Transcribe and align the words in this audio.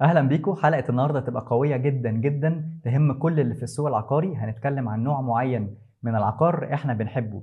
أهلا 0.00 0.22
بيكم 0.28 0.54
حلقة 0.54 0.84
النهارده 0.88 1.20
تبقى 1.20 1.46
قوية 1.46 1.76
جدا 1.76 2.10
جدا 2.10 2.70
تهم 2.84 3.12
كل 3.12 3.40
اللي 3.40 3.54
في 3.54 3.62
السوق 3.62 3.86
العقاري. 3.88 4.36
هنتكلم 4.36 4.88
عن 4.88 5.02
نوع 5.02 5.20
معين 5.20 5.76
من 6.02 6.16
العقار 6.16 6.68
إحنا 6.74 6.94
بنحبه. 6.94 7.42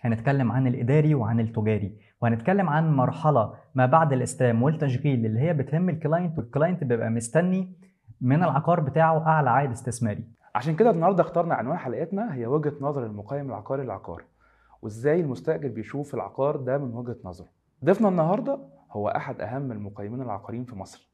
هنتكلم 0.00 0.52
عن 0.52 0.66
الإداري 0.66 1.14
وعن 1.14 1.40
التجاري. 1.40 1.96
وهنتكلم 2.22 2.68
عن 2.68 2.96
مرحلة 2.96 3.54
ما 3.74 3.86
بعد 3.86 4.12
الاستلام 4.12 4.62
والتشغيل 4.62 5.26
اللي 5.26 5.40
هي 5.40 5.52
بتهم 5.54 5.88
ال 5.88 5.95
client 5.95 6.38
وال 6.38 6.49
client 6.49 6.84
بيبقى 6.84 7.10
مستني 7.10 7.72
من 8.20 8.42
العقار 8.42 8.80
بتاعه 8.80 9.26
أعلى 9.26 9.50
عائد 9.50 9.70
استثماري. 9.70 10.24
عشان 10.54 10.76
كده 10.76 10.90
النهارده 10.90 11.22
اخترنا 11.22 11.54
عنوان 11.54 11.78
حلقتنا 11.78 12.34
هي 12.34 12.46
وجهة 12.46 12.74
نظر 12.80 13.06
المقيم 13.06 13.46
العقاري 13.50 13.82
للعقار. 13.82 14.22
وإزاي 14.82 15.20
المستأجر 15.20 15.68
بيشوف 15.68 16.14
العقار 16.14 16.56
ده 16.56 16.78
من 16.78 16.94
وجهة 16.94 17.16
نظره. 17.24 17.48
ضيفنا 17.84 18.08
النهارده 18.08 18.58
هو 18.92 19.08
أحد 19.08 19.40
أهم 19.40 19.72
المقيمين 19.72 20.22
العقاريين 20.22 20.64
في 20.64 20.76
مصر. 20.76 21.12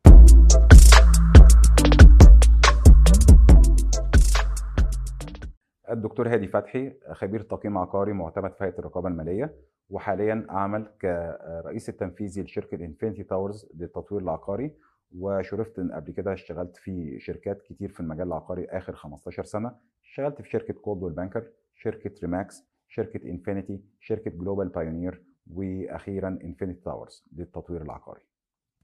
الدكتور 5.91 6.29
هادي 6.29 6.47
فتحي 6.49 6.93
خبير 7.13 7.43
تقييم 7.43 7.79
عقاري 7.79 8.13
معتمد 8.13 8.53
في 8.53 8.65
هيئة 8.65 8.79
الرقابة 8.79 9.09
المالية 9.09 9.55
وحاليا 9.91 10.47
أعمل 10.51 10.87
كرئيس 11.03 11.89
التنفيذي 11.89 12.43
لشركة 12.43 12.85
انفينيتي 12.85 13.23
تاورز 13.23 13.69
للتطوير 13.75 14.23
العقاري 14.23 14.75
وشرفت 15.19 15.81
قبل 15.81 16.13
كده 16.13 16.33
اشتغلت 16.33 16.77
في 16.77 17.19
شركات 17.21 17.63
كتير 17.63 17.89
في 17.89 18.01
المجال 18.01 18.27
العقاري 18.27 18.65
آخر 18.67 18.93
15 18.95 19.45
سنة. 19.45 19.73
اشتغلت 20.05 20.43
في 20.43 20.51
شركة 20.51 20.75
كولدويل 20.75 21.13
بانكر 21.13 21.45
شركة 21.75 22.11
ريماكس 22.23 22.65
شركة 22.89 23.31
انفينيتي 23.31 23.81
شركة 24.01 24.31
جلوبال 24.31 24.69
بايونير 24.69 25.23
وأخيرا 25.55 26.39
انفينيتي 26.45 26.81
تاورز 26.81 27.27
للتطوير 27.37 27.83
العقاري. 27.83 28.21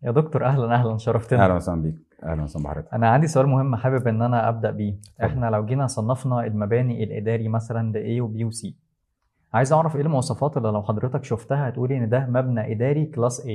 يا 0.03 0.11
دكتور 0.11 0.45
أهلا 0.45 0.75
أهلا 0.75 0.97
شرفتنا. 0.99 1.45
أهلا 1.45 1.55
وسهلا 1.55 1.83
بيك. 1.83 1.95
أهلا 2.25 2.43
وسهلا 2.43 2.65
بحضرتك. 2.65 2.95
أنا 2.95 3.09
عندي 3.09 3.27
سؤال 3.27 3.47
مهم 3.47 3.77
حابب 3.77 4.09
إن 4.09 4.23
أنا 4.23 4.49
أبدأ 4.49 4.71
بيه. 4.71 4.95
إحنا 5.25 5.47
لو 5.51 5.67
جينا 5.67 5.87
صنفنا 5.87 6.47
المباني 6.47 7.05
الإداري 7.05 7.49
مثلا 7.49 7.93
ل 7.99 8.19
A 8.19 8.23
و 8.23 8.29
B 8.33 8.45
و 8.45 8.51
C 8.51 8.73
عايز 9.55 9.73
أعرف 9.73 9.97
إيه 9.97 10.03
المواصفات 10.03 10.57
اللي 10.57 10.69
لو 10.69 10.83
حضرتك 10.83 11.25
شفتها 11.25 11.69
هتقولي 11.69 11.99
إن 11.99 12.09
ده 12.09 12.27
مبنى 12.27 12.73
إداري 12.73 13.07
class 13.07 13.47
A 13.47 13.51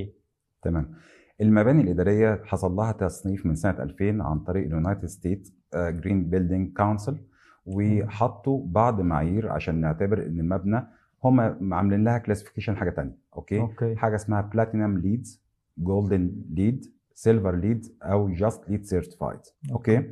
تمام. 0.61 0.93
المباني 1.41 1.81
الإدارية 1.81 2.41
حصل 2.45 2.71
لها 2.71 2.91
تصنيف 2.91 3.45
من 3.45 3.55
سنة 3.55 3.83
2000 3.83 4.23
عن 4.23 4.39
طريق 4.39 4.65
ال 4.65 4.71
United 4.71 5.05
States 5.05 5.49
Green 5.75 6.29
Building 6.29 6.73
Council 6.77 7.17
وحطوا 7.65 8.65
بعض 8.65 9.01
معايير 9.01 9.49
عشان 9.51 9.75
نعتبر 9.81 10.25
إن 10.25 10.39
المبنى 10.39 10.87
هم 11.23 11.39
عاملين 11.73 12.03
لها 12.03 12.17
classification 12.17 12.77
حاجة 12.77 12.89
ثانية 12.89 13.17
okay؟, 13.35 13.59
okay. 13.59 13.95
حاجة 13.95 14.15
اسمها 14.15 14.41
platinum 14.41 14.97
LEEDs 14.97 15.43
golden 15.77 16.31
LEED 16.49 16.85
silver 17.19 17.55
LEED 17.55 17.85
أو 18.03 18.29
just 18.29 18.69
LEED 18.69 18.83
certified 18.85 19.39
okay. 19.71 20.03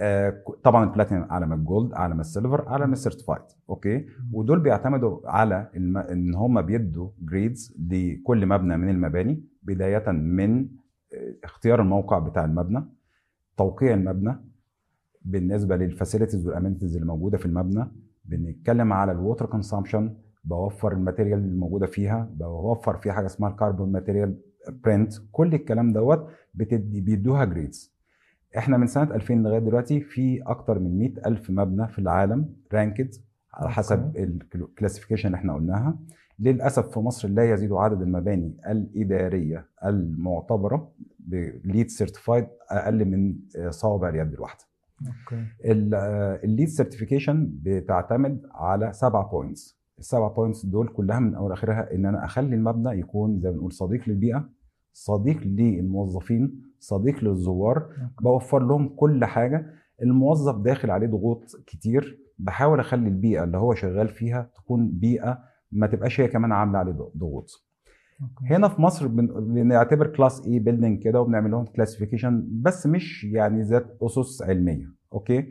آه 0.00 0.42
طبعا 0.64 0.84
البلاتينم 0.84 1.22
اعلى 1.22 1.46
من 1.46 1.52
ال 1.52 1.60
gold 1.60 1.92
اعلى 1.92 2.14
من 2.14 2.20
ال 2.20 2.27
silver 2.27 2.68
اعلى 2.68 2.86
من 2.86 2.92
ال 2.92 2.97
certified 2.97 3.42
okay؟ 3.70 4.06
ودول 4.32 4.60
بيعتمدوا 4.60 5.20
على 5.24 5.70
الم... 5.76 5.96
إن 5.98 6.34
هم 6.34 6.62
بيدوا 6.62 7.10
grades 7.22 7.76
لكل 7.90 8.46
مبنى 8.46 8.76
من 8.76 8.88
المباني 8.88 9.44
بداية 9.62 10.10
من 10.10 10.68
اختيار 11.44 11.80
الموقع 11.82 12.18
بتاع 12.18 12.44
المبنى 12.44 12.84
توقيع 13.56 13.94
المبنى 13.94 14.36
بالنسبة 15.22 15.76
لل 15.76 15.88
facilities 15.88 16.46
وال 16.46 16.55
amenities 16.55 16.94
اللي 16.94 17.06
موجودة 17.06 17.38
في 17.38 17.46
المبنى 17.46 17.86
بنتكلم 18.24 18.92
على 18.92 19.12
ال 19.12 19.18
water 19.18 19.46
consumption 19.46 20.16
بوفر 20.44 20.92
ال 20.92 20.97
material 20.97 21.38
اللي 21.38 21.56
موجوده 21.56 21.86
فيها 21.86 22.30
بوفر 22.34 22.96
فيها 22.96 23.12
حاجة 23.12 23.26
اسمها 23.26 23.50
ال 23.50 23.56
carbon 23.56 23.92
material 23.92 24.38
print 24.68 25.12
كل 25.32 25.54
الكلام 25.54 25.92
دوت 25.92 26.28
بتدي 26.54 27.00
بيدوها 27.00 27.44
grades 27.44 27.94
إحنا 28.58 28.76
من 28.76 28.86
سنة 28.86 29.14
2000 29.14 29.34
لغاية 29.34 29.58
دلوقتي 29.58 30.00
في 30.00 30.42
أكتر 30.46 30.78
من 30.78 30.98
100 30.98 31.12
ألف 31.26 31.50
مبنى 31.50 31.88
في 31.88 31.98
العالم 31.98 32.54
ranked 32.72 33.14
على 33.54 33.70
حسب 33.70 34.16
ال 34.54 34.59
classification 34.59 35.26
اللي 35.26 35.36
إحنا 35.36 35.54
قلناها. 35.54 35.98
للأسف 36.38 36.90
في 36.90 37.00
مصر 37.00 37.28
لا 37.28 37.52
يزيد 37.52 37.72
عدد 37.72 38.02
المباني 38.02 38.56
الإدارية 38.68 39.66
المعتبرة 39.84 40.92
ب 41.18 41.32
LEED 41.32 41.88
certified 41.90 42.46
أقل 42.70 43.04
من 43.04 43.36
صوابع 43.70 44.08
اليد 44.08 44.32
الواحدة. 44.32 44.64
okay. 45.06 45.46
ال 46.44 46.49
LEED 46.49 46.68
certification 46.68 47.50
بتعتمد 47.62 48.46
على 48.54 48.92
سبع 48.92 49.22
points 49.22 49.79
السبع 50.00 50.28
points 50.28 50.66
دول 50.66 50.88
كلها 50.88 51.18
من 51.18 51.34
أول 51.34 51.52
آخرها 51.52 51.94
إن 51.94 52.06
أنا 52.06 52.24
أخلي 52.24 52.56
المبنى 52.56 52.98
يكون 52.98 53.38
زي 53.40 53.48
ما 53.48 53.54
بنقول 53.54 53.72
صديق 53.72 54.08
للبيئة 54.08 54.48
صديق 54.92 55.40
للموظفين 55.44 56.62
صديق 56.78 57.24
للزوار 57.24 57.86
بوفر 58.22 58.66
لهم 58.66 58.88
كل 58.88 59.24
حاجة. 59.24 59.66
الموظف 60.02 60.56
داخل 60.56 60.90
عليه 60.90 61.06
ضغوط 61.06 61.44
كتير 61.66 62.18
بحاول 62.38 62.80
أخلي 62.80 63.08
البيئة 63.08 63.44
اللي 63.44 63.58
هو 63.58 63.74
شغال 63.74 64.08
فيها 64.08 64.50
تكون 64.56 64.88
بيئة 64.88 65.38
ما 65.72 65.86
تبقاش 65.86 66.20
هي 66.20 66.28
كمان 66.28 66.52
عاملة 66.52 66.78
عليه 66.78 66.92
ضغوط. 66.92 67.50
هنا 68.50 68.68
في 68.68 68.82
مصر 68.82 69.06
بنعتبر 69.06 70.06
class 70.06 70.46
A 70.46 70.58
building 70.58 71.02
كده 71.02 71.20
وبنعمل 71.20 71.50
لهم 71.50 71.64
classification 71.64 72.48
بس 72.52 72.86
مش 72.86 73.24
يعني 73.24 73.62
ذات 73.62 73.96
أسس 74.02 74.42
علمية. 74.42 74.86
okay؟ 75.12 75.46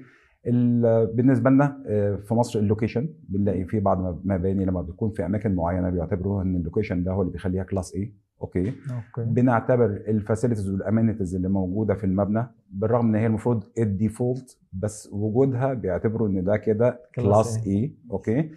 بالنسبة 1.14 1.50
لنا 1.50 1.82
في 2.28 2.34
مصر 2.34 2.60
ال 2.60 2.65
location 2.65 3.10
بنلاقي 3.30 3.66
في 3.66 3.80
بعض 3.80 4.22
مباني 4.26 4.66
لما 4.66 4.82
بتكون 4.82 5.10
في 5.12 5.26
أماكن 5.26 5.56
معينة 5.56 5.90
بيعتبروها 5.90 6.44
إن 6.44 6.56
ال 6.56 6.61
location 6.61 7.04
ده 7.04 7.12
هو 7.12 7.22
اللي 7.22 7.34
بيخليها 7.34 7.64
class 7.64 7.96
A 7.96 8.14
okay؟ 8.42 8.68
okay. 8.70 9.30
بنعتبر 9.32 9.86
ال 9.86 9.93
facilities 9.93 10.70
وال 10.70 10.82
amenities 10.82 11.36
اللي 11.36 11.50
موجودة 11.50 11.94
في 11.96 12.04
المبنى 12.04 12.48
بالرغم 12.72 13.08
إن 13.08 13.16
هي 13.16 13.26
المفروض 13.26 13.64
ال 13.78 13.88
default 13.88 14.58
بس 14.74 15.10
وجودها 15.12 15.74
بيعتبروا 15.74 16.28
إن 16.28 16.44
ده 16.44 16.58
كده 16.58 17.00
class 17.16 17.68
A 17.68 17.94
okay؟ 18.12 18.52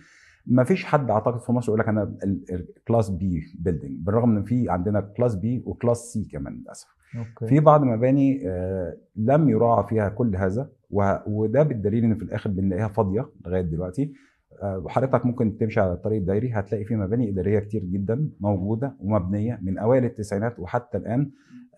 ما 0.47 0.65
فيش 0.65 0.85
حد 0.85 1.11
أعتقد 1.11 1.41
في 1.41 1.53
مصر 1.53 1.69
يقول 1.69 1.81
لك 1.81 1.89
أنا 1.89 2.15
class 2.89 3.11
B 3.11 3.43
building 3.59 4.07
بالرغم 4.07 4.37
إن 4.37 4.43
في 4.43 4.71
عندنا 4.71 5.01
class 5.01 5.35
B 5.35 5.63
و 5.67 5.72
class 5.72 5.99
C 6.13 6.25
كمان 6.25 6.53
للأسف. 6.55 6.89
في 7.49 7.61
بعض 7.61 7.85
مباني 7.85 8.49
آه 8.49 8.97
لم 9.17 9.49
يراعى 9.49 9.87
فيها 9.89 10.09
كل 10.09 10.37
هذا 10.37 10.69
وده 11.27 11.63
بالدليل 11.63 12.05
إن 12.05 12.15
في 12.15 12.23
الآخر 12.23 12.51
بنلاقيها 12.51 12.89
فاضية 12.89 13.29
لغاية 13.47 13.61
دلوقتي 13.63 14.13
وحضرتك 14.63 15.27
ممكن 15.27 15.57
تمشي 15.59 15.81
على 15.81 15.93
الطريق 15.93 16.19
الدائري 16.19 16.51
هتلاقي 16.53 16.85
في 16.85 16.97
مباني 16.97 17.29
إدارية 17.31 17.59
كتير 17.59 17.85
جدا 17.85 18.29
موجودة 18.41 18.97
ومبنية 19.01 19.59
من 19.63 19.79
أوائل 19.79 20.05
التسعينات 20.05 20.59
وحتى 20.61 20.99
الآن 20.99 21.31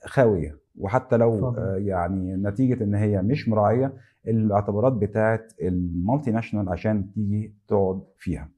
خاوية 0.04 0.58
وحتى 0.78 1.16
لو 1.16 1.38
فضل. 1.40 1.58
آه 1.58 1.76
يعني 1.76 2.36
نتيجة 2.36 2.84
إن 2.84 2.94
هي 2.94 3.22
مش 3.22 3.48
مراعية 3.48 3.92
الاعتبارات 4.28 4.92
بتاعه 4.92 5.40
ال 5.62 6.30
multinational 6.30 6.68
عشان 6.68 7.10
تيجي 7.12 7.54
تقعد 7.68 8.02
فيها. 8.18 8.48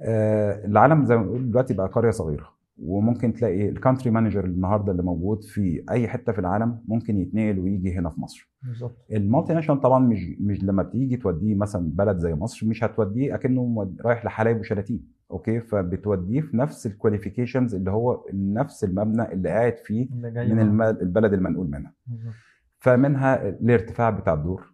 آه 0.00 0.64
العالم 0.66 1.04
زي 1.06 1.16
ما 1.16 1.22
بنقول 1.22 1.50
دلوقتي 1.50 1.74
بقى 1.74 1.88
قرية 1.88 2.10
صغيرة 2.10 2.57
وممكن 2.82 3.32
تلاقي 3.32 3.68
ال 3.68 3.73
country 3.73 4.10
manager 4.10 4.44
النهارده 4.44 4.92
اللي 4.92 5.02
موجود 5.02 5.44
في 5.44 5.84
أي 5.90 6.08
حتة 6.08 6.32
في 6.32 6.38
العالم 6.38 6.78
ممكن 6.88 7.18
يتنقل 7.18 7.58
ويجي 7.58 7.94
هنا 7.98 8.10
في 8.10 8.20
مصر. 8.20 8.50
بالظبط. 8.62 8.96
ال 9.12 9.54
multinational 9.54 9.80
طبعا 9.80 9.98
مش 9.98 10.36
مش 10.40 10.64
لما 10.64 10.82
بتيجي 10.82 11.16
توديه 11.16 11.54
مثلا 11.54 11.90
بلد 11.94 12.16
زي 12.16 12.34
مصر 12.34 12.66
مش 12.66 12.84
هتوديه 12.84 13.34
أكنه 13.34 13.92
رايح 14.04 14.24
لحلايب 14.24 14.60
وشلاتين 14.60 15.18
أوكي؟ 15.30 15.60
فبتوديه 15.60 16.40
في 16.40 16.56
نفس 16.56 16.86
ال 16.86 16.92
qualifications 16.92 17.74
اللي 17.74 17.90
هو 17.90 18.26
نفس 18.34 18.84
المبنى 18.84 19.32
اللي 19.32 19.48
قاعد 19.48 19.76
فيه 19.76 20.08
اللي 20.12 20.54
من 20.54 20.82
البلد 20.82 21.32
المنقول 21.32 21.66
منها. 21.70 21.92
بالظبط. 22.06 22.34
فمنها 22.78 23.48
الارتفاع 23.48 24.10
بتاع 24.10 24.34
الدور 24.34 24.72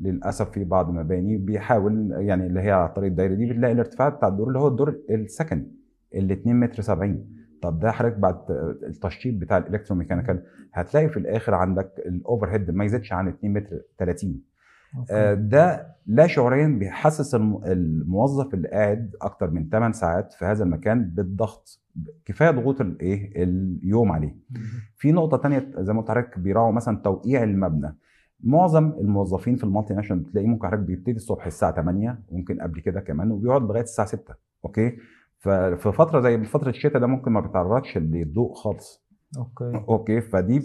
للأسف 0.00 0.50
في 0.50 0.64
بعض 0.64 0.88
المباني 0.88 1.36
بيحاول 1.36 2.10
يعني 2.12 2.46
اللي 2.46 2.60
هي 2.60 2.70
على 2.70 2.88
الطريق 2.88 3.10
الدائري 3.10 3.36
دي 3.36 3.46
بتلاقي 3.46 3.72
الارتفاع 3.72 4.08
بتاع 4.08 4.28
الدور 4.28 4.48
اللي 4.48 4.58
هو 4.58 4.68
الدور 4.68 4.96
السكني. 5.10 5.75
ال 6.16 6.30
2 6.32 6.60
متر 6.60 6.82
70 6.82 7.26
طب 7.62 7.78
ده 7.78 7.90
حضرتك 7.90 8.16
بعد 8.18 8.38
التشطيب 8.86 9.38
بتاع 9.40 9.56
ال 9.58 9.63
electromechanical 9.63 10.42
هتلاقي 10.72 11.08
في 11.08 11.16
الآخر 11.16 11.54
عندك 11.54 11.92
ال 12.06 12.50
overhead 12.50 12.70
ما 12.70 12.84
يزيدش 12.84 13.12
عن 13.12 13.28
2 13.28 13.52
متر 13.52 13.80
30 13.98 14.40
آه، 15.10 15.34
ده 15.34 15.86
لا 16.06 16.26
شعوريا 16.26 16.68
بيحسس 16.68 17.34
الم- 17.34 17.60
الموظف 17.64 18.54
اللي 18.54 18.68
قاعد 18.68 19.16
أكتر 19.22 19.50
من 19.50 19.68
8 19.68 19.92
ساعات 19.92 20.32
في 20.32 20.44
هذا 20.44 20.64
المكان 20.64 21.04
بالضغط. 21.10 21.80
كفاية 22.24 22.50
ضغوط 22.50 22.80
الايه 22.80 23.42
اليوم 23.44 24.12
عليه. 24.12 24.36
في 24.96 25.12
نقطة 25.12 25.36
تانية 25.36 25.70
زي 25.78 25.92
ما 25.92 26.00
قلت 26.00 26.08
لحضرتك 26.10 26.38
بيراعوا 26.38 26.72
مثلا 26.72 26.96
توقيع 26.96 27.42
المبنى. 27.42 27.96
معظم 28.44 28.92
الموظفين 29.00 29.56
في 29.56 29.64
ال 29.64 29.94
multinational 29.94 30.22
بتلاقيه 30.22 30.46
ممكن 30.46 30.66
حضرتك 30.66 30.82
بيبتدي 30.82 31.16
الصبح 31.16 31.46
الساعة 31.46 31.74
8 31.74 32.18
وممكن 32.28 32.60
قبل 32.60 32.80
كده 32.80 33.00
كمان 33.00 33.30
وبيقعد 33.30 33.62
لغاية 33.62 33.82
الساعة 33.82 34.08
6 34.08 34.34
أوكي؟ 34.64 34.96
ففي 35.38 35.92
فترة 35.92 36.20
زي 36.20 36.44
فترة 36.44 36.68
الشتاء 36.70 37.00
ده 37.00 37.06
ممكن 37.06 37.32
ما 37.32 37.40
بيتعرضش 37.40 37.98
للضوء 37.98 38.54
خالص. 38.54 39.06
أوكي. 39.38 39.84
أوكي 39.88 40.20
فدي 40.20 40.60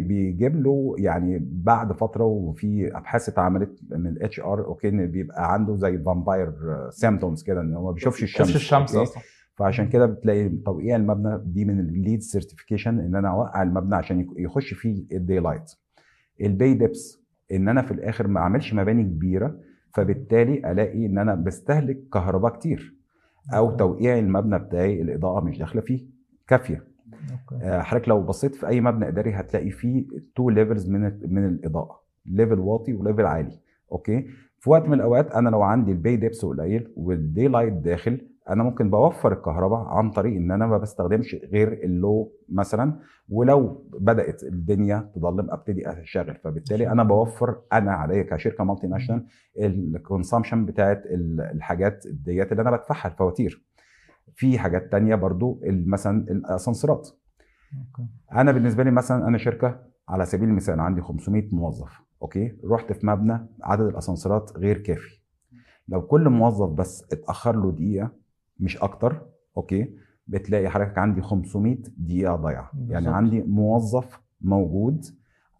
بيجيب 0.00 0.56
له 0.56 0.94
يعني 0.98 1.38
بعد 1.52 1.92
فترة 1.92 2.24
وفي 2.24 2.96
أبحاث 2.96 3.28
اتعملت 3.28 3.80
من 3.90 4.06
ال 4.06 4.40
HR 4.40 4.64
أوكي 4.64 4.88
إن 4.88 5.06
بيبقى 5.06 5.52
عنده 5.52 5.76
زي 5.76 5.98
vampire 5.98 6.52
symptoms 6.90 7.42
كده 7.42 7.60
إن 7.60 7.74
هو 7.74 7.86
ما 7.86 7.92
بيشوفش 7.92 8.22
الشمس 8.22 8.46
شمس 8.48 8.56
الشمس؟ 8.56 8.96
أصلا. 8.96 9.22
فعشان 9.56 9.88
كده 9.88 10.06
بتلاقي 10.06 10.48
توقيع 10.48 10.96
المبنى 10.96 11.38
دي 11.44 11.64
من 11.64 11.80
ال 11.80 11.88
LEED 11.88 12.20
certification 12.20 12.98
إن 13.00 13.14
أنا 13.16 13.28
أوقع 13.30 13.62
المبنى 13.62 13.94
عشان 13.96 14.26
يخش 14.36 14.74
فيه 14.74 15.04
ال 15.12 15.38
daylight 15.38 15.70
ال 16.40 16.49
bay 16.49 16.74
depth 16.74 17.24
إن 17.52 17.68
أنا 17.68 17.82
في 17.82 17.90
الآخر 17.90 18.26
ما 18.28 18.40
أعملش 18.40 18.74
مباني 18.74 19.02
كبيرة 19.02 19.60
فبالتالي 19.94 20.72
ألاقي 20.72 21.06
إن 21.06 21.18
أنا 21.18 21.34
بستهلك 21.34 22.08
كهرباء 22.12 22.52
كتير. 22.58 22.93
أو. 23.52 23.76
توقيع 23.76 24.18
المبنى 24.18 24.58
بتاعي 24.58 25.02
الإضاءة 25.02 25.44
مش 25.44 25.58
داخلة 25.58 25.80
فيه. 25.82 26.06
كافية. 26.48 26.84
آه، 27.62 27.80
حضرتك 27.80 28.08
لو 28.08 28.22
بصيت 28.22 28.54
في 28.54 28.66
أي 28.68 28.80
مبنى 28.80 29.08
إداري 29.08 29.30
هتلاقي 29.32 29.70
فيه 29.70 30.06
two 30.36 30.50
levels 30.50 30.88
من 30.90 31.00
من 31.34 31.44
الإضاءة. 31.46 32.00
level 32.26 32.58
واطي 32.58 32.92
و 32.92 32.98
level 32.98 33.26
عالي. 33.26 33.58
أوكي؟ 33.92 34.26
في 34.58 34.70
وقت 34.70 34.88
من 34.88 34.94
الأوقات 34.94 35.32
أنا 35.32 35.48
لو 35.48 35.62
عندي 35.62 35.92
ال 35.92 35.98
bay 35.98 36.16
depth 36.16 36.44
قليل 36.44 36.92
وال 36.96 37.48
daylight 37.48 37.72
داخل 37.72 38.20
أنا 38.50 38.62
ممكن 38.62 38.90
بوفر 38.90 39.32
الكهرباء 39.32 39.80
عن 39.80 40.10
طريق 40.10 40.36
إن 40.36 40.50
أنا 40.50 40.66
ما 40.66 40.78
بستخدمش 40.78 41.34
غير 41.52 41.72
ال 41.72 41.87
low 41.87 42.32
مثلا 42.48 43.00
ولو 43.28 43.84
بدأت 44.00 44.42
الدنيا 44.42 45.10
تضلم 45.14 45.50
أبتدي 45.50 45.88
أشغل. 45.88 46.34
فبالتالي 46.44 46.88
أنا 46.88 47.02
بوفر 47.02 47.60
أنا 47.72 47.92
عليا 47.92 48.22
كشركة 48.22 48.64
multinational 48.64 48.86
ال 48.86 49.26
consumption 49.58 50.66
بتاعت 50.66 51.06
ال- 51.06 51.40
الحاجات 51.40 52.04
ديت 52.06 52.52
اللي 52.52 52.62
أنا 52.62 52.70
بدفعها 52.70 53.08
الفواتير. 53.12 53.64
في 54.34 54.58
حاجات 54.58 54.92
تانية 54.92 55.14
برضو 55.14 55.60
مثلا 55.64 56.30
الأسانسيرات. 56.30 57.08
أنا 58.32 58.52
بالنسبة 58.52 58.82
لي 58.82 58.90
مثلا 58.90 59.28
أنا 59.28 59.38
شركة 59.38 59.80
على 60.08 60.26
سبيل 60.26 60.48
المثال 60.48 60.80
عندي 60.80 61.00
500 61.00 61.48
موظف 61.52 62.00
أوكي؟ 62.22 62.56
رحت 62.64 62.92
في 62.92 63.06
مبنى 63.06 63.46
عدد 63.62 63.86
الأسانسيرات 63.86 64.52
غير 64.56 64.78
كافي. 64.78 65.20
لو 65.88 66.02
كل 66.02 66.28
موظف 66.28 66.68
بس 66.68 67.04
اتأخر 67.12 67.56
له 67.56 67.72
دقيقة 67.72 68.10
مش 68.60 68.76
أكتر 68.82 69.22
أوكي؟ 69.56 69.94
بتلاقي 70.26 70.68
حضرتك 70.68 70.98
عندي 70.98 71.20
500 71.22 71.76
دقيقة 71.98 72.36
ضايعة. 72.36 72.70
يعني. 72.88 73.08
عندي 73.08 73.42
موظف 73.42 74.20
موجود 74.40 75.04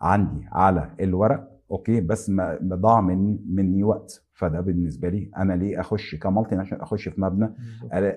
عندي 0.00 0.46
على 0.52 0.91
الورق 1.00 1.50
أوكي؟ 1.70 2.00
بس 2.00 2.31
ما 2.31 2.58
ضاع 2.62 3.00
من 3.00 3.38
مني 3.55 3.85
وقت. 3.85 4.20
فده 4.37 4.61
بالنسبة 4.61 5.08
لي 5.08 5.31
أنا 5.37 5.52
ليه 5.52 5.81
أخش 5.81 6.14
ك 6.14 6.54
multinational 6.56 6.82
أخش 6.82 7.08
في 7.08 7.20
مبنى. 7.20 7.55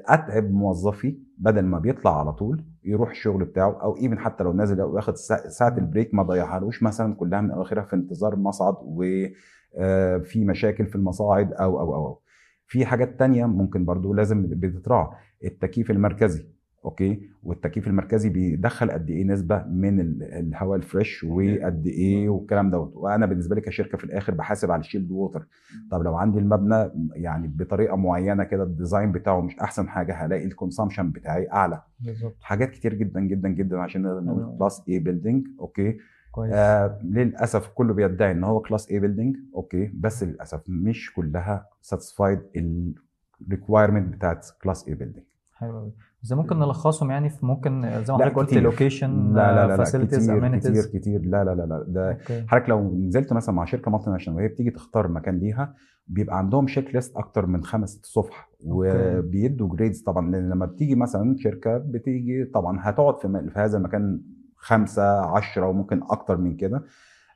أتعب 0.05 0.51
موظفي 0.51 1.17
بدل 1.37 1.61
ما 1.65 1.79
بيطلع 1.79 2.19
على 2.19 2.33
طول 2.33 2.63
يروح 2.83 3.09
الشغل 3.09 3.45
بتاعه 3.45 3.81
أو 3.83 3.97
even 3.97 4.19
حتى 4.19 4.43
لو 4.43 4.53
نازل 4.53 4.81
أو 4.81 4.95
ياخد 4.95 5.15
سا- 5.15 5.49
ساعة 5.49 5.77
ال 5.77 5.83
break 5.83 6.13
ما 6.13 6.23
ضيعهالوش 6.23 6.83
مثلا 6.83 7.13
كلها 7.15 7.41
من 7.41 7.51
آخرها 7.51 7.83
في 7.83 7.95
انتظار 7.95 8.35
مصعد 8.35 8.75
وفي 8.81 10.45
مشاكل 10.45 10.85
في 10.85 10.95
المصاعد 10.95 11.53
أو 11.53 11.79
أو 11.79 11.95
أو. 11.95 12.19
في 12.67 12.85
حاجات 12.85 13.19
تانية 13.19 13.45
ممكن 13.45 13.85
برضو 13.85 14.13
لازم 14.13 14.47
بتتراعى. 14.47 15.07
التكييف 15.45 15.91
المركزي 15.91 16.45
أوكي؟ 16.85 17.21
والتكييف 17.43 17.87
المركزي 17.87 18.29
بيدخل 18.29 18.91
قد 18.91 19.09
إيه 19.09 19.23
نسبة 19.23 19.63
من 19.63 19.99
ال- 19.99 20.23
الهواء 20.23 20.75
ال 20.77 20.85
fresh 20.85 21.23
وقد 21.23 21.87
إيه 21.87 22.29
والكلام 22.29 22.69
دوت. 22.71 22.91
وأنا 22.95 23.25
بالنسبة 23.25 23.55
لي 23.55 23.61
كشركة 23.61 23.97
في 23.97 24.03
الآخر 24.03 24.33
بحاسب 24.33 24.71
على 24.71 24.79
ال 24.79 24.83
chilled 24.83 25.11
water 25.11 25.47
طب 25.91 26.01
لو 26.01 26.15
عندي 26.15 26.39
المبنى 26.39 26.89
يعني 27.15 27.47
بطريقة 27.47 27.95
معينة 27.95 28.43
كده 28.43 28.63
ال 28.63 28.70
design 28.70 29.11
بتاعه 29.11 29.41
مش 29.41 29.59
أحسن 29.59 29.89
حاجة 29.89 30.13
هلاقي 30.25 30.45
ال 30.45 30.51
consumption 30.51 31.11
بتاعي 31.11 31.51
أعلى. 31.51 31.81
بالظبط. 31.99 32.35
حاجات 32.41 32.69
كتير 32.71 32.93
جدا 32.93 33.19
جدا 33.19 33.49
جدا 33.49 33.77
عشان 33.79 34.01
نقدر 34.01 34.19
نقول. 34.23 34.57
class 34.59 34.81
A 34.89 34.99
building 34.99 35.47
أوكي؟ 35.59 35.97
كويس. 36.37 36.53
آه 36.53 36.99
للأسف 37.03 37.67
كله 37.67 37.93
بيدعي 37.93 38.31
إن 38.31 38.43
هو 38.43 38.59
class 38.59 38.91
A 38.91 38.99
building 38.99 39.35
أوكي 39.55 39.91
بس 39.93 40.23
للأسف 40.23 40.61
مش 40.69 41.13
كلها 41.13 41.65
satisfied 41.81 42.39
ال 43.41 43.48
requirement 43.48 44.15
بتاعت 44.15 44.47
class 44.63 44.87
A 44.87 44.93
building 44.93 45.25
حلو 45.53 45.79
قوي 45.79 45.91
زي 46.21 46.35
ممكن 46.35 46.59
نلخصهم 46.59 47.11
يعني 47.11 47.29
في 47.29 47.45
ممكن 47.45 47.81
زي 48.03 48.13
ما 48.13 48.19
حضرتك 48.19 48.35
قلت. 48.35 48.53
location 48.53 49.33
لا 49.33 49.55
لا 49.55 49.55
لا, 49.55 49.67
لا 49.67 49.77
facilities 49.77 50.31
كتير 50.31 50.57
كتير 50.57 50.85
كتير. 50.99 51.21
لا 51.25 51.43
لا 51.43 51.55
لا 51.55 51.63
لا 51.65 51.85
ده 51.87 52.17
حضرتك 52.47 52.69
لو 52.69 52.95
نزلت 52.95 53.33
مثلا 53.33 53.55
مع 53.55 53.65
شركة 53.65 53.91
multinational 53.91 54.37
وهي 54.39 54.47
بتيجي 54.47 54.71
تختار 54.71 55.07
مكان 55.07 55.37
ليها 55.39 55.73
بيبقى 56.07 56.37
عندهم 56.37 56.65
checklist 56.65 57.17
أكتر 57.17 57.45
من 57.45 57.63
خمس 57.63 57.89
ست 57.89 58.05
صفح 58.05 58.49
وبيدوا 58.65 59.75
grades 59.75 60.01
طبعا 60.01 60.31
لأن 60.31 60.49
لما 60.49 60.65
بتيجي 60.65 60.95
مثلا 60.95 61.35
شركة 61.39 61.77
بتيجي 61.77 62.45
طبعا 62.45 62.77
هتقعد 62.81 63.19
في 63.19 63.49
في 63.53 63.59
هذا 63.59 63.77
المكان 63.77 64.21
خمسة 64.57 65.21
عشرة 65.25 65.67
وممكن 65.67 66.01
أكتر 66.03 66.37
من 66.37 66.55
كده. 66.55 66.83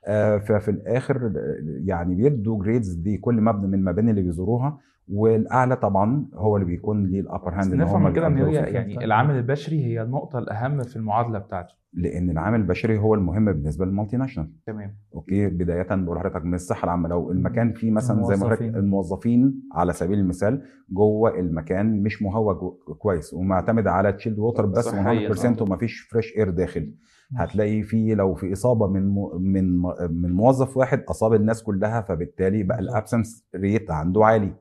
آه، 0.06 0.38
ففي 0.38 0.70
الآخر 0.70 1.16
آه، 1.26 1.56
يعني 1.84 2.14
بيدوا 2.14 2.64
grades 2.64 2.92
دي 2.94 3.16
كل 3.18 3.40
مبنى 3.40 3.66
من 3.66 3.74
المباني 3.74 4.10
اللي 4.10 4.22
بيزوروها 4.22 4.78
والأعلى 5.08 5.76
طبعا 5.76 6.26
هو 6.34 6.56
اللي 6.56 6.66
بيكون 6.66 7.06
ليه 7.06 7.20
ال 7.20 7.26
upper 7.26 7.54
hand 7.54 7.74
نفهم 7.74 8.02
من 8.04 8.12
كده 8.12 8.26
ان 8.26 8.36
هي. 8.38 8.54
يعني 8.54 9.04
العامل 9.04 9.34
البشري 9.36 9.84
هي 9.84 10.02
النقطة 10.02 10.38
الأهم 10.38 10.82
في 10.82 10.96
المعادلة 10.96 11.38
بتاعته. 11.38 11.74
لأن 11.94 12.30
العامل 12.30 12.60
البشري 12.60 12.98
هو 12.98 13.14
المهم 13.14 13.44
بالنسبة 13.52 13.84
لل 13.86 14.16
multinational. 14.16 14.50
تمام. 14.66 14.96
أوكي؟ 15.14 15.46
بداية 15.48 15.86
بقول 15.94 16.16
لحضرتك 16.16 16.44
من 16.44 16.54
الصحة 16.54 16.84
العامة. 16.84 17.08
لو 17.08 17.30
المكان 17.32 17.72
فيه 17.72 17.90
مثلا 17.90 18.22
زي 18.24 18.36
ما 18.36 18.44
حضرتك 18.44 18.62
الموظفين. 18.62 19.62
على 19.72 19.92
سبيل 19.92 20.18
المثال 20.18 20.62
جوه 20.90 21.38
المكان 21.38 22.02
مش 22.02 22.22
مهوى 22.22 22.54
جو- 22.54 22.94
كويس 22.98 23.34
ومعتمد 23.34 23.86
على 23.86 24.12
chilled 24.12 24.38
water 24.38 24.66
بس 24.66 24.84
صحياً، 24.84 25.28
100% 25.28 25.60
آه. 25.60 25.62
ومفيش 25.62 26.00
fresh 26.00 26.36
air 26.36 26.50
داخل 26.50 26.94
هتلاقي 27.36 27.82
فيه 27.82 28.14
لو 28.14 28.34
في 28.34 28.52
إصابة 28.52 28.86
من 28.86 29.08
مو- 29.08 29.38
من 29.38 29.78
من 30.10 30.32
موظف 30.32 30.76
واحد 30.76 31.02
أصاب 31.08 31.34
الناس 31.34 31.62
كلها 31.62 32.00
فبالتالي 32.00 32.62
بقى. 32.62 32.78
ال 32.78 32.86
absence 32.86 33.44
rate 33.56 33.90
عنده 33.90 34.24
عالي. 34.24 34.52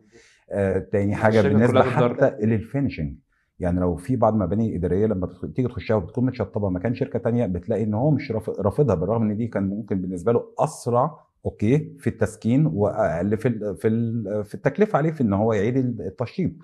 آه 0.51 0.77
تاني 0.79 1.15
حاجة 1.15 1.41
بالنسبة 1.53 1.79
حتى 2.25 2.45
لل 2.45 2.58
finishing 2.58 3.15
يعني 3.59 3.79
لو 3.79 3.95
في 3.95 4.15
بعض 4.15 4.35
مباني 4.35 4.75
إدارية 4.75 5.05
لما 5.05 5.29
تيجي 5.55 5.67
تخشها 5.67 5.95
وبتكون 5.95 6.25
متشطبة 6.25 6.69
مكان 6.69 6.93
شركة 6.95 7.19
تانية 7.19 7.45
بتلاقي 7.45 7.83
إن 7.83 7.93
هو 7.93 8.11
مش 8.11 8.31
رافض- 8.31 8.59
رافضها 8.59 8.95
بالرغم 8.95 9.21
إن 9.29 9.37
دي 9.37 9.47
كان 9.47 9.63
ممكن 9.69 10.01
بالنسبة 10.01 10.31
له 10.31 10.43
أسرع 10.59 11.19
أوكي 11.45 11.93
في 11.99 12.07
التسكين 12.07 12.65
وأقل 12.65 13.37
في 13.37 13.47
ال 13.47 13.75
في 13.77 13.87
ال 13.87 14.43
في 14.45 14.55
التكلفة 14.55 14.97
عليه 14.97 15.11
في 15.11 15.21
إن 15.21 15.33
هو 15.33 15.53
يعيد 15.53 15.77
التشطيب. 16.01 16.61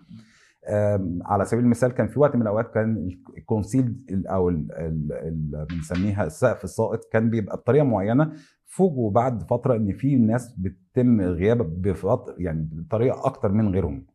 على 1.26 1.46
سبيل 1.46 1.64
المثال 1.64 1.92
كان 1.92 2.08
في 2.08 2.20
وقت 2.20 2.36
من 2.36 2.42
الأوقات 2.42 2.74
كان 2.74 3.10
ال 3.38 3.47
concealed 3.47 4.26
أو 4.28 4.52
بنسميها 5.70 6.26
السقف 6.26 6.64
الساقط 6.64 7.00
كان 7.12 7.30
بيبقى 7.30 7.58
بطريقة 7.58 7.84
معينة 7.84 8.32
فوجئوا 8.66 9.12
بعد 9.12 9.44
فترة 9.44 9.76
إن 9.76 9.94
في 9.94 10.16
ناس 10.16 10.56
بتتم 10.60 11.22
غياب 11.22 11.82
بفتره 11.82 12.36
يعني 12.38 12.70
بطريقة 12.72 13.26
أكتر 13.26 13.52
من 13.52 13.68
غيرهم. 13.74 14.06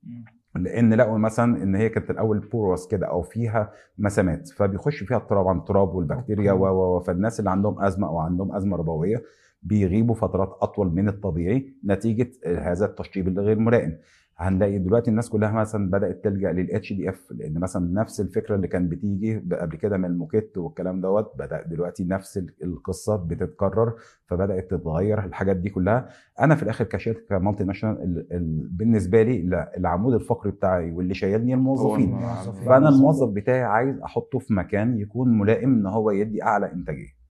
لأن 0.57 0.95
لقوا 0.95 1.19
مثلا 1.19 1.63
إن 1.63 1.75
هي 1.75 1.89
كانت 1.89 2.11
الأول 2.11 2.39
porous 2.39 2.87
كده 2.87 3.07
أو 3.07 3.23
فيها 3.23 3.73
مسامات 3.99 4.49
فبيخش 4.49 5.03
فيها 5.03 5.17
التراب 5.17 5.57
التراب 5.57 5.95
والبكتيريا. 5.95 6.53
و 6.53 7.01
فالناس 7.01 7.39
اللي 7.41 7.51
عندهم 7.51 7.81
أزمة 7.81 8.09
أو 8.09 8.19
عندهم 8.19 8.53
أزمة 8.57 8.77
ربوية 8.77 9.23
بيغيبوا 9.63 10.15
فترات 10.15 10.57
أطول 10.61 10.95
من 10.95 11.09
الطبيعي 11.09 11.75
نتيجة 11.85 12.31
هذا 12.47 12.87
التشطيب 12.87 13.29
الغير 13.29 13.59
ملائم. 13.59 13.99
هنلاقي 14.37 14.79
دلوقتي 14.79 15.11
الناس 15.11 15.29
كلها 15.29 15.53
مثلا 15.53 15.91
بدأت 15.91 16.25
تلجأ 16.25 16.53
لل 16.53 16.93
HDF 16.93 17.33
لأن 17.33 17.59
مثلا 17.61 18.01
نفس 18.01 18.21
الفكرة 18.21 18.55
اللي 18.55 18.69
كان 18.69 18.89
بتيجي 18.89 19.39
قبل 19.61 19.77
كده 19.77 19.97
من 19.97 20.05
الموكيت 20.05 20.59
والكلام 20.59 21.01
دوت 21.01 21.33
بدأ 21.39 21.63
دلوقتي 21.63 22.05
نفس 22.05 22.39
ال- 22.39 22.55
القصة 22.63 23.17
بتتكرر 23.17 23.95
فبدأت 24.27 24.71
تتغير 24.71 25.25
الحاجات 25.25 25.57
دي 25.57 25.71
كلها. 25.71 26.09
أنا 26.41 26.55
في 26.55 26.63
الآخر 26.63 26.85
كشركة 26.85 27.39
multinational 27.39 28.03
ال- 28.03 28.33
ال- 28.33 28.69
بالنسبة 28.69 29.23
لي 29.23 29.43
لا، 29.43 29.77
العمود 29.77 30.15
الفقري 30.15 30.51
بتاعي 30.53 30.93
واللي 30.93 31.15
شايلني 31.15 31.55
الموظفين. 31.55 32.15
الموظفين. 32.15 32.65
فأنا 32.67 32.89
الموظف. 32.89 33.29
بتاعي 33.29 33.63
عايز 33.63 34.01
أحطه 34.01 34.39
في 34.39 34.55
مكان 34.55 34.99
يكون 34.99 35.39
ملائم 35.39 35.73
إن 35.75 35.87
هو 35.87 36.11
يدي 36.11 36.43
أعلى 36.43 36.73
إنتاجية. 36.73 37.23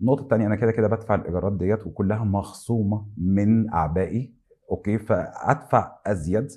النقطة 0.00 0.22
الثانية 0.22 0.46
أنا 0.46 0.56
كده 0.56 0.72
كده 0.72 0.88
بدفع 0.88 1.14
الإيجارات 1.14 1.52
ديت 1.52 1.86
وكلها 1.86 2.24
مخصومة 2.24 3.06
من 3.18 3.70
أعبائي. 3.70 4.39
okay؟ 4.70 4.98
فأدفع 4.98 5.92
أزيد 6.06 6.48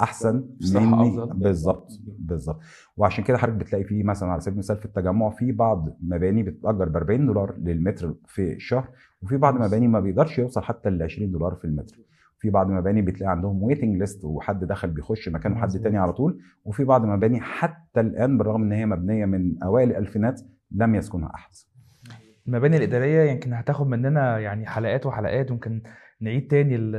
أحسن 0.00 0.48
مني. 0.74 1.26
بالظبط 1.34 2.00
بالظبط. 2.18 2.60
وعشان 2.96 3.24
كده 3.24 3.38
حضرتك 3.38 3.56
بتلاقي 3.58 3.84
فيه 3.84 4.04
مثلا 4.04 4.30
على 4.30 4.40
سبيل 4.40 4.52
المثال 4.52 4.76
في 4.76 4.84
التجمع 4.84 5.30
في 5.30 5.52
بعض 5.52 5.96
مباني 6.02 6.42
بتتاجر 6.42 6.88
ب 6.88 6.96
40 6.96 7.26
دولار 7.26 7.54
للمتر 7.58 8.14
في 8.26 8.52
الشهر 8.52 8.88
وفي 9.22 9.36
بعض 9.36 9.54
مباني 9.60 9.88
ما 9.88 10.00
بيقدرش 10.00 10.38
يوصل 10.38 10.62
حتى 10.62 10.90
ل 10.90 11.02
20 11.02 11.30
دولار 11.32 11.54
في 11.54 11.64
المتر. 11.64 11.96
في 12.38 12.50
بعض 12.50 12.70
مباني 12.70 13.02
بتلاقي 13.02 13.30
عندهم 13.30 13.62
waiting 13.62 13.96
list 13.98 14.24
وحد 14.24 14.64
دخل 14.64 14.90
بيخش 14.90 15.28
مكانه 15.28 15.56
حد. 15.56 15.70
تاني 15.82 15.98
على 15.98 16.12
طول 16.12 16.40
وفي 16.64 16.84
بعض 16.84 17.04
مباني 17.06 17.40
حتى 17.40 18.00
الآن 18.00 18.38
بالرغم 18.38 18.62
إن 18.62 18.72
هي 18.72 18.86
مبنية 18.86 19.24
من 19.24 19.62
أوائل 19.62 19.90
الألفينات 19.90 20.40
لم 20.70 20.94
يسكنها 20.94 21.30
أحد. 21.34 21.50
المباني 22.46 22.76
الإدارية 22.76 23.30
يمكن 23.30 23.52
هتاخد 23.52 23.86
مننا 23.86 24.38
يعني 24.38 24.66
حلقات 24.66 25.06
وحلقات 25.06 25.52
ممكن 25.52 25.82
نعيد 26.22 26.46
تاني 26.48 26.76
ال- 26.76 26.96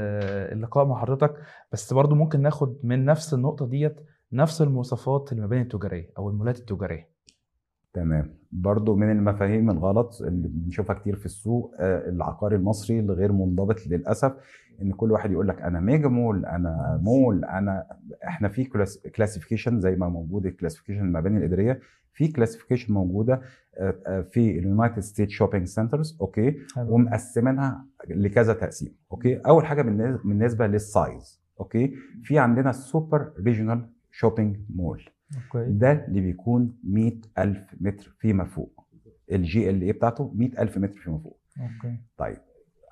اللقاء 0.53 0.85
مع 0.85 1.01
حضرتك 1.01 1.33
بس 1.71 1.93
برضو 1.93 2.15
ممكن 2.15 2.41
ناخد 2.41 2.77
من 2.83 3.05
نفس 3.05 3.33
النقطة 3.33 3.67
ديت 3.67 3.95
نفس 4.31 4.61
المواصفات 4.61 5.33
المباني 5.33 5.61
التجارية 5.61 6.09
أو 6.17 6.29
المولات 6.29 6.57
التجارية. 6.59 7.09
تمام. 7.93 8.33
برضو 8.51 8.95
من 8.95 9.11
المفاهيم 9.11 9.69
الغلط 9.71 10.21
اللي 10.21 10.47
بنشوفها 10.47 10.95
كتير 10.95 11.15
في 11.15 11.25
السوق 11.25 11.75
آه، 11.79 12.09
العقاري 12.09 12.55
المصري 12.55 12.99
الغير 12.99 13.31
منضبط 13.31 13.87
للأسف 13.87 14.33
إن 14.81 14.91
كل 14.91 15.11
واحد 15.11 15.31
يقول 15.31 15.47
لك 15.47 15.61
أنا 15.61 15.79
mega 15.79 16.07
mall 16.07 16.45
أنا 16.45 16.99
مول 17.03 17.45
أنا 17.45 17.85
إحنا 18.27 18.47
في 18.47 18.63
classification 19.15 19.79
زي 19.79 19.95
ما 19.95 20.09
موجود 20.09 20.45
ال 20.45 20.49
classification 20.49 20.99
المباني 21.01 21.37
الإدارية 21.37 21.79
في 22.13 22.27
classification 22.27 22.93
موجودة 22.93 23.41
آه، 23.77 23.95
آه، 24.07 24.21
في 24.21 24.59
ال 24.59 24.65
United 24.65 24.99
States 24.99 25.29
shopping 25.29 25.67
centers 25.67 26.17
okay. 26.21 26.55
ومقسمينها 26.77 27.85
لكذا 28.09 28.53
تقسيم 28.53 28.95
okay. 29.11 29.35
أول 29.35 29.65
حاجة 29.65 29.81
بالنسبة 29.81 30.67
لل 30.67 30.92
size 30.92 31.41
okay. 31.59 31.93
في 32.23 32.39
عندنا 32.39 32.71
super 32.71 33.33
regional 33.39 33.89
shopping 34.11 34.57
mall. 34.75 35.03
okay. 35.35 35.71
ده 35.71 36.05
اللي 36.07 36.21
بيكون 36.21 36.75
100000 36.83 37.57
متر 37.81 38.15
فيما 38.19 38.43
فوق. 38.45 38.85
ال 39.31 39.81
GLA 39.81 39.91
بتاعته 39.91 40.31
100000 40.35 40.77
متر 40.77 40.99
فيما 40.99 41.17
فوق. 41.17 41.39
okay. 41.61 41.97
طيب 42.17 42.37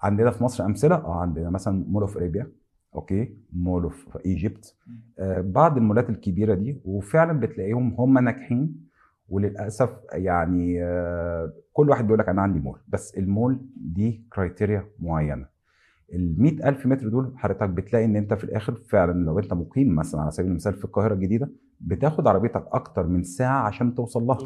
عندنا 0.04 0.32
في 0.32 0.44
مصر 0.44 0.66
أمثلة؟ 0.66 0.96
آه 0.96 1.22
عندنا. 1.22 1.50
مثلا 1.50 1.86
Mall 1.88 2.01
of 2.01 2.18
Arabia 2.18 2.51
okay. 2.96 3.38
Mall 3.54 3.84
of 3.84 4.18
Egypt 4.25 4.75
آه 5.20 5.42
بعض 5.42 5.78
المولات 5.78 6.10
الكبيرة 6.10 6.54
دي 6.56 6.82
وفعلا 6.86 7.40
بتلاقيهم 7.40 7.94
هم 7.94 8.18
ناجحين 8.20 8.91
وللأسف 9.32 9.90
يعني 10.14 10.84
آه 10.84 11.54
كل 11.74 11.90
واحد 11.90 12.04
بيقول 12.06 12.20
لك 12.20 12.30
أنا 12.30 12.42
عندي 12.42 12.60
مول 12.60 12.80
بس 12.88 13.18
المول 13.18 13.60
دي 13.76 14.24
criteria 14.34 14.86
معينة. 15.00 15.46
ال 16.14 16.42
100000 16.42 16.86
متر 16.86 17.10
دول 17.10 17.34
حضرتك 17.38 17.70
بتلاقي 17.70 18.06
إن 18.06 18.16
أنت 18.16 18.34
في 18.34 18.44
الآخر 18.44 18.74
فعلا 18.74 19.26
لو 19.26 19.40
أنت 19.40 19.54
مقيم 19.54 19.96
مثلا 19.96 20.22
على 20.22 20.32
سبيل 20.32 20.50
المثال 20.52 20.74
في 20.74 20.86
القاهرة 20.86 21.14
الجديدة 21.14 21.50
بتاخد 21.80 22.28
عربيتك 22.28 22.66
أكتر 22.72 23.08
من 23.08 23.24
ساعة 23.24 23.62
عشان 23.68 23.96
توصل 23.96 24.24
لها. 24.24 24.38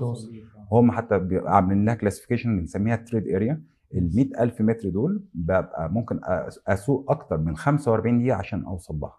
هم 0.72 0.92
حتى 0.92 1.42
عاملين 1.46 1.86
لها 1.86 1.96
classification 1.96 2.60
بنسميها 2.60 2.96
trade 2.96 3.27
area 3.27 3.62
ال 3.96 4.15
100000 4.15 4.62
متر 4.62 4.89
دول 4.89 5.24
ببقى 5.34 5.89
ممكن 5.92 6.20
أسوق 6.68 7.12
أكتر 7.12 7.38
من 7.38 7.56
45 7.58 8.20
دقيقة 8.20 8.36
عشان 8.38 8.63
أوصل 8.65 9.00
لها. 9.00 9.13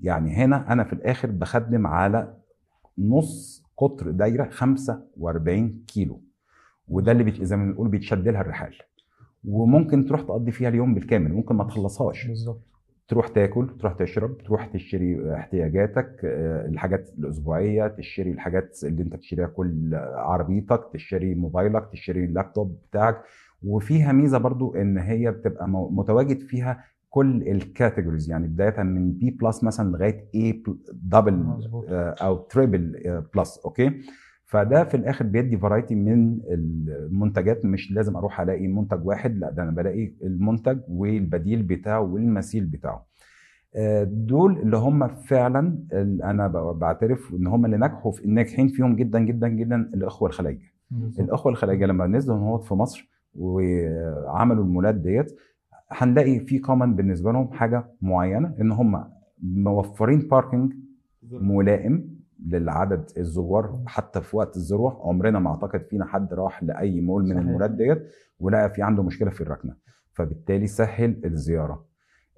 يعني 0.00 0.34
هنا 0.34 0.72
أنا 0.72 0.84
في 0.84 0.92
الآخر 0.92 1.30
بخدم 1.30 1.86
على 1.86 2.34
نص 2.98 3.61
قطر 3.76 4.10
دايرة 4.10 4.48
45 4.50 5.84
كيلو. 5.86 6.20
وده 6.88 7.12
اللي 7.12 7.24
بيت- 7.24 7.42
زي 7.42 7.56
ما 7.56 7.64
بنقول 7.64 7.88
بيتشد 7.88 8.28
لها 8.28 8.40
الرحال. 8.40 8.74
وممكن 9.44 10.06
تروح 10.06 10.20
تقضي 10.22 10.50
فيها 10.50 10.68
اليوم 10.68 10.94
بالكامل 10.94 11.32
ممكن 11.32 11.54
ما 11.56 11.64
تخلصهاش. 11.64 12.26
بالظبط. 12.26 12.60
تروح 13.08 13.28
تاكل 13.28 13.68
تروح 13.80 13.92
تشرب 13.92 14.38
تروح 14.38 14.66
تشتري 14.66 15.34
احتياجاتك 15.34 16.20
آه، 16.24 16.66
الحاجات 16.66 17.08
الأسبوعية 17.18 17.88
تشتري 17.88 18.30
الحاجات 18.30 18.78
اللي 18.84 19.02
انت 19.02 19.16
بتشتريها 19.16 19.46
كل 19.46 19.94
عربيتك 20.14 20.80
تشتري 20.92 21.34
موبايلك 21.34 21.88
تشتري 21.92 22.24
اللابتوب 22.24 22.78
بتاعك. 22.90 23.22
وفيها 23.62 24.12
ميزة 24.12 24.38
برضو 24.38 24.74
إن 24.74 24.98
هي 24.98 25.30
بتبقى 25.30 25.68
متواجد 25.68 26.40
فيها 26.40 26.84
كل 27.12 27.42
ال 27.48 27.55
categories 27.55 28.30
يعني 28.30 28.48
بدايه 28.48 28.82
من 28.82 29.12
B 29.12 29.30
plus 29.30 29.64
مثلا 29.64 29.90
لغاية 29.90 30.28
A 30.34 30.62
double 30.92 31.34
مظبوط. 31.34 31.84
أو 31.90 32.36
triple 32.36 33.00
plus 33.34 33.58
okay؟ 33.64 33.90
فده 34.44 34.84
في 34.84 34.96
الآخر 34.96 35.24
بيدي 35.26 35.58
variety 35.58 35.94
من 35.94 36.40
المنتجات 36.48 37.64
مش 37.64 37.92
لازم 37.92 38.16
أروح 38.16 38.40
ألاقي 38.40 38.66
منتج 38.68 39.06
واحد 39.06 39.36
لا 39.38 39.50
ده 39.50 39.62
أنا 39.62 39.70
بلاقي 39.70 40.12
المنتج 40.22 40.78
والبديل 40.88 41.62
بتاعه 41.62 42.00
والمثيل 42.00 42.64
بتاعه. 42.64 43.06
آه، 43.76 44.04
دول 44.04 44.58
اللي 44.58 44.76
هم 44.76 45.08
فعلا 45.08 45.78
اللي 45.92 46.24
أنا 46.24 46.48
بعترف 46.72 47.34
إن 47.34 47.46
هم 47.46 47.64
اللي 47.64 47.76
نجحوا 47.76 48.12
في 48.12 48.24
الناجحين 48.24 48.68
فيهم 48.68 48.96
جدا 48.96 49.18
جدا 49.18 49.48
جدا 49.48 49.76
الإخوة 49.94 50.28
الخلايجة. 50.28 50.72
الإخوة 51.18 51.52
الخلايجة 51.52 51.86
لما 51.86 52.06
نزلوا 52.06 52.36
هو 52.38 52.58
في 52.58 52.74
مصر 52.74 53.10
وعملوا 53.34 54.64
المولات 54.64 54.94
ديت 54.94 55.32
هنلاقي 55.92 56.38
في 56.40 56.58
common 56.58 56.96
بالنسبة 56.96 57.32
لهم 57.32 57.52
حاجة 57.52 57.84
معينة 58.02 58.54
إن 58.60 58.72
هم 58.72 59.04
موفرين 59.42 60.18
باركنج 60.28 60.72
ملائم 61.30 62.12
للعدد 62.46 63.04
الزوار 63.18 63.80
حتى 63.86 64.20
في 64.20 64.36
وقت 64.36 64.56
الذروه 64.56 65.08
عمرنا 65.08 65.38
ما 65.38 65.50
أعتقد 65.50 65.80
فينا 65.90 66.04
حد 66.04 66.34
راح 66.34 66.62
لأي 66.62 67.00
مول 67.00 67.24
من. 67.24 67.38
المولات 67.38 67.70
ديت 67.70 68.02
ولقى 68.38 68.70
في 68.70 68.82
عنده 68.82 69.02
مشكلة 69.02 69.30
في 69.30 69.40
الركنة 69.40 69.74
فبالتالي 70.12 70.66
سهل 70.66 71.16
الزيارة 71.24 71.84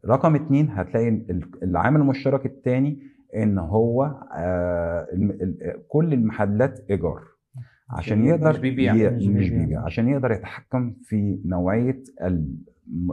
رقم 0.07 0.35
اتنين 0.35 0.71
هتلاقي 0.71 1.09
ال- 1.09 1.51
العامل 1.63 2.01
المشترك 2.01 2.47
الثاني 2.47 2.99
إن 3.37 3.59
هو 3.59 4.05
آه 4.37 5.07
كل 5.89 6.13
المحلات 6.13 6.85
إيجار 6.91 7.23
عشان 7.91 8.19
مش 8.19 8.29
يقدر 8.29 8.61
بيبيع. 8.61 8.95
ي- 8.95 9.11
مش 9.11 9.27
مش 9.27 9.49
بيبيع. 9.49 9.59
بيبيع 9.63 9.85
عشان 9.85 10.09
يقدر 10.09 10.33
يتحكم 10.33 10.95
في 11.03 11.41
نوعية 11.45 12.03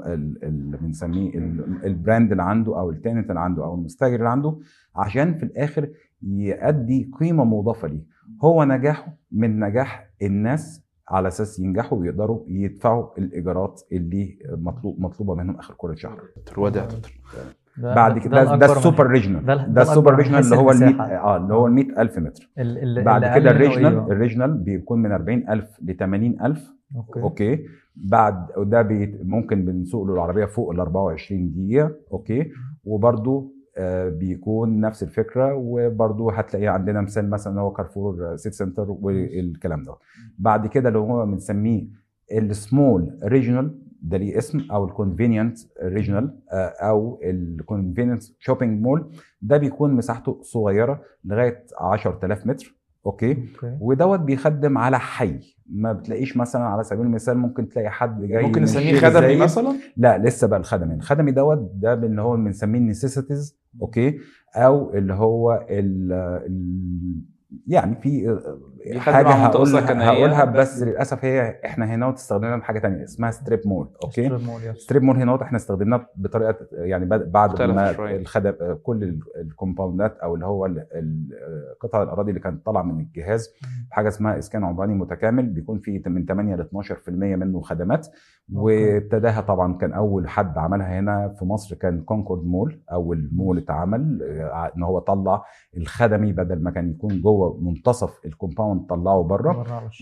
اللي 0.05 0.77
بنسميه 0.77 1.37
ال- 1.37 1.85
ال 1.85 1.93
brand 1.93 2.31
اللي 2.31 2.43
عنده 2.43 2.79
أو 2.79 2.89
ال 2.89 2.95
tenant 2.95 3.29
اللي 3.29 3.39
عنده 3.39 3.63
أو 3.65 3.75
المستاجر 3.75 4.15
اللي 4.15 4.29
عنده 4.29 4.57
عشان 4.95 5.33
في 5.37 5.43
الآخر 5.43 5.89
يؤدي 6.23 7.11
قيمة 7.19 7.43
مضافة 7.43 7.87
ليه. 7.87 8.03
هو 8.43 8.63
نجاحه 8.63 9.17
من 9.31 9.59
نجاح 9.59 10.09
الناس 10.21 10.83
على 11.09 11.27
أساس 11.27 11.59
ينجحوا 11.59 11.97
ويقدروا 11.97 12.43
يدفعوا 12.47 13.07
الإيجارات 13.17 13.81
اللي 13.91 14.37
مطلوب 14.51 14.99
مطلوبة 15.01 15.35
منهم 15.35 15.55
آخر 15.55 15.73
كل 15.73 15.97
شهر. 15.97 16.21
دكتور 16.37 16.59
وادي 16.59 16.79
يا 16.79 16.83
دكتور. 16.85 17.11
ده- 17.77 17.95
بعد 17.95 18.13
ده- 18.13 18.19
كده 18.19 18.43
ده, 18.43 18.55
ده 18.55 18.65
ال 18.73 18.79
super 18.79 19.07
regional. 19.07 19.45
ده- 19.45 19.67
ده, 19.67 19.81
ال 19.81 19.87
super 19.87 20.15
regional 20.15 20.43
اللي 20.43 20.55
هو 20.55 20.71
ال 20.71 20.79
100 20.79 20.89
المساحة. 20.89 21.11
آه 21.15 21.37
اللي 21.37 21.53
هو 21.53 21.67
ال 21.67 21.71
100000 21.73 22.17
متر. 22.19 22.49
ال- 22.57 22.97
ال- 22.99 23.03
بعد 23.03 23.23
اللي 23.23 23.39
كده 23.39 23.51
ال 23.51 23.56
regional 23.56 23.93
إيه؟ 23.93 24.05
ال 24.11 24.16
regional 24.16 24.53
بيكون 24.57 25.01
من 25.01 25.11
40000 25.11 25.79
ل 25.81 25.93
80000 25.97 26.71
okay. 26.95 27.21
okay. 27.21 27.65
بعد 27.95 28.47
وده 28.57 28.81
بي 28.81 29.19
ممكن 29.23 29.65
بنسوق 29.65 30.05
له 30.07 30.13
العربية 30.13 30.45
فوق 30.45 30.71
ال 30.71 30.79
24 30.79 31.51
دقيقة 31.51 31.95
okay؟ 32.11 32.51
وبرده 32.83 33.47
بيكون 34.07 34.79
نفس 34.79 35.03
الفكرة 35.03 35.53
وبرده 35.55 36.31
هتلاقيه 36.31 36.69
عندنا 36.69 37.01
مثال 37.01 37.29
مثلا 37.29 37.61
هو 37.61 37.71
كارفور 37.71 38.35
City 38.35 38.53
Centre 38.53 38.85
والكلام 39.01 39.83
ده. 39.83 39.95
بعد 40.39 40.67
كده 40.67 40.87
اللي 40.89 40.99
هو 40.99 41.25
بنسميه 41.25 41.87
ال 42.31 42.46
small 42.46 43.19
regional 43.23 43.79
ده 44.01 44.17
ليه 44.17 44.37
اسم 44.37 44.59
أو 44.71 44.85
ال 44.85 44.92
convenient 44.92 45.57
regional 45.83 46.37
أو 46.81 47.19
ال 47.23 47.32
convenient 47.32 48.23
shopping 48.39 48.81
mall 48.81 49.11
ده 49.41 49.57
بيكون 49.57 49.93
مساحته 49.93 50.39
صغيرة 50.41 51.01
لغاية 51.25 51.65
10000 51.81 52.47
متر. 52.47 52.75
okay؟ 53.05 53.31
okay. 53.31 53.77
ودوت 53.79 54.19
بيخدم 54.19 54.77
على 54.77 54.99
حي. 54.99 55.39
ما 55.69 55.93
بتلاقيش 55.93 56.37
مثلا 56.37 56.61
على 56.61 56.83
سبيل 56.83 57.05
المثال 57.05 57.37
ممكن 57.37 57.69
تلاقي 57.69 57.89
حد 57.89 58.21
جاي 58.25 58.43
ممكن 58.43 58.61
نسميه 58.61 58.99
خدمي. 58.99 59.35
مثلا؟ 59.35 59.75
لا 59.97 60.17
لسه 60.17 60.47
بقى 60.47 60.59
الخدمي. 60.59 60.93
الخدمي 60.93 61.31
دوت 61.31 61.71
ده 61.75 61.93
اللي 61.93 62.21
هو 62.21 62.35
بنسميه 62.35 62.79
ال 62.79 62.86
necessities 62.86 63.57
okay؟ 63.81 64.17
أو 64.55 64.93
اللي 64.93 65.13
هو 65.13 65.65
ال 65.69 66.11
يعني 67.67 67.95
في 67.95 68.39
بيخدم 68.85 68.99
حاجة 68.99 69.27
هقولها, 69.27 69.81
هقولها 70.09 70.45
بس- 70.45 70.81
للأسف 70.83 71.25
هي 71.25 71.59
إحنا 71.65 71.85
هنا 71.85 72.13
استخدمناها 72.13 72.57
بحاجه 72.57 72.79
تانية 72.79 73.03
اسمها 73.03 73.31
strip 73.31 73.59
mall 73.65 73.89
okay 74.03 74.25
strip 74.25 74.41
mall، 74.47 74.61
yes. 74.63 74.77
strip 74.77 75.03
mall 75.03 75.15
هنا 75.15 75.31
إحنا 75.43 75.57
استخدمناه 75.57 76.05
بطريقة 76.15 76.55
يعني 76.71 77.05
بعد- 77.05 77.31
ما. 77.73 78.15
الخدم 78.15 78.53
كل 78.83 79.03
ال- 79.03 79.19
ال 79.35 79.43
compoundات 79.43 80.17
أو 80.17 80.35
اللي 80.35 80.45
هو 80.45 80.65
قطع 81.79 82.03
الأراضي 82.03 82.29
اللي 82.29 82.39
كانت 82.41 82.65
طالعة 82.65 82.81
من 82.83 82.99
الجهاز 82.99 83.49
حاجة 83.91 84.07
اسمها 84.07 84.37
اسكان 84.37 84.63
عمراني 84.63 84.93
متكامل 84.93 85.45
بيكون 85.45 85.79
فيه 85.79 86.01
من 86.07 86.25
8 86.25 86.55
ل 86.55 86.61
12% 86.61 87.35
منه 87.35 87.61
خدمات 87.61 88.07
وابتداها 88.53 89.41
طبعا 89.41 89.73
كان 89.77 89.93
أول 89.93 90.29
حد 90.29 90.57
عملها 90.57 90.99
هنا 90.99 91.33
في 91.39 91.45
مصر 91.45 91.75
كان 91.75 92.01
Concord 92.01 92.45
Mall 92.45 92.79
أول 92.91 93.29
مول 93.33 93.57
اتعمل 93.57 94.19
آه، 94.23 94.71
إن 94.77 94.83
هو 94.83 94.99
طلع 94.99 95.43
الخدمي 95.77 96.31
بدل 96.31 96.63
ما 96.63 96.71
كان 96.71 96.89
يكون 96.91 97.21
جوه 97.21 97.57
منتصف 97.61 98.19
ال 98.25 98.32
compound 98.32 98.85
طلعه 98.89 99.23
بره. 99.23 99.51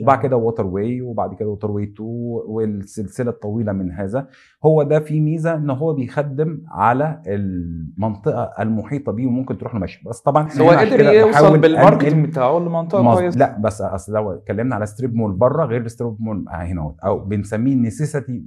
وبعد 0.04 0.20
كده 0.24 0.38
Waterway 0.38 1.02
وبعد 1.02 1.34
كده 1.34 1.50
Waterway 1.50 1.84
2 1.84 2.10
والسلسلة 2.48 3.30
الطويلة 3.32 3.72
من 3.72 3.92
هذا. 3.92 4.28
هو 4.66 4.84
ده 4.84 5.00
في 5.00 5.20
ميزة 5.22 5.56
إن 5.56 5.70
هو 5.70 5.94
بيخدم 5.94 6.62
على 6.68 7.22
المنطقة 7.28 8.54
المحيطة 8.60 9.12
بيه 9.12 9.28
وممكن 9.28 9.58
تروح 9.58 9.74
له 9.76 9.80
مشي 9.80 10.10
بس 10.10 10.22
طبعا 10.22 10.48
هو 10.62 10.70
قدر 10.70 11.00
يوصل 11.14 11.58
بال 11.58 11.70
marketing 11.70 12.26
بتاعه 12.26 12.60
لمنطقة 12.60 13.14
كويسة. 13.16 13.40
لا 13.40 13.58
بس 13.60 13.82
أصل 13.82 14.14
لو 14.14 14.32
اتكلمنا 14.32 14.76
على 14.76 14.86
strip 14.86 15.16
mall 15.16 15.32
بره 15.34 15.66
غير 15.66 15.88
strip 15.88 16.16
mall 16.20 16.46
هنا 16.50 16.82
اهوت. 16.82 16.96
أو 17.00 17.20
بنسميه 17.20 17.76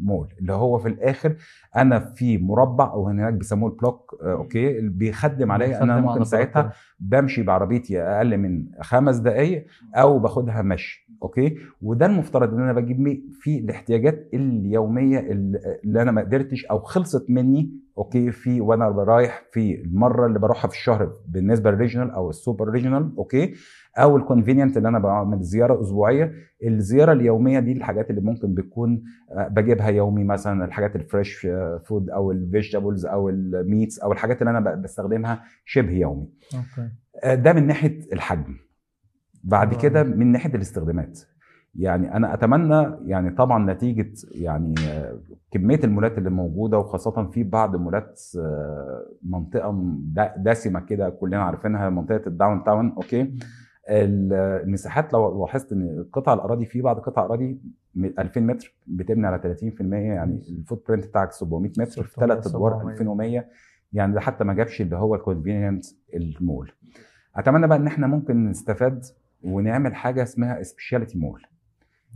مول 0.03 0.29
اللي 0.41 0.53
هو 0.53 0.79
في 0.79 0.89
الآخر 0.89 1.37
أنا 1.77 1.99
في 2.01 2.39
مربع 2.39 2.93
أو 2.93 3.09
هناك 3.09 3.35
بيسموه 3.35 3.71
ال 3.71 3.79
block 3.79 4.17
آه، 4.23 4.33
okay 4.33 4.81
بيخدم 4.89 5.53
عليا 5.53 5.83
أنا 5.83 6.01
ممكن 6.01 6.25
ساعتها. 6.25 6.73
بمشي 7.01 7.43
بعربيتي 7.43 8.03
أقل 8.03 8.39
من 8.39 8.67
خمس 8.81 9.17
دقائق 9.17 9.67
أو 9.95 10.19
باخدها 10.19 10.63
مشي 10.63 11.09
okay؟ 11.23 11.57
وده 11.83 12.07
المفترض 12.07 12.55
إن 12.55 12.61
أنا 12.61 12.73
بجيب 12.73 13.23
فيه 13.41 13.61
الاحتياجات 13.61 14.29
اليومية 14.35 15.19
اللي 15.19 15.59
اللي 15.85 16.03
أنا 16.03 16.11
ما 16.13 16.21
قدرتش 16.21 16.65
أو 16.67 16.79
خلصت 16.79 17.31
مني 17.31 17.71
okay؟ 17.99 18.31
في 18.31 18.61
وأنا 18.61 18.89
رايح 18.89 19.43
في 19.53 19.81
المرة 19.81 20.27
اللي 20.27 20.39
بروحها 20.39 20.69
في 20.69 20.75
الشهر 20.75 21.13
بالنسبة 21.29 21.71
لل 21.71 21.79
regional 21.79 22.11
أو 22.11 22.31
ال 22.31 22.37
super 22.37 22.69
regional 22.69 23.15
okay؟ 23.19 23.55
أو 23.99 24.17
ال 24.17 24.22
convenient 24.22 24.77
اللي 24.77 24.89
أنا 24.89 24.99
بعمل 24.99 25.43
زيارة 25.43 25.81
أسبوعية 25.81 26.33
الزيارة 26.65 27.13
اليومية 27.13 27.61
دي 27.61 27.73
الحاجات 27.73 28.11
اللي 28.11 28.21
ممكن 28.21 28.55
بتكون 28.55 29.03
آه، 29.33 29.49
بجيبها 29.49 29.89
يومي 29.89 30.25
مثلا 30.25 30.65
الحاجات 30.65 30.97
ال 30.97 31.05
fresh 31.05 31.47
food 31.85 32.11
أو 32.11 32.31
ال 32.33 32.40
vegetables 32.40 33.07
أو 33.07 33.29
ال 33.29 33.41
meats 33.41 33.99
أو 33.99 34.13
الحاجات 34.13 34.43
اللي 34.43 34.51
أنا 34.51 34.75
بستخدمها 34.75 35.43
شبه 35.65 35.93
يومي. 35.93 36.29
okay. 36.55 36.91
آه، 37.25 37.35
ده 37.35 37.53
من 37.53 37.67
ناحية 37.67 38.01
الحجم. 38.13 38.55
بعد 39.45 39.75
آه. 39.75 39.79
كده 39.79 40.03
من 40.03 40.33
ناحية 40.33 40.55
الاستخدامات. 40.55 41.21
يعني 41.75 42.17
أنا 42.17 42.35
أتمنى 42.35 42.97
يعني 43.05 43.31
طبعا 43.31 43.73
نتيجة 43.73 44.13
يعني 44.31 44.75
آه، 44.89 45.21
كمية 45.51 45.81
المولات 45.85 46.19
اللي 46.19 46.31
موجودة 46.31 46.79
وخاصة 46.79 47.31
في 47.31 47.43
بعض 47.45 47.77
مولات 47.77 48.21
آه، 48.39 49.07
منطقة 49.23 49.97
دسمة 50.37 50.81
كده 50.81 51.11
كلنا 51.11 51.43
عارفينها 51.43 51.91
منطقة 51.91 52.23
ال 52.27 52.65
downtown 52.65 52.93
okay 52.97 53.35
المساحات 53.89 55.13
لو 55.13 55.41
لاحظت 55.45 55.73
إن 55.73 56.07
قطع 56.13 56.35
الأراضي 56.35 56.67
في 56.67 56.83
بعض 56.83 56.99
قطع 57.01 57.25
اراضي 57.25 57.59
م- 57.95 58.05
2000 58.19 58.41
متر 58.41 58.75
بتبني 58.87 59.27
على 59.27 59.39
30% 59.39 59.81
يعني 59.95 60.43
ال 60.49 60.85
footprint 60.89 61.07
بتاعك 61.07 61.33
700 61.33 61.71
متر 61.79 62.03
في 62.03 62.11
600 62.11 62.27
ثلاث 62.29 62.47
أدوار 62.47 62.73
700. 62.73 62.93
2100 62.93 63.47
يعني 63.93 64.15
ده 64.15 64.21
حتى 64.21 64.45
ما 64.45 64.55
جابش 64.55 64.81
اللي 64.81 64.97
هو 64.97 65.15
ال 65.15 65.21
convenient 65.21 65.85
mall. 66.15 66.73
أتمنى 67.37 67.67
بقى 67.67 67.79
إن 67.79 67.87
إحنا 67.87 68.07
ممكن 68.07 68.51
نستفاد 68.51 69.05
ونعمل 69.43 69.95
حاجة 69.95 70.23
اسمها 70.23 70.63
speciality 70.63 71.19
mall 71.19 71.43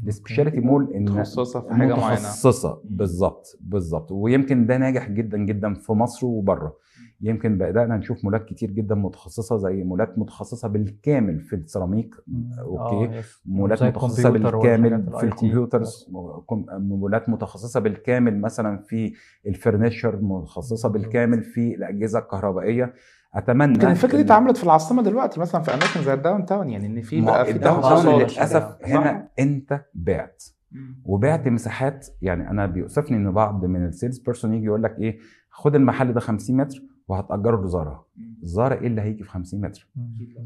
ال 0.07 0.12
speciality 0.12 0.61
mall 0.61 0.93
إن 0.95 1.03
متخصصة 1.05 1.61
في 1.61 1.75
حاجة 1.75 1.95
معينة. 1.95 2.13
متخصصة. 2.21 2.81
بالظبط 2.85 3.59
بالظبط. 3.61 4.13
ويمكن 4.13 4.67
ده 4.67 4.77
ناجح 4.77 5.09
جدا 5.11 5.39
جدا 5.39 5.75
في 5.75 5.93
مصر 5.93 6.27
وبره. 6.27 6.77
يمكن 7.21 7.59
بدانا 7.59 7.97
نشوف 7.97 8.25
مولات 8.25 8.45
كتير 8.45 8.71
جدا 8.71 8.95
متخصصة 8.95 9.57
زي 9.57 9.85
مولات 9.85 10.19
متخصصة 10.19 10.69
بالكامل 10.69 11.41
في 11.41 11.57
السيراميك. 11.57 12.15
okay. 12.61 13.19
آه،. 13.19 13.23
مولات 13.47 13.83
متخصصة 13.83 14.31
بالكامل 14.31 15.11
في. 15.19 15.25
ال 15.27 15.35
computers 15.35 16.11
كم- 16.51 16.65
مولات 16.71 17.29
متخصصة 17.29 17.81
بالكامل 17.81 18.41
مثلا 18.41 18.79
في 18.79 19.13
ال 19.47 19.54
furniture 19.54 20.19
متخصصة 20.23 20.89
بالكامل 20.89 21.43
في 21.43 21.75
الأجهزة 21.75 22.19
الكهربائية. 22.19 22.95
أتمنى 23.35 23.75
يمكن 23.75 23.89
الفكرة 23.91 24.17
دي 24.17 24.23
اتعملت 24.23 24.57
في 24.57 24.65
العاصمة 24.65 25.03
دلوقتي 25.03 25.41
مثلا 25.41 25.63
في 25.63 25.71
أماكن 25.75 26.03
زي 26.03 26.15
ال 26.15 26.47
downtown 26.47 26.71
يعني 26.71 26.87
إن 26.87 27.03
في 27.03 27.21
بقى 27.21 27.45
في 27.45 27.51
ال 27.51 27.81
downtown 27.83 28.19
للأسف. 28.19 28.77
هنا 28.85 29.29
أنت 29.39 29.85
بعت. 29.95 30.43
وبعت 31.05 31.49
مساحات 31.49 32.07
يعني 32.23 32.51
أنا 32.51 32.67
بيؤسفني 32.67 33.17
إن 33.17 33.31
بعض 33.33 33.65
من 33.65 33.85
ال 33.87 33.92
sales 33.92 34.19
person 34.19 34.55
يجي 34.55 34.65
يقول 34.67 34.83
لك 34.83 34.99
إيه 34.99 35.19
خد 35.51 35.75
المحل 35.75 36.13
ده 36.13 36.21
50 36.21 36.57
متر 36.57 36.83
وهتاجره 37.09 37.65
ل 37.65 37.72
Zara، 37.72 38.07
Zara 38.43 38.75
إيه 38.81 38.87
اللي 38.87 39.01
هيجي 39.01 39.23
في 39.25 39.31
50 39.31 39.61
متر؟ 39.61 39.87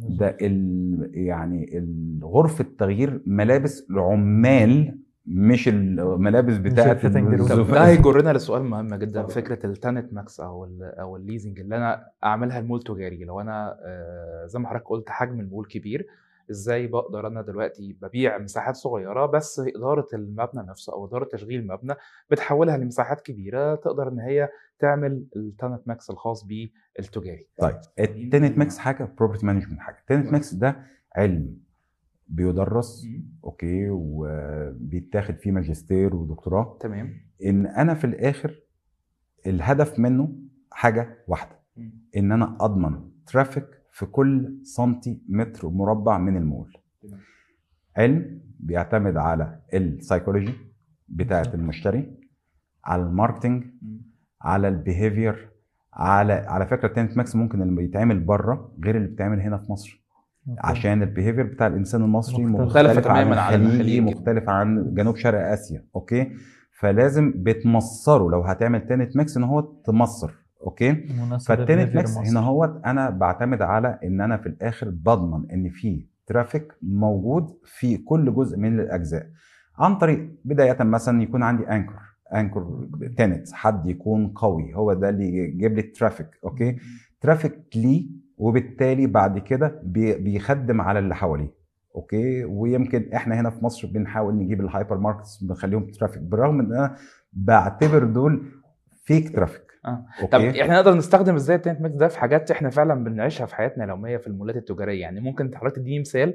ده 0.08 0.36
ال 0.40 1.10
يعني 1.14 1.88
غرفه 2.22 2.64
تغيير 2.78 3.22
ملابس 3.26 3.86
العمال 3.90 4.98
مش 5.26 5.68
الملابس 5.68 6.56
بتاعت 6.56 7.06
ده 7.06 7.86
هيجرنا 7.86 8.32
لسؤال 8.32 8.62
مهم 8.62 8.94
جدا. 8.94 9.26
فكرة 9.26 9.66
ال 9.66 9.73
tenant 9.73 10.12
mix 10.12 10.40
أو 10.40 10.64
ال 10.64 10.82
أو 10.82 11.16
ال 11.16 11.22
leasing 11.22 11.60
اللي 11.60 11.76
أنا 11.76 12.06
أعملها 12.24 12.58
المول 12.58 12.82
تجاري. 12.82 13.24
لو 13.24 13.40
أنا 13.40 13.76
آه، 13.84 14.46
زي 14.46 14.58
ما 14.58 14.68
حضرتك 14.68 14.88
قلت 14.88 15.08
حجم 15.10 15.40
المول 15.40 15.66
كبير 15.66 16.06
إزاي 16.50 16.86
بقدر 16.86 17.26
أنا 17.26 17.42
دلوقتي 17.42 17.96
ببيع 18.02 18.38
مساحات 18.38 18.76
صغيرة 18.76 19.26
بس 19.26 19.62
إدارة 19.76 20.06
المبنى 20.14 20.62
نفسه 20.68 20.92
أو 20.92 21.06
إدارة 21.06 21.24
تشغيل 21.24 21.60
المبنى 21.60 21.94
بتحولها 22.30 22.76
لمساحات 22.76 23.20
كبيرة 23.20 23.74
تقدر 23.74 24.08
إن 24.08 24.18
هي 24.20 24.48
تعمل 24.80 25.26
ال 25.36 25.44
tenant 25.44 25.88
mix 25.88 26.10
الخاص 26.10 26.44
بالتجاري 26.44 27.46
طيب 27.58 27.76
ال 27.98 28.07
tenant 28.07 28.58
mix 28.58 28.78
حاجة 28.78 29.14
property 29.18 29.46
management 29.46 29.80
حاجة. 29.80 29.96
ال 30.00 30.05
tenant 30.05 30.32
mix 30.32 30.54
ده 30.54 30.86
علم 31.16 31.56
بيدرس 32.28 33.06
okay 33.44 33.86
وبيتاخد 33.90 35.34
فيه 35.34 35.50
ماجستير 35.50 36.16
ودكتوراه. 36.16 36.78
تمام. 36.80 37.20
إن 37.44 37.66
أنا 37.66 37.94
في 37.94 38.04
الآخر 38.04 38.60
الهدف 39.46 39.98
منه 39.98 40.32
حاجة 40.72 41.18
واحدة. 41.28 41.58
إن 42.16 42.32
أنا 42.32 42.56
أضمن 42.60 43.10
traffic 43.26 43.66
في 43.92 44.06
كل 44.06 44.58
سنتي 44.62 45.22
متر 45.28 45.68
مربع 45.68 46.18
من 46.18 46.36
المول. 46.36 46.76
تمام. 47.02 47.20
علم 47.96 48.40
بيعتمد 48.60 49.16
على 49.16 49.60
السايكولوجي 49.74 50.54
بتاعة. 51.08 51.54
المشتري 51.54 52.20
على 52.84 53.02
ال 53.02 53.08
marketing 53.08 53.64
على 54.42 54.68
ال 54.68 54.77
behavior 54.77 55.50
على 55.92 56.32
على 56.32 56.66
فكرة 56.66 56.88
ال 56.88 56.92
tenant 56.92 57.16
mix 57.16 57.36
ممكن 57.36 57.62
اللي 57.62 57.76
بيتعمل 57.76 58.20
بره 58.20 58.72
غير 58.84 58.96
اللي 58.96 59.08
بيتعمل 59.08 59.40
هنا 59.40 59.58
في 59.58 59.72
مصر. 59.72 60.00
عشان 60.58 61.02
ال 61.02 61.07
behavior 61.07 61.44
بتاع 61.44 61.66
الإنسان 61.66 62.02
المصري 62.02 62.44
مختلف. 62.44 62.66
مختلف, 62.66 63.04
تماماً 63.04 63.40
عن 63.40 63.66
الخليجي. 63.66 64.00
مختلف 64.00 64.48
عن 64.48 64.94
جنوب 64.94 65.16
شرق 65.16 65.46
آسيا 65.52 65.84
okay 65.96 66.32
فلازم 66.78 67.32
بتمصره 67.36 68.30
لو 68.30 68.40
هتعمل 68.40 68.86
tenant 68.86 69.16
mix 69.16 69.36
إن 69.36 69.44
هو 69.44 69.60
تمصر 69.60 70.30
okay 70.62 70.94
فال 71.46 71.59
tenant 71.59 71.96
المصري. 71.96 72.28
هنا 72.28 72.40
هو 72.40 72.64
أنا 72.64 73.10
بعتمد 73.10 73.62
على 73.62 73.98
إن 74.04 74.20
أنا 74.20 74.36
في 74.36 74.46
الآخر 74.46 74.88
بضمن 74.90 75.50
إن 75.50 75.70
في 75.70 76.06
traffic 76.26 76.72
موجود 76.82 77.58
في 77.64 77.96
كل 77.96 78.34
جزء 78.34 78.58
من 78.58 78.80
الأجزاء 78.80 79.26
عن 79.78 79.98
طريق 79.98 80.30
بداية 80.44 80.82
مثلا 80.82 81.22
يكون 81.22 81.42
عندي 81.42 81.68
anchor 81.68 82.09
anchor 82.34 82.86
tenant 83.16 83.52
حد 83.52 83.86
يكون 83.86 84.28
قوي. 84.28 84.74
هو 84.74 84.92
ده 84.92 85.08
اللي 85.08 85.36
يجيب 85.38 85.74
لي 85.74 85.80
ال 85.80 85.86
traffic 85.86 86.26
okay؟ 86.44 86.76
traffic 87.20 87.58
ليه 87.74 88.06
وبالتالي 88.38 89.06
بعد 89.06 89.38
كده 89.38 89.80
بي- 89.84 90.14
بيخدم 90.18 90.80
على 90.80 90.98
اللي 90.98 91.14
حواليه 91.14 91.54
okay؟ 91.96 92.44
ويمكن 92.44 93.12
إحنا 93.14 93.40
هنا 93.40 93.50
في 93.50 93.64
مصر 93.64 93.88
بنحاول 93.88 94.34
نجيب 94.38 94.60
ال 94.60 94.98
hypermarkets 94.98 95.44
بنخليهم 95.44 95.86
traffic 95.90 96.22
بالرغم 96.22 96.60
إن 96.60 96.72
أنا 96.72 96.96
بعتبر 97.32 98.04
دول 98.04 98.42
fake 99.04 99.34
traffic 99.36 99.69
okay 99.86 100.26
طب 100.26 100.40
إحنا 100.40 100.74
نقدر 100.74 100.94
نستخدم 100.94 101.34
إزاي 101.34 101.56
ال 101.56 101.60
tenant 101.60 101.80
mix 101.80 101.94
ده 101.96 102.08
في 102.08 102.18
حاجات 102.18 102.50
إحنا 102.50 102.70
فعلا 102.70 103.04
بنعيشها 103.04 103.46
في 103.46 103.54
حياتنا 103.54 103.84
اليومية 103.84 104.16
في 104.16 104.26
المولات 104.26 104.56
التجارية؟ 104.56 105.00
يعني 105.00 105.20
ممكن 105.20 105.56
حضرتك 105.56 105.76
تديني 105.76 106.00
مثال 106.00 106.34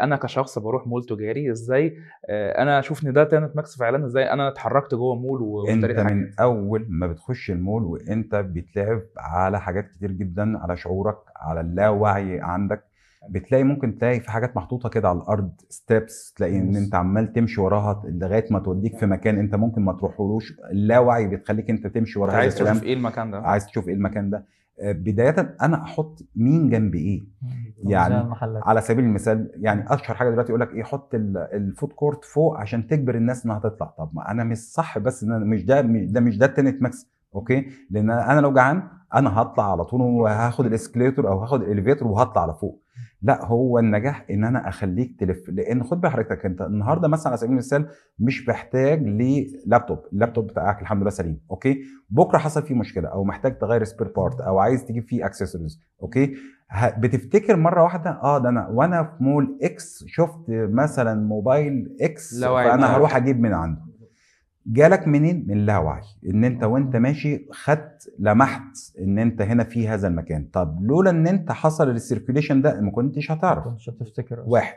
أنا 0.00 0.16
كشخص 0.16 0.58
بروح 0.58 0.86
مول 0.86 1.04
تجاري 1.04 1.50
إزاي 1.50 1.96
آه، 2.28 2.62
أنا 2.62 2.78
أشوف 2.78 3.04
إن 3.06 3.12
ده 3.12 3.24
tenant 3.24 3.56
mix 3.56 3.78
فعلا 3.78 4.06
إزاي 4.06 4.30
أنا 4.32 4.48
اتحركت 4.48 4.94
جوه 4.94 5.14
مول 5.16 5.40
أنت 5.68 5.84
واشتريت 5.84 6.00
حاجة. 6.00 6.14
من 6.14 6.30
أول 6.40 6.86
ما 6.88 7.06
بتخش 7.06 7.50
المول 7.50 7.82
وأنت 7.84 8.34
بتلعب 8.34 9.02
على 9.18 9.60
حاجات 9.60 9.88
كتير 9.88 10.10
جدا 10.12 10.58
على 10.58 10.76
شعورك 10.76 11.16
على 11.36 11.60
اللاوعي 11.60 12.40
عندك 12.40 12.84
بتلاقي 13.30 13.64
ممكن 13.64 13.98
تلاقي 13.98 14.20
في 14.20 14.30
حاجات 14.30 14.56
محطوطة 14.56 14.88
كده 14.88 15.08
على 15.08 15.18
الأرض 15.18 15.50
steps 15.68 16.32
تلاقي 16.32 16.58
إن. 16.58 16.76
أنت 16.76 16.94
عمال 16.94 17.32
تمشي 17.32 17.60
وراها 17.60 18.02
لغاية 18.04 18.44
ما 18.50 18.58
توديك 18.58 18.96
في 18.96 19.06
مكان 19.06 19.38
أنت 19.38 19.54
ممكن 19.54 19.82
ما 19.82 19.92
تروحولوش 19.92 20.52
اللاوعي 20.70 21.26
بتخليك 21.26 21.70
أنت 21.70 21.86
تمشي 21.86 22.18
ورا 22.18 22.32
عايز 22.32 22.54
تشوف 22.54 22.82
إيه 22.82 22.94
المكان 22.94 23.30
ده؟ 23.30 23.38
عايز 23.40 23.66
تشوف 23.66 23.88
إيه 23.88 23.94
المكان 23.94 24.30
ده. 24.30 24.44
آه، 24.80 24.92
بداية 24.92 25.56
أنا 25.62 25.82
أحط 25.82 26.18
مين 26.36 26.70
جنب 26.70 26.94
إيه. 26.94 27.24
يعني 27.84 28.14
على 28.66 28.80
سبيل 28.80 29.04
المثال 29.04 29.50
يعني 29.56 29.84
أشهر 29.94 30.16
حاجة 30.16 30.30
دلوقتي 30.30 30.48
يقول 30.48 30.60
لك 30.60 30.70
إيه 30.74 30.82
حط 30.82 31.14
ال- 31.14 31.36
ال 31.52 31.60
food 31.60 31.92
court 31.92 32.24
فوق 32.24 32.56
عشان 32.60 32.86
تجبر 32.86 33.14
الناس 33.14 33.44
إنها 33.46 33.58
تطلع. 33.58 33.86
طب 33.98 34.10
ما 34.12 34.30
أنا 34.30 34.44
مش 34.44 34.58
صح 34.58 34.98
بس 34.98 35.22
إن 35.24 35.32
أنا 35.32 35.44
مش 35.44 35.64
ده 35.64 35.82
مش 35.82 36.10
ده 36.10 36.20
مش 36.20 36.38
ده 36.38 36.46
ال 36.46 36.51
tenant 36.51 36.82
mix. 36.82 37.08
Okay؟ 37.34 37.66
لأن 37.90 38.10
أنا 38.10 38.40
لو 38.40 38.52
جعان 38.52 38.82
أنا 39.14 39.40
هطلع 39.42 39.72
على 39.72 39.84
طول 39.84 40.00
وهاخد 40.00 40.66
ال 40.66 40.72
escalator 40.72 41.28
أو 41.28 41.38
هاخد 41.38 41.62
ال 41.62 41.67
elevator 41.67 42.08
وهطلع 42.08 42.42
على 42.42 42.54
فوق. 42.54 42.80
لا 43.24 43.44
هو 43.44 43.78
النجاح 43.78 44.24
إن 44.30 44.44
أنا 44.44 44.68
أخليك 44.68 45.20
تلف. 45.20 45.48
لأن 45.48 45.82
خد 45.84 46.00
بال 46.00 46.10
حضرتك 46.10 46.46
أنت. 46.46 46.60
النهارده 46.62 47.08
مثلا 47.08 47.28
على 47.28 47.36
سبيل 47.36 47.50
المثال 47.52 47.88
مش 48.18 48.48
محتاج 48.48 49.02
لل 49.02 49.26
laptop 49.26 49.98
ال 50.12 50.17
laptop 50.17 50.46
بتاعك 50.46 50.82
الحمد 50.82 51.00
لله 51.00 51.10
سليم. 51.10 51.40
okay؟ 51.50 51.82
بكرة 52.10 52.38
حصل 52.38 52.62
فيه 52.62 52.74
مشكلة 52.74 53.08
أو 53.08 53.24
محتاج 53.24 53.58
تغير 53.58 53.84
spare 53.84 54.08
part 54.16 54.40
أو 54.40 54.58
عايز 54.58 54.84
تجيب 54.84 55.04
فيه 55.04 55.26
accessories 55.26 55.80
okay؟ 56.02 56.34
بتفتكر 56.98 57.56
مرة 57.56 57.82
واحدة 57.82 58.10
آه 58.22 58.38
ده 58.38 58.48
أنا 58.48 58.68
وأنا 58.68 59.02
في 59.02 59.24
مول 59.24 59.58
X 59.62 60.04
شفت 60.06 60.44
مثلا 60.48 61.14
موبايل 61.26 61.96
X 62.00 62.40
فأنا. 62.70 62.96
هروح 62.96 63.16
أجيب 63.16 63.40
من 63.40 63.52
عنده. 63.52 63.80
جالك 64.66 65.08
منين؟ 65.08 65.44
من 65.48 65.54
اللاوعي 65.56 66.02
إن 66.30 66.44
أنت 66.44 66.64
وأنت 66.64 66.96
ماشي 66.96 67.46
خدت 67.52 68.12
لمحت 68.18 68.62
إن 69.00 69.18
أنت 69.18 69.42
هنا 69.42 69.64
في 69.64 69.88
هذا 69.88 70.08
المكان. 70.08 70.48
طب 70.52 70.78
لولا 70.82 71.10
إن 71.10 71.26
أنت 71.26 71.52
حصل 71.52 71.90
ال 71.90 71.96
circulation 71.96 72.62
ده 72.62 72.80
ما 72.80 72.90
كنتش 72.90 73.30
ما 73.30 73.36
هتعرف 73.36 73.64
كنتش 73.64 73.90
هتفتكر 73.90 74.34
أصلاً. 74.34 74.48
واحد. 74.52 74.74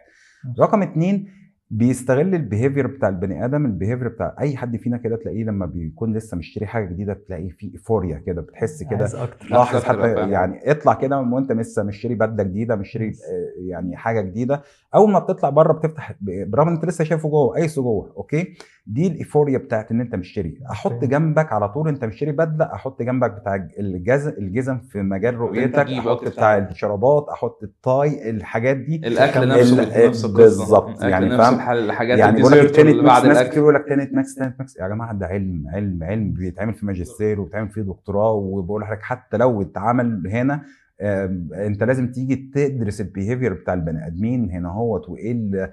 رقم 0.60 0.82
اتنين 0.82 1.28
بيستغل 1.72 2.36
ال 2.36 2.42
behavior 2.42 2.88
بتاع 2.88 3.10
البني 3.10 3.46
آدم 3.46 3.66
ال 3.66 3.70
behavior 3.70 4.08
بتاع 4.08 4.36
أي 4.40 4.58
حد 4.58 4.78
فينا 4.78 4.98
كده 4.98 5.16
تلاقيه 5.16 5.44
لما 5.44 5.66
بيكون 5.66 6.14
لسه 6.14 6.38
مشتري 6.38 6.66
حاجة 6.66 6.86
جديدة 6.86 7.14
تلاقيه 7.14 7.50
في 7.50 7.72
euphoria 7.74 8.18
كده 8.26 8.42
بتحس 8.42 8.84
كده 8.84 8.98
عايز 9.00 9.16
أكتر. 9.16 9.48
لاحظ 9.52 9.84
حتى. 9.84 10.14
يعني 10.32 10.72
اطلع 10.72 10.94
كده 10.94 11.20
وأنت 11.20 11.52
لسه 11.52 11.84
مشتري 11.84 12.16
بدلة 12.16 12.44
جديدة 12.44 12.76
مشتري 12.76 13.08
آه، 13.08 13.68
يعني 13.70 13.96
حاجة 13.98 14.22
جديدة. 14.22 14.62
أول 14.96 15.12
ما 15.12 15.20
بتطلع 15.20 15.50
بره 15.50 15.74
بتفتح 15.74 16.14
برغم 16.22 16.68
إن 16.68 16.74
أنت 16.74 16.86
لسه 16.86 17.04
شايفه 17.04 17.30
جوه 17.30 17.54
قايسه 17.54 17.82
جوه 17.82 18.14
okay؟ 18.18 18.54
دي 18.90 19.08
ال 19.08 19.13
euphoria 19.13 19.58
بتاعت 19.58 19.92
إن 19.92 20.02
أنت 20.02 20.16
مشتري 20.16 20.58
أحط. 20.72 21.04
جنبك 21.04 21.54
على 21.54 21.70
طول 21.70 21.88
أنت 21.88 22.06
مشتري 22.06 22.32
بدلة 22.32 22.66
أحط 22.74 23.02
جنبك 23.02 23.32
بتاع 23.32 23.56
الجزم 23.80 24.32
الجزم 24.38 24.80
في 24.80 25.02
مجال 25.02 25.36
رؤيتك 25.38 25.80
أحط. 25.90 26.26
بتاع 26.26 26.58
الشرابات 26.58 27.26
أحط 27.30 27.64
ال 27.64 27.80
tie 27.80 28.30
الحاجات 28.30 28.78
دي 28.78 28.96
الأكل 28.96 29.44
ال- 29.44 30.08
نفسه 30.08 30.34
بالظبط. 30.34 31.02
يعني 31.04 31.38
فاهم؟ 31.38 31.72
الحاجات 31.78 32.20
يعني 32.20 32.36
بيقول 32.36 32.52
لك 32.52 32.80
mix 32.80 32.96
بعد 33.06 33.26
ناس 33.26 33.38
الأكل 33.38 33.50
كتير 33.50 33.62
يقول 33.64 33.76
لك 33.76 33.86
tenant 33.90 34.14
mix 34.14 34.36
tenant 34.36 34.56
mix 34.60 34.78
يا 34.78 34.88
جماعة 34.88 35.14
ده 35.14 35.26
علم 35.26 35.64
علم 35.74 36.04
علم 36.04 36.32
بيتعمل 36.32 36.74
في 36.74 36.86
ماجستير 36.86 37.40
وبيتعمل 37.42 37.70
فيه 37.70 37.82
دكتوراه 37.82 38.32
وبقول 38.32 38.82
لك 38.82 39.02
حتى 39.02 39.38
لو 39.38 39.62
اتعمل 39.62 40.28
هنا 40.28 40.62
انت 41.02 41.84
لازم 41.84 42.12
تيجي 42.12 42.36
تدرس 42.36 43.02
ال 43.02 43.08
behavior 43.08 43.54
بتاع 43.54 43.74
البني 43.74 44.08
آدمين 44.08 44.52
هنا 44.52 44.70
هوت 44.70 45.10
وايه 45.10 45.32
اللي- 45.32 45.70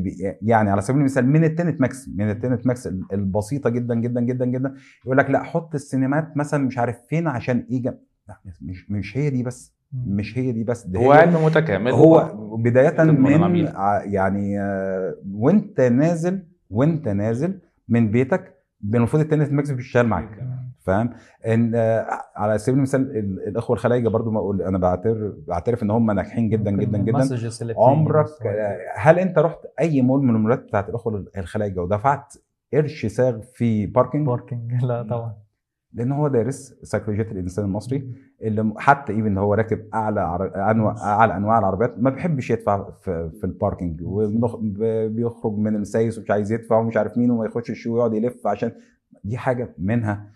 بي 0.00 0.16
يعني 0.42 0.70
على 0.70 0.80
سبيل 0.82 0.98
المثال 1.00 1.26
من 1.26 1.44
ال 1.44 1.49
tenant 1.49 1.80
mix 1.80 2.08
من 2.16 2.30
ال 2.30 2.35
tenant 2.35 2.66
mix 2.66 2.86
ال- 2.86 3.02
البسيطة 3.12 3.70
جدا 3.70 3.94
جدا 3.94 4.20
جدا 4.20 4.44
جدا 4.44 4.74
يقول 5.04 5.18
لك 5.18 5.30
لا 5.30 5.42
حط 5.42 5.74
السينمات 5.74 6.36
مثلا 6.36 6.64
مش 6.66 6.78
عارف 6.78 6.96
فين 7.08 7.26
عشان 7.28 7.66
إيه 7.70 7.82
مش 8.62 8.90
مش 8.90 9.16
هي 9.18 9.30
دي 9.30 9.42
بس 9.42 9.74
مش 10.06 10.38
هي 10.38 10.52
دي 10.52 10.64
بس 10.64 10.86
ده 10.86 11.00
هو 11.00 11.12
علم 11.12 11.44
متكامل. 11.44 11.90
هو 11.90 12.56
بداية 12.56 13.02
من 13.02 13.20
يعني 14.04 14.60
آه، 14.60 15.14
وانت 15.32 15.80
نازل 15.80 16.42
وانت 16.70 17.08
نازل 17.08 17.58
من 17.88 18.10
بيتك 18.10 18.54
المفروض 18.94 19.22
ال 19.22 19.26
tenant 19.26 19.52
mix 19.52 19.70
بيشتغل 19.70 20.06
معاك. 20.06 20.57
فاهم؟ 20.88 21.10
إن 21.46 21.74
آه، 21.74 22.06
على 22.36 22.58
سبيل 22.58 22.76
المثال 22.78 23.16
ال- 23.16 23.48
الإخوة 23.48 23.76
الخلايجة 23.76 24.08
برضو 24.08 24.30
ما 24.30 24.38
أقول 24.38 24.62
أنا 24.62 24.78
بعترف 24.78 25.34
بعترف 25.48 25.82
إن 25.82 25.90
هم 25.90 26.10
ناجحين 26.10 26.48
جدا 26.48 26.70
جدا 26.70 26.98
جدا. 26.98 27.18
عمرك 27.78 28.26
هل 28.96 29.18
أنت 29.18 29.38
رحت 29.38 29.58
أي 29.80 30.02
مول 30.02 30.22
من 30.22 30.34
المولات 30.36 30.58
بتاعت 30.62 30.88
الإخوة 30.88 31.24
الخلايجة 31.38 31.80
ودفعت 31.82 32.34
قرش 32.74 33.06
ساغ 33.06 33.40
في 33.40 33.86
parking 33.86 34.26
parking 34.26 34.84
لا 34.84 35.02
طبعا. 35.02 35.34
لأن 35.92 36.12
هو 36.12 36.28
دارس 36.28 36.74
سيكولوجية 36.82 37.22
الإنسان 37.32 37.64
المصري 37.64 38.12
اللي 38.42 38.72
حتى 38.76 39.12
even 39.12 39.38
هو 39.38 39.54
راكب 39.54 39.88
أعلى 39.94 40.20
عر... 40.20 40.70
أنواع 40.70 40.94
أعلى 41.02 41.36
أنواع 41.36 41.58
العربيات 41.58 41.94
ما 41.98 42.10
بيحبش 42.10 42.50
يدفع 42.50 42.90
في, 42.90 43.30
في 43.40 43.44
ال 43.44 43.51
parking 43.51 44.00
وبنخ- 44.02 44.56
ب- 44.60 45.14
بيخرج 45.16 45.52
من 45.58 45.76
السايس 45.76 46.18
ومش 46.18 46.30
عايز 46.30 46.52
يدفع 46.52 46.78
ومش 46.78 46.96
عارف 46.96 47.18
مين 47.18 47.30
وما 47.30 47.46
يخش 47.46 47.70
الشو 47.70 47.94
ويقعد 47.94 48.14
يلف 48.14 48.46
عشان 48.46 48.72
دي 49.24 49.36
حاجة 49.38 49.74
منها. 49.78 50.26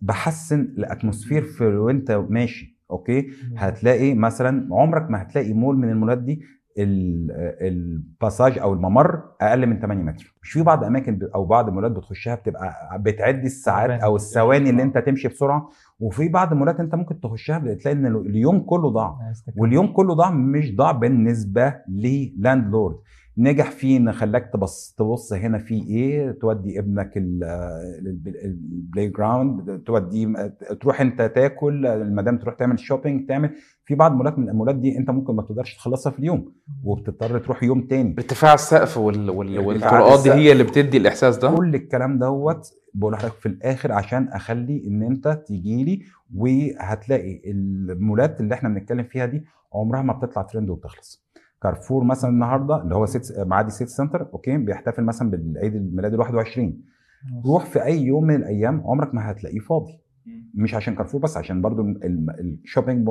بحسن 0.00 0.60
ال 0.60 0.67
atmosphere 0.67 1.42
في 1.42 1.64
وانت 1.64 2.10
ماشي 2.28 2.76
أوكي؟ 2.90 3.26
هتلاقي 3.56 4.14
مثلا 4.14 4.68
عمرك 4.74 5.10
ما 5.10 5.22
هتلاقي 5.22 5.52
مول 5.52 5.76
من 5.76 5.90
المولات 5.90 6.18
دي 6.18 6.42
ال- 6.78 7.30
ال 7.60 7.72
passage 7.72 8.58
أو 8.58 8.72
الممر 8.72 9.22
أقل 9.40 9.66
من 9.66 9.80
8 9.80 10.02
متر. 10.02 10.34
مش 10.42 10.50
في 10.52 10.62
بعض 10.62 10.84
أماكن 10.84 11.28
أو 11.34 11.44
بعض 11.44 11.68
المولات 11.68 11.90
بتخشها 11.92 12.34
بتبقى 12.34 12.98
بتعدي 13.00 13.46
الساعات. 13.46 13.90
أو 14.02 14.16
الثواني 14.16 14.70
اللي 14.70 14.82
انت 14.82 14.98
تمشي 14.98 15.28
بسرعة. 15.28 15.68
وفي 16.00 16.28
بعض 16.28 16.52
المولات 16.52 16.80
انت 16.80 16.94
ممكن 16.94 17.20
تخشها 17.20 17.58
بتلاقي 17.58 17.96
إن 17.96 18.06
اليوم 18.06 18.60
كله 18.60 18.90
ضاع. 18.90 19.18
واليوم 19.56 19.86
كله 19.86 20.14
ضاع 20.14 20.30
مش 20.30 20.76
ضاع 20.76 20.92
بالنسبة 20.92 21.74
لل 21.88 22.66
landlord 22.72 22.96
نجح 23.42 23.70
فيه 23.70 23.96
إن 23.96 24.12
خلاك 24.12 24.50
تبص 24.52 24.94
تبص 24.98 25.32
هنا 25.32 25.58
في 25.58 25.74
إيه؟ 25.74 26.30
تودي 26.30 26.78
ابنك 26.78 27.16
ال- 27.16 27.44
ال- 27.44 28.44
ال 28.44 29.08
playground 29.08 29.82
توديه 29.86 30.26
تروح 30.80 31.00
أنت 31.00 31.22
تاكل 31.22 31.86
المدام 31.86 32.38
تروح 32.38 32.54
تعمل 32.54 32.78
shopping 32.78 33.28
تعمل 33.28 33.50
في 33.84 33.94
بعض 33.94 34.12
مولات 34.16 34.38
من 34.38 34.48
المولات 34.48 34.74
دي 34.74 34.98
أنت 34.98 35.10
ممكن 35.10 35.34
ما 35.34 35.42
تقدرش 35.42 35.74
تخلصها 35.74 36.10
في 36.12 36.18
اليوم 36.18 36.52
وبتضطر 36.84 37.38
تروح 37.38 37.62
يوم 37.62 37.80
تاني. 37.86 38.14
ارتفاع 38.18 38.54
السقف 38.54 38.96
وال... 38.98 39.30
وال... 39.30 39.58
والطرقات 39.58 40.22
دي. 40.22 40.32
هي 40.32 40.52
اللي 40.52 40.64
بتدي 40.64 40.96
الإحساس 40.96 41.36
ده؟ 41.38 41.50
كل 41.54 41.74
الكلام 41.74 42.18
دوت 42.18 42.66
بقول 42.94 43.12
لحضرتك 43.12 43.34
في 43.34 43.46
الآخر 43.46 43.92
عشان 43.92 44.28
أخلي 44.28 44.84
إن 44.86 45.02
أنت 45.02 45.42
تيجي 45.46 45.84
لي 45.84 46.00
وهتلاقي 46.36 47.42
المولات 47.50 48.40
اللي 48.40 48.54
إحنا 48.54 48.68
بنتكلم 48.68 49.04
فيها 49.04 49.26
دي 49.26 49.44
عمرها 49.74 50.02
ما 50.02 50.12
بتطلع 50.12 50.42
ترند 50.42 50.70
وبتخلص. 50.70 51.29
كارفور 51.62 52.04
مثلا 52.04 52.30
النهارده 52.30 52.82
اللي 52.82 52.94
هو 52.94 53.06
سيت 53.06 53.38
معادي 53.38 53.70
سيتي 53.70 53.90
سنتر 53.90 54.28
أوكي 54.32 54.56
بيحتفل 54.56 55.04
مثلا 55.04 55.30
بالعيد 55.30 55.74
الميلاد 55.74 56.12
ال 56.14 56.20
21 56.20 56.80
روح 57.46 57.64
في 57.64 57.84
أي 57.84 58.02
يوم 58.02 58.24
من 58.24 58.34
الأيام 58.34 58.82
عمرك 58.86 59.14
ما 59.14 59.30
هتلاقيه 59.30 59.58
فاضي. 59.58 60.00
مش 60.54 60.74
عشان 60.74 60.94
كارفور 60.94 61.20
بس 61.20 61.36
عشان 61.36 61.62
برضو 61.62 61.82
ال 61.82 61.96
shopping 61.96 63.08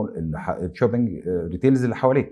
ال 0.62 0.67
shopping 0.67 1.10
retails 1.28 1.84
اللي 1.83 1.95
حواليه. 1.95 2.29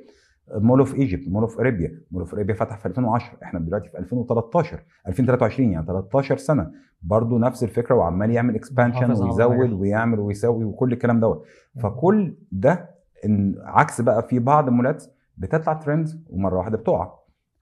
مول 0.55 0.79
اوف 0.79 0.95
ايجيبت 0.95 1.27
مول 1.29 1.41
اوف 1.41 1.59
اريبيا 1.59 2.01
مول 2.11 2.21
اوف 2.21 2.33
اريبيا 2.33 2.53
فتح 2.55 2.77
في 2.77 2.85
2010 2.85 3.37
إحنا 3.43 3.59
دلوقتي 3.59 3.89
في 3.89 3.97
2013 3.97 4.79
2023 5.07 5.71
يعني 5.71 5.85
13 5.85 6.37
سنة. 6.37 6.71
برضو 7.01 7.37
نفس 7.37 7.63
الفكرة 7.63 7.95
وعمال 7.95 8.31
يعمل 8.31 8.55
expansion 8.55 9.11
ويزود. 9.11 9.71
ويعمل 9.73 10.19
ويسوي 10.19 10.65
وكل 10.65 10.93
الكلام 10.93 11.19
دوت. 11.19 11.43
فكل 11.81 12.35
ده 12.51 12.89
إن 13.25 13.55
عكس 13.63 14.01
بقى 14.01 14.27
في 14.27 14.39
بعض 14.39 14.67
المولات 14.67 15.03
بتطلع 15.37 15.73
ترند 15.73 16.07
ومرة 16.29 16.57
واحدة 16.57 16.77
بتقع. 16.77 17.13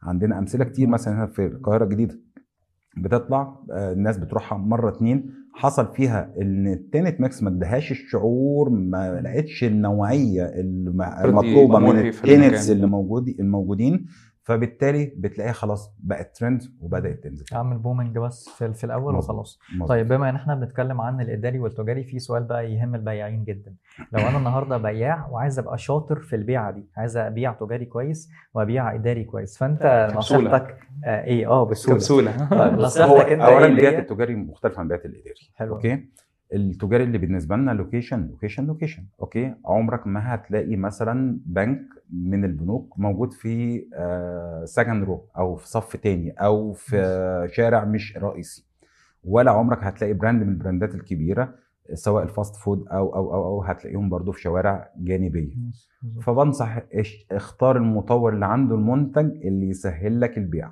عندنا 0.03 0.39
أمثلة 0.39 0.65
كتير 0.65 0.88
مثلا 0.88 1.13
هنا 1.15 1.25
في 1.27 1.45
القاهرة 1.45 1.83
الجديدة. 1.83 2.19
بتطلع 2.97 3.59
آه، 3.71 3.93
الناس 3.93 4.17
بتروحها 4.17 4.57
مرة 4.57 4.89
اتنين. 4.89 5.31
حصل 5.53 5.93
فيها 5.93 6.33
إن 6.41 6.67
ال 6.67 6.75
tenant 6.75 7.21
mix 7.21 7.43
ما 7.43 7.49
ادهاش 7.49 7.91
الشعور 7.91 8.69
ما 8.69 9.21
لقيتش 9.21 9.63
النوعية 9.63 10.43
الم- 10.45 11.01
المطلوبة 11.01 11.79
من. 11.79 11.85
ال 12.39 12.43
tenants 12.43 12.71
اللي 12.71 12.88
موجود 12.88 13.27
الموجودين. 13.39 14.05
فبالتالي 14.45 15.13
بتلاقيها 15.17 15.53
خلاص 15.53 15.93
بقت 15.99 16.38
ترند 16.38 16.63
وبدأت 16.81 17.23
تنزل 17.23 17.45
اعمل 17.53 17.77
booming 17.77 18.17
بس 18.17 18.49
في, 18.49 18.73
في 18.73 18.84
الأول. 18.84 19.15
وخلاص. 19.15 19.60
طيب 19.88 20.08
بما 20.08 20.29
إن 20.29 20.36
إحنا 20.36 20.55
بنتكلم 20.55 21.01
عن 21.01 21.21
الإداري 21.21 21.60
والتجاري 21.60 22.03
في 22.03 22.19
سؤال 22.19 22.43
بقى 22.43 22.71
يهم 22.71 22.95
البياعين 22.95 23.43
جدا 23.43 23.73
لو 24.12 24.19
أنا 24.19 24.38
النهارده 24.38 24.77
بياع 24.77 25.27
وعايز 25.31 25.60
أبقى 25.60 25.77
شاطر 25.77 26.19
في 26.19 26.36
البيعة 26.36 26.71
دي 26.71 26.86
عايز 26.97 27.17
أبيع 27.17 27.53
تجاري 27.53 27.86
كويس 27.86 28.29
وأبيع 28.53 28.95
إداري 28.95 29.23
كويس 29.23 29.58
فأنت. 29.58 30.12
نصيحتك 30.15 30.77
آه 31.05 31.23
إيه 31.23 31.47
آه 31.49 31.65
بسهولة 31.65 31.97
كبسولة 31.99 32.49
طيب 32.49 32.73
هو 32.79 32.81
نصيحتك 32.86 33.31
أنت 33.31 33.41
اولا 33.41 33.65
ليا؟ 33.67 33.99
التجاري 33.99 34.36
مختلف 34.36 34.79
عن 34.79 34.84
البيعات 34.86 35.05
الإداري 35.05 35.51
حلو 35.55 35.75
أوكي 35.75 36.05
التجاري 36.53 37.03
اللي 37.03 37.17
بالنسبة 37.17 37.55
لنا 37.55 37.71
location 37.71 38.27
location 38.27 38.65
location 38.65 39.03
أوكي؟ 39.21 39.55
عمرك 39.65 40.08
ما 40.08 40.36
هتلاقي 40.36 40.75
مثلا 40.75 41.39
بنك 41.45 41.79
من 42.13 42.45
البنوك 42.45 42.99
موجود 42.99 43.34
في 43.34 43.86
second 44.65 45.03
row 45.03 45.25
أو 45.38 45.55
في 45.55 45.67
صف 45.67 45.95
تاني 45.95 46.31
أو 46.31 46.73
في 46.73 47.47
شارع 47.51 47.86
مش 47.86 48.17
رئيسي. 48.17 48.65
ولا 49.23 49.51
عمرك 49.51 49.84
هتلاقي 49.84 50.13
brand 50.13 50.43
من 50.43 50.49
ال 50.49 50.56
brandات 50.56 50.95
الكبيرة 50.95 51.55
سواء 51.93 52.23
ال 52.23 52.30
fast 52.30 52.55
food 52.55 52.88
أو 52.88 53.15
أو 53.15 53.34
أو 53.34 53.45
أو 53.45 53.63
هتلاقيهم 53.63 54.10
برضو 54.10 54.31
في 54.31 54.41
شوارع 54.41 54.91
جانبية. 54.97 55.55
فبنصح 56.21 56.81
اختار 57.31 57.77
المطور 57.77 58.34
اللي 58.34 58.45
عنده 58.45 58.75
المنتج 58.75 59.45
اللي 59.45 59.69
يسهل 59.69 60.21
لك 60.21 60.38
البيع. 60.38 60.71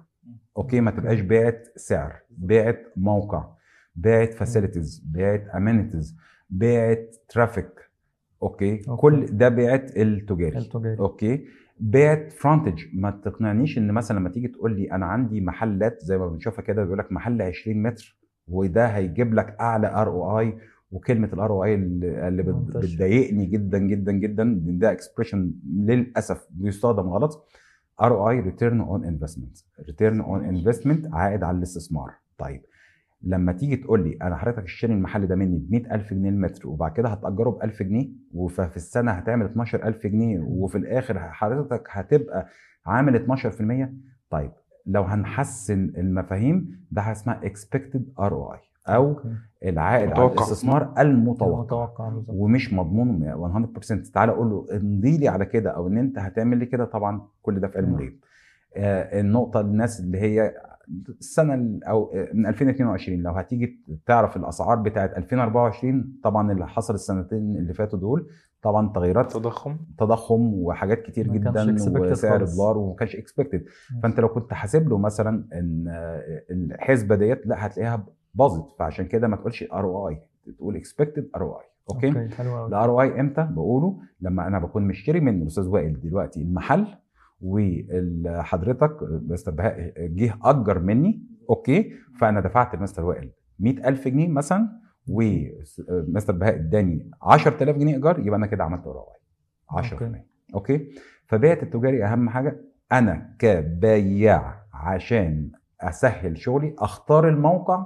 أوكي؟ 0.58 0.82
ما 0.82 0.92
تبقاش 0.92 1.20
بيعت 1.20 1.68
سعر 1.76 2.14
بيعت 2.30 2.80
موقع. 2.98 3.53
بيعت 3.96 4.34
facilities 4.34 5.04
بيعت 5.06 5.48
amenities 5.48 6.18
بيعت 6.50 7.16
traffic 7.30 7.70
أوكي. 8.44 8.72
أوكي. 8.90 9.02
كل 9.02 9.26
ده 9.26 9.50
بيعت 9.50 9.98
التجاري 9.98 10.58
التجاري 10.58 11.00
أوكي؟ 11.00 11.46
بيعت 11.80 12.32
frontage 12.34 12.84
ما 12.94 13.12
تقنعنيش 13.12 13.78
إن 13.78 13.92
مثلا 13.92 14.20
لما 14.20 14.30
تيجي 14.30 14.48
تقول 14.48 14.76
لي 14.76 14.92
أنا 14.92 15.06
عندي 15.06 15.42
محلات 15.42 16.00
زي 16.02 16.18
ما 16.18 16.28
بنشوفها 16.28 16.62
كده 16.62 16.84
بيقول 16.84 16.98
لك 17.00 17.12
محل 17.12 17.42
20 17.42 17.84
متر 17.84 18.18
وده 18.48 18.88
هيجيب 18.88 19.34
لك 19.34 19.56
أعلى 19.60 19.88
ROI 19.88 20.58
وكلمة 20.92 21.30
ال 21.34 21.52
ROI 21.52 21.74
اللي. 21.76 22.44
بتضايقني 22.44 23.46
جدا 23.46 23.78
جدا 23.80 24.12
جدا 24.12 24.60
ده 24.64 24.92
expression 24.92 25.52
للأسف 25.76 26.48
بيستخدم 26.50 27.10
غلط. 27.10 27.48
ROI 28.02 28.12
return 28.18 28.82
on 28.82 29.06
investment 29.06 29.58
return 29.88 30.22
on 30.22 30.46
investment 30.46 31.08
عائد 31.14 31.44
على 31.44 31.58
الاستثمار. 31.58 32.12
طيب. 32.38 32.62
لما 33.24 33.52
تيجي 33.52 33.76
تقول 33.76 34.04
لي 34.04 34.18
أنا 34.22 34.36
حضرتك 34.36 34.64
اشتري 34.64 34.94
المحل 34.94 35.28
ده 35.28 35.36
مني 35.36 35.58
ب 35.58 35.72
100000 35.72 36.14
جنيه 36.14 36.30
المتر 36.30 36.68
وبعد 36.68 36.92
كده 36.92 37.10
هتأجره 37.10 37.50
ب 37.50 37.64
1000 37.64 37.84
جنيه 37.84 38.10
وفي 38.34 38.76
السنة 38.76 39.12
هتعمل 39.12 39.46
12000 39.46 40.08
جنيه 40.08 40.40
وفي 40.40 40.78
الآخر 40.78 41.20
حضرتك 41.20 41.88
هتبقى 41.92 42.48
عامل 42.86 43.38
12% 43.90 43.90
طيب 44.30 44.52
لو 44.86 45.04
هنحسن 45.04 45.94
المفاهيم 45.98 46.86
ده 46.92 47.12
اسمها 47.12 47.42
expected 47.42 48.02
ROI 48.22 48.58
أو 48.88 49.08
أوكي. 49.10 49.30
العائد 49.66 50.04
على 50.12 50.14
متوقع. 50.14 50.34
الاستثمار 50.34 50.94
المتوقع 51.00 51.62
متوقع 51.62 52.10
بالظبط 52.10 52.36
ومش 52.38 52.74
مضمون 52.74 53.34
100% 53.76 54.12
تعالى 54.14 54.32
أقول 54.32 54.50
له 54.50 54.66
امضي 54.78 55.18
لي 55.18 55.28
على 55.28 55.46
كده 55.46 55.70
أو 55.72 55.88
إن 55.88 55.98
أنت 55.98 56.20
هتعمل 56.20 56.58
لي 56.58 56.66
كده 56.66 56.86
طبعا 56.86 57.22
كل 57.42 57.60
ده 57.60 57.68
في 57.68 57.78
علم. 57.78 57.94
الغيب 57.94 58.20
آه 58.76 59.20
النقطة 59.22 59.62
الناس 59.62 60.00
اللي 60.00 60.18
هي 60.18 60.54
السنة 61.20 61.54
ال- 61.54 61.84
أو 61.84 62.12
آه، 62.14 62.30
من 62.34 62.46
2022 62.46 63.22
لو 63.22 63.32
هتيجي 63.32 63.80
تعرف 64.06 64.38
الأسعار 64.38 64.78
بتاعت 64.78 65.18
2024 65.18 66.20
طبعا 66.24 66.52
اللي 66.52 66.68
حصل 66.68 66.94
السنتين 66.94 67.56
اللي 67.58 67.74
فاتوا 67.74 68.00
دول 68.00 68.28
طبعا 68.62 68.90
تغيرات 68.94 69.32
تضخم. 69.34 69.78
تضخم 69.98 70.54
وحاجات 70.54 71.02
كتير 71.02 71.28
جدا 71.28 71.52
expected 71.78 72.12
وسعر. 72.12 72.44
الدولار 72.44 72.78
وما 72.78 72.96
كانش 72.96 73.16
expected 73.16 73.64
فأنت 74.04 74.20
لو 74.20 74.28
كنت 74.28 74.54
حاسب 74.54 74.90
له 74.90 74.98
مثلا 74.98 75.46
إن 75.54 75.86
الحسبة 76.52 77.16
ديت 77.16 77.48
لا 77.48 77.66
هتلاقيها 77.66 78.06
باظت. 78.36 78.76
فعشان 78.80 79.06
كده 79.06 79.28
ما 79.28 79.36
تقولش 79.36 79.64
ار 79.74 79.84
أو 79.86 80.10
آي. 80.10 80.22
تقول 80.58 80.76
اكسبكتد 80.76 81.30
ار 81.36 81.42
أو 81.44 81.54
آي. 81.60 81.66
أوكي؟ 81.92 82.10
ال 82.68 82.90
ROI 82.90 83.20
إمتى؟ 83.20 83.48
بقوله 83.52 83.98
لما 84.22 84.48
أنا 84.48 84.60
بكون 84.60 84.84
مشتري 84.88 85.20
من 85.20 85.42
الأستاذ 85.42 85.68
وائل 85.68 86.00
دلوقتي 86.00 86.42
المحل 86.42 86.88
وحضرتك 87.44 88.98
مستر 89.04 89.52
بهاء 89.52 89.94
جه 90.08 90.34
أجر 90.44 90.80
مني 90.80 91.24
أوكي؟ 91.50 91.94
فأنا 92.20 92.40
دفعت 92.40 92.76
لمستر 92.76 93.06
وائل 93.06 93.32
100000 93.60 94.08
جنيه 94.08 94.28
مثلا 94.28 94.70
ومستر 95.08 96.34
بهاء 96.34 96.56
اداني 96.56 97.12
10000 97.22 97.76
جنيه 97.78 97.96
إيجار 97.96 98.20
يبقى 98.20 98.38
أنا 98.38 98.48
كده 98.48 98.64
عملت 98.64 98.88
اي 98.88 98.94
10% 99.84 99.94
أوكي. 99.94 100.22
أوكي؟ 100.56 100.88
فبيعة 101.28 101.60
التجاري 101.64 102.06
أهم 102.06 102.30
حاجة 102.30 102.62
أنا 102.92 103.36
كبياع 103.40 104.64
عشان 104.74 105.52
أسهل 105.82 106.38
شغلي 106.38 106.76
أختار 106.80 107.30
الموقع 107.30 107.86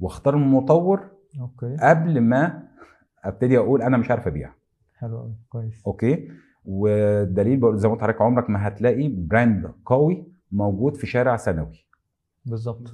وأختار 0.00 0.34
المطور 0.34 1.10
أوكي. 1.40 1.76
قبل 1.80 2.20
ما 2.20 2.68
أبتدي 3.24 3.58
أقول 3.58 3.82
أنا 3.82 3.96
مش 3.96 4.10
عارف 4.10 4.26
أبيع. 4.26 4.52
حلو 4.98 5.18
قوي 5.18 5.34
كويس. 5.48 5.82
أوكي؟ 5.86 6.28
والدليل 6.64 7.56
بقول 7.60 7.78
زي 7.78 7.88
ما 7.88 7.94
قلت 7.94 8.02
لحضرتك 8.02 8.22
عمرك 8.22 8.50
ما 8.50 8.68
هتلاقي 8.68 9.08
brand 9.08 9.70
قوي 9.86 10.26
موجود 10.52 10.96
في 10.96 11.06
شارع 11.06 11.36
ثانوي 11.36 11.86
بالظبط. 12.44 12.92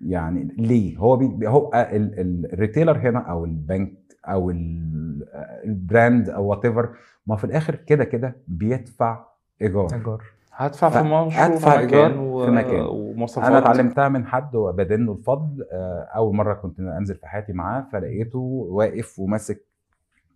يعني 0.00 0.54
ليه؟ 0.58 0.96
هو 0.98 1.16
بي 1.16 1.48
هو 1.48 1.70
ال- 1.74 2.20
ال- 2.20 2.52
ال 2.52 2.57
retailer 2.57 2.98
هنا 2.98 3.18
أو 3.18 3.44
البنك 3.44 3.92
أو 4.24 4.50
ال- 4.50 5.28
ال 5.64 5.75
brand 5.75 6.28
أو 6.30 6.46
whatever 6.46 6.88
ما 7.26 7.36
في 7.36 7.44
الآخر 7.44 7.74
كده 7.74 8.04
كده 8.04 8.36
بيدفع 8.48 9.24
إيجار. 9.62 9.88
إيجار. 9.94 10.22
هدفع 10.52 10.90
في 10.90 10.98
مشروع 11.02 11.26
هدفع 11.28 11.82
مكان 11.82 12.18
و... 12.18 12.44
في 12.44 12.50
مكان. 12.50 12.86
ومواصفات. 12.90 13.44
أنا 13.44 13.58
اتعلمتها 13.58 14.08
من 14.08 14.26
حد 14.26 14.56
وبدين 14.56 15.06
له 15.06 15.12
الفضل 15.12 15.66
آه، 15.72 16.00
أول 16.16 16.36
مرة 16.36 16.54
كنت 16.54 16.80
أنزل 16.80 17.14
في 17.14 17.26
حياتي 17.26 17.52
معاه 17.52 17.86
فلقيته 17.92 18.38
واقف 18.70 19.18
وماسك 19.18 19.67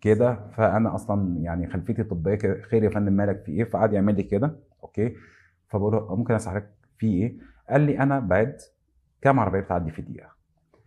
كده 0.03 0.51
فأنا 0.57 0.95
أصلا 0.95 1.41
يعني 1.41 1.67
خلفيتي 1.67 2.03
طبية 2.03 2.35
كده 2.35 2.61
خير 2.63 2.83
يا 2.85 2.91
فندم 2.91 3.13
مالك 3.13 3.43
في 3.45 3.53
إيه؟ 3.53 3.65
فقعد 3.65 3.93
يعمل 3.93 4.17
لي 4.17 4.23
كده 4.23 4.57
أوكي؟ 4.83 5.15
فبقول 5.69 5.93
له 5.93 6.17
ممكن 6.17 6.35
أسألك 6.35 6.71
في 6.99 7.07
إيه؟ 7.07 7.37
قال 7.71 7.81
لي 7.81 7.99
أنا 7.99 8.21
بعد 8.21 8.57
كام 9.23 9.41
عربية 9.41 9.61
بتعدي 9.61 9.91
في 9.91 10.03
دقيقة. 10.03 10.29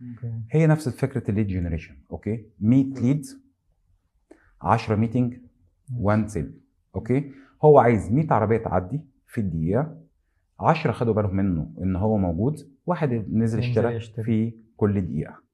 okay. 0.02 0.32
هي 0.50 0.66
نفس 0.66 0.88
فكرة 0.88 1.30
ال 1.30 1.33
lead 1.33 1.46
generation 1.46 1.94
okay؟ 2.10 2.46
100 2.60 2.84
lead 2.84 3.26
10 4.62 4.96
meeting 4.96 5.36
1 5.98 6.28
sale 6.28 6.60
okay؟ 6.94 7.32
هو 7.64 7.78
عايز 7.78 8.12
100 8.12 8.26
عربية 8.32 8.58
تعدي 8.58 9.00
في 9.26 9.40
الدقيقة 9.40 9.98
10 10.60 10.92
خدوا 10.92 11.14
بالهم 11.14 11.36
منه 11.36 11.70
إن 11.82 11.96
هو 11.96 12.16
موجود 12.16 12.56
واحد 12.86 13.12
نزل 13.32 13.58
اشترى. 13.58 14.00
في 14.24 14.54
كل 14.76 15.00
دقيقة. 15.00 15.45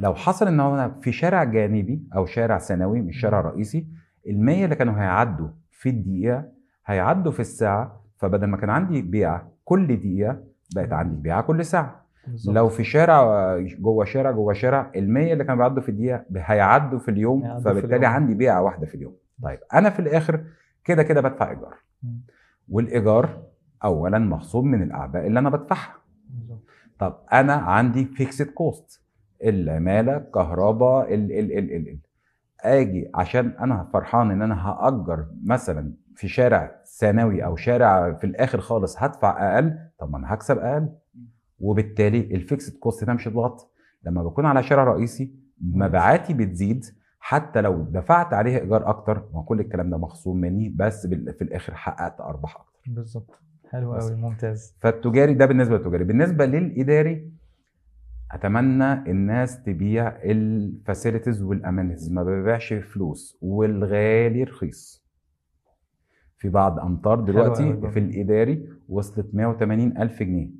لو 0.00 0.14
حصل 0.14 0.48
إن 0.48 0.60
هو 0.60 0.90
في 1.00 1.12
شارع 1.12 1.44
جانبي 1.44 2.02
أو 2.16 2.26
شارع 2.26 2.58
ثانوي 2.58 3.00
مش 3.00 3.20
شارع 3.20 3.40
رئيسي 3.40 3.86
ال 4.26 4.44
100 4.44 4.64
اللي 4.64 4.74
كانوا 4.74 4.94
هيعدوا 4.94 5.48
في 5.70 5.88
الدقيقة 5.88 6.44
هيعدوا 6.86 7.32
في 7.32 7.40
الساعة 7.40 8.04
فبدل 8.16 8.46
ما 8.46 8.56
كان 8.56 8.70
عندي 8.70 9.02
بيعه 9.02 9.52
كل 9.64 9.96
دقيقة 9.96 10.40
بقت 10.74 10.92
عندي 10.92 11.20
بيعه 11.20 11.42
كل 11.42 11.64
ساعة 11.64 12.06
بالظبط. 12.26 12.56
لو 12.56 12.68
في 12.68 12.84
شارع 12.84 13.56
جوه 13.58 14.04
شارع 14.04 14.30
جوه 14.30 14.52
شارع 14.52 14.90
ال 14.96 15.10
100 15.12 15.32
اللي 15.32 15.44
كانوا 15.44 15.58
بيعدوا 15.58 15.82
في 15.82 15.88
الدقيقة 15.88 16.24
هيعدوا 16.36 16.98
في 16.98 17.10
اليوم 17.10 17.42
هيعدوا 17.42 17.58
في 17.58 17.64
فبالتالي 17.70 17.96
اليوم. 17.96 18.12
عندي 18.12 18.34
بيعه 18.34 18.62
واحدة 18.62 18.86
في 18.86 18.94
اليوم 18.94 19.16
طيب 19.42 19.58
أنا 19.74 19.90
في 19.90 19.98
الآخر 20.00 20.44
كده 20.84 21.02
كده 21.02 21.20
بدفع 21.20 21.50
إيجار. 21.50 21.74
والإيجار 22.68 23.42
اولا 23.84 24.18
مخصوم 24.18 24.66
من 24.68 24.82
الأعباء 24.82 25.26
اللي 25.26 25.38
أنا 25.38 25.50
بدفعها. 25.50 25.94
طب 26.98 27.16
أنا 27.32 27.52
عندي 27.52 28.04
fixed 28.04 28.46
cost 28.46 29.02
العمالة 29.44 30.18
كهرباء 30.18 31.14
ال 31.14 31.32
ال 31.32 31.58
ال 31.58 31.72
ال 31.88 31.98
آجي 32.60 33.10
عشان 33.14 33.48
أنا 33.60 33.88
فرحان 33.92 34.30
إن 34.30 34.42
أنا 34.42 34.68
هأجر 34.68 35.26
مثلا 35.44 35.92
في 36.14 36.28
شارع 36.28 36.82
ثانوي 36.98 37.44
أو 37.44 37.56
شارع 37.56 38.12
في 38.12 38.24
الآخر 38.24 38.60
خالص 38.60 39.02
هدفع 39.02 39.54
أقل؟ 39.54 39.78
طب 39.98 40.10
ما 40.10 40.18
أنا 40.18 40.34
هكسب 40.34 40.58
أقل. 40.58 40.88
وبالتالي 41.60 42.20
ال 42.20 42.30
fixed 42.30 42.78
cost 42.78 43.04
ده 43.04 43.12
مش 43.12 43.28
هيتغطى 43.28 43.66
لما 44.02 44.22
بكون 44.22 44.46
على 44.46 44.62
شارع 44.62 44.84
رئيسي 44.84 45.34
مبيعاتي 45.60 46.34
بتزيد. 46.34 46.84
حتى 47.20 47.60
لو 47.60 47.82
دفعت 47.82 48.32
عليه 48.34 48.58
إيجار 48.58 48.88
أكتر 48.88 49.28
ما 49.34 49.42
كل 49.42 49.60
الكلام 49.60 49.90
ده 49.90 49.98
مخصوم 49.98 50.36
مني 50.36 50.68
بس 50.68 51.06
في 51.06 51.42
الآخر 51.42 51.74
حققت 51.74 52.20
أرباح 52.20 52.56
أكتر. 52.56 52.80
بالظبط. 52.86 53.30
حلو. 53.70 53.94
قوي 53.94 54.14
ممتاز. 54.14 54.76
فالتجاري 54.80 55.34
ده 55.34 55.46
بالنسبة 55.46 55.76
للتجاري. 55.76 56.04
بالنسبة 56.04 56.46
للإداري 56.46 57.30
أتمنى 58.32 58.92
الناس 58.92 59.62
تبيع 59.62 60.08
ال 60.08 60.20
facilities 60.20 61.42
وال 61.42 61.55
amenities 61.55 62.12
ما 62.12 62.22
ببيعش 62.22 62.72
فلوس 62.72 63.38
والغالي 63.42 64.42
رخيص. 64.44 65.04
في 66.36 66.48
بعض 66.48 66.78
أمتار 66.78 67.20
دلوقتي. 67.20 67.62
في 67.90 67.98
الإداري 67.98 68.68
وصلت 68.88 69.34
180 69.34 69.98
ألف 69.98 70.22
جنيه 70.22 70.50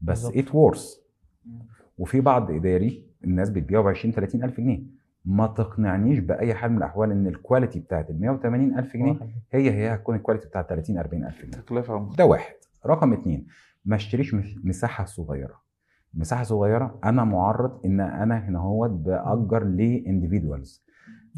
بس. 0.00 0.24
it 0.36 0.54
worth 0.54 0.94
وفي 1.98 2.20
بعض 2.20 2.50
إداري 2.50 3.06
الناس 3.24 3.50
بتبيعه 3.50 3.82
ب 3.82 3.86
20 3.88 4.14
30 4.14 4.42
ألف 4.44 4.60
جنيه. 4.60 4.82
ما 5.24 5.46
تقنعنيش 5.46 6.18
بأي 6.18 6.54
حال 6.54 6.70
من 6.72 6.78
الأحوال 6.78 7.10
إن 7.10 7.26
الكواليتي 7.26 7.80
بتاعت 7.80 8.10
ال 8.10 8.20
180 8.20 8.78
ألف 8.78 8.96
جنيه. 8.96 9.12
هي 9.52 9.70
هي 9.70 9.94
هتكون 9.94 10.16
ال 10.16 10.20
quality 10.20 10.48
بتاعت 10.48 10.68
30 10.68 10.98
40 10.98 11.24
ألف 11.24 11.42
جنيه. 11.42 11.52
تكلفة 11.52 12.10
ده 12.18 12.24
واحد. 12.26 12.54
رقم 12.86 13.12
اتنين 13.12 13.46
ما 13.84 13.96
اشتريش 13.96 14.34
مس- 14.34 14.56
مساحة 14.64 15.04
صغيرة. 15.04 15.63
مساحة 16.16 16.42
صغيرة 16.42 16.98
أنا 17.04 17.24
معرض 17.24 17.80
إن 17.84 18.00
أنا 18.00 18.38
هنا 18.38 18.58
هو 18.58 18.88
بأجر 18.88 19.64
ل 19.64 19.74
individuals 19.74 20.84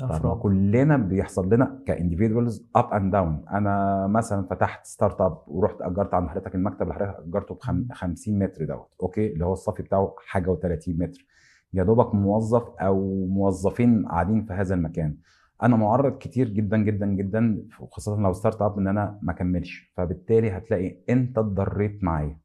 طب 0.01 0.09
ما 0.09 0.17
أفراد. 0.17 0.39
كلنا 0.39 0.97
بيحصل 0.97 1.55
لنا 1.55 1.79
ك 1.87 1.93
individuals 1.93 2.66
up 2.77 2.92
and 2.92 3.12
down 3.12 3.45
أنا 3.51 4.07
مثلا 4.07 4.47
فتحت 4.51 4.87
startup 4.87 5.38
ورحت 5.47 5.77
أجرت 5.81 6.15
عند 6.15 6.29
حضرتك 6.29 6.55
المكتب 6.55 6.83
اللي 6.83 6.95
حضرتك 6.95 7.19
اجرته 7.29 7.55
ب 7.55 7.93
50 7.93 8.39
متر 8.39 8.65
دوت 8.65 8.89
okay؟ 9.03 9.33
اللي 9.33 9.45
هو 9.45 9.53
الصافي 9.53 9.83
بتاعه 9.83 10.15
حاجة 10.27 10.55
و30 10.55 10.89
متر. 10.89 11.27
يا 11.75 11.85
دوبك 11.85 12.15
موظف 12.15 12.62
أو 12.81 13.27
موظفين 13.27 14.07
قاعدين 14.07 14.45
في 14.45 14.53
هذا 14.53 14.75
المكان. 14.75 15.17
أنا 15.62 15.77
معرض 15.77 16.19
كتير 16.19 16.49
جدا 16.49 16.77
جدا 16.77 17.07
جدا 17.07 17.62
وخاصة 17.81 18.21
لو 18.21 18.33
startup 18.33 18.79
إن 18.79 18.87
أنا 18.87 19.19
ما 19.23 19.33
اكملش 19.33 19.93
فبالتالي 19.97 20.51
هتلاقي 20.51 20.97
أنت 21.11 21.39
اتضريت 21.39 22.05
معايا. 22.05 22.39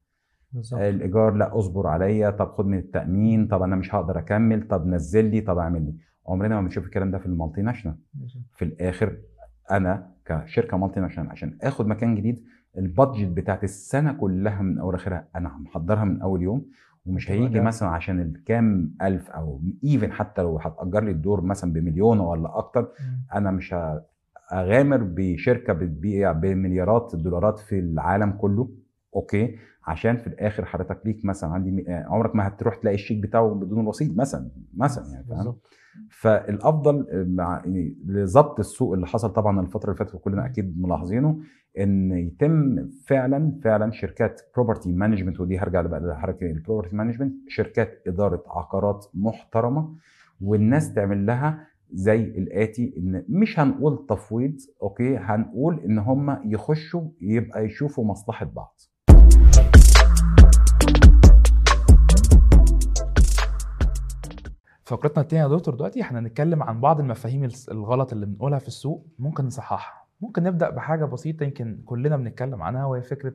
بالظبط 0.53 0.79
الإيجار 0.81 1.33
لا 1.33 1.59
أصبر 1.59 1.87
عليا 1.87 2.29
طب 2.29 2.51
خد 2.51 2.65
من 2.65 2.77
التأمين 2.77 3.47
طب 3.47 3.61
أنا 3.61 3.75
مش 3.75 3.95
هقدر 3.95 4.19
أكمل 4.19 4.67
طب 4.67 4.87
نزل 4.87 5.25
لي 5.25 5.41
طب 5.41 5.57
أعمل 5.57 5.81
لي 5.85 5.93
عمرنا 6.27 6.55
ما 6.55 6.61
بنشوف 6.61 6.85
الكلام 6.85 7.11
ده 7.11 7.17
في 7.17 7.25
ال 7.25 7.61
multinational. 7.61 7.97
في 8.55 8.65
الآخر 8.65 9.17
أنا 9.71 10.11
كشركة 10.25 10.77
multinational 10.77 11.29
عشان 11.29 11.57
آخد 11.63 11.87
مكان 11.87 12.15
جديد 12.15 12.43
ال 12.77 12.84
budget 12.84 13.27
بتاعت 13.27 13.63
السنة 13.63 14.13
كلها 14.13 14.61
من 14.61 14.79
أول 14.79 14.95
آخرها 14.95 15.27
أنا 15.35 15.49
محضرها 15.57 16.03
من 16.03 16.21
أول 16.21 16.41
يوم 16.41 16.65
ومش 17.05 17.31
هيجي. 17.31 17.59
مثلا 17.59 17.89
عشان 17.89 18.19
الكام 18.21 18.93
ألف 19.01 19.29
أو 19.29 19.61
even 19.83 20.11
حتى 20.11 20.41
لو 20.41 20.57
هتأجر 20.59 21.03
لي 21.03 21.11
الدور 21.11 21.41
مثلا 21.41 21.73
بمليون 21.73 22.19
ولا 22.19 22.57
أكتر 22.57 22.81
مم. 22.81 23.25
أنا 23.35 23.51
مش 23.51 23.75
أغامر 24.53 24.97
بشركة 25.03 25.73
بتبيع 25.73 26.31
بمليارات 26.31 27.13
الدولارات 27.13 27.59
في 27.59 27.79
العالم 27.79 28.31
كله 28.31 28.69
okay؟ 29.15 29.55
عشان 29.87 30.17
في 30.17 30.27
الآخر 30.27 30.65
حضرتك 30.65 31.01
ليك 31.05 31.25
مثلا 31.25 31.49
عندي 31.49 31.85
آه، 31.89 32.05
عمرك 32.07 32.35
ما 32.35 32.47
هتروح 32.47 32.75
تلاقي 32.75 32.95
الشيك 32.95 33.23
بتاعه 33.23 33.49
بدون 33.53 33.87
رصيد 33.87 34.17
مثلا 34.17 34.49
مثلا 34.77 35.05
يعني 35.13 35.25
فاهم؟ 35.25 35.55
فالأفضل 36.09 37.05
مع 37.35 37.61
يعني 37.65 37.97
لضبط 38.05 38.59
السوق 38.59 38.93
اللي 38.93 39.07
حصل 39.07 39.29
طبعا 39.33 39.61
الفترة 39.61 39.91
اللي 39.91 39.97
فاتت 39.97 40.15
وكلنا 40.15 40.45
أكيد 40.45 40.81
ملاحظينه 40.81 41.39
إن 41.79 42.11
يتم 42.11 42.89
فعلا 43.07 43.59
فعلا 43.63 43.91
شركات 43.91 44.41
property 44.55 44.93
management 44.93 45.39
ودي 45.39 45.59
هرجع 45.59 45.81
بقى 45.81 45.99
لحركه 45.99 46.45
ال 46.45 46.51
property 46.51 46.95
management 46.95 47.33
شركات 47.47 48.03
إدارة 48.07 48.43
عقارات 48.47 49.05
محترمة 49.13 49.95
والناس 50.41 50.93
تعمل 50.93 51.25
لها 51.25 51.67
زي 51.93 52.23
الآتي 52.23 52.93
إن 52.97 53.23
مش 53.29 53.59
هنقول 53.59 54.05
تفويض 54.09 54.57
أوكي؟ 54.81 55.17
هنقول 55.17 55.79
إن 55.79 55.99
هم 55.99 56.51
يخشوا 56.53 57.01
يبقى 57.21 57.65
يشوفوا 57.65 58.05
مصلحة 58.05 58.45
بعض. 58.45 58.79
فقرتنا 64.91 65.21
التانية 65.23 65.43
يا 65.43 65.47
دكتور 65.47 65.75
دلوقتي 65.75 66.01
إحنا 66.01 66.19
هنتكلم 66.19 66.63
عن 66.63 66.81
بعض 66.81 66.99
المفاهيم 66.99 67.49
الغلط 67.71 68.13
اللي 68.13 68.25
بنقولها 68.25 68.59
في 68.59 68.67
السوق 68.67 69.07
ممكن 69.19 69.45
نصححها. 69.45 70.05
ممكن 70.21 70.43
نبدأ 70.43 70.69
بحاجة 70.69 71.05
بسيطة 71.05 71.43
يمكن 71.43 71.81
كلنا 71.85 72.17
بنتكلم 72.17 72.61
عنها 72.61 72.85
وهي 72.85 73.01
فكرة 73.01 73.33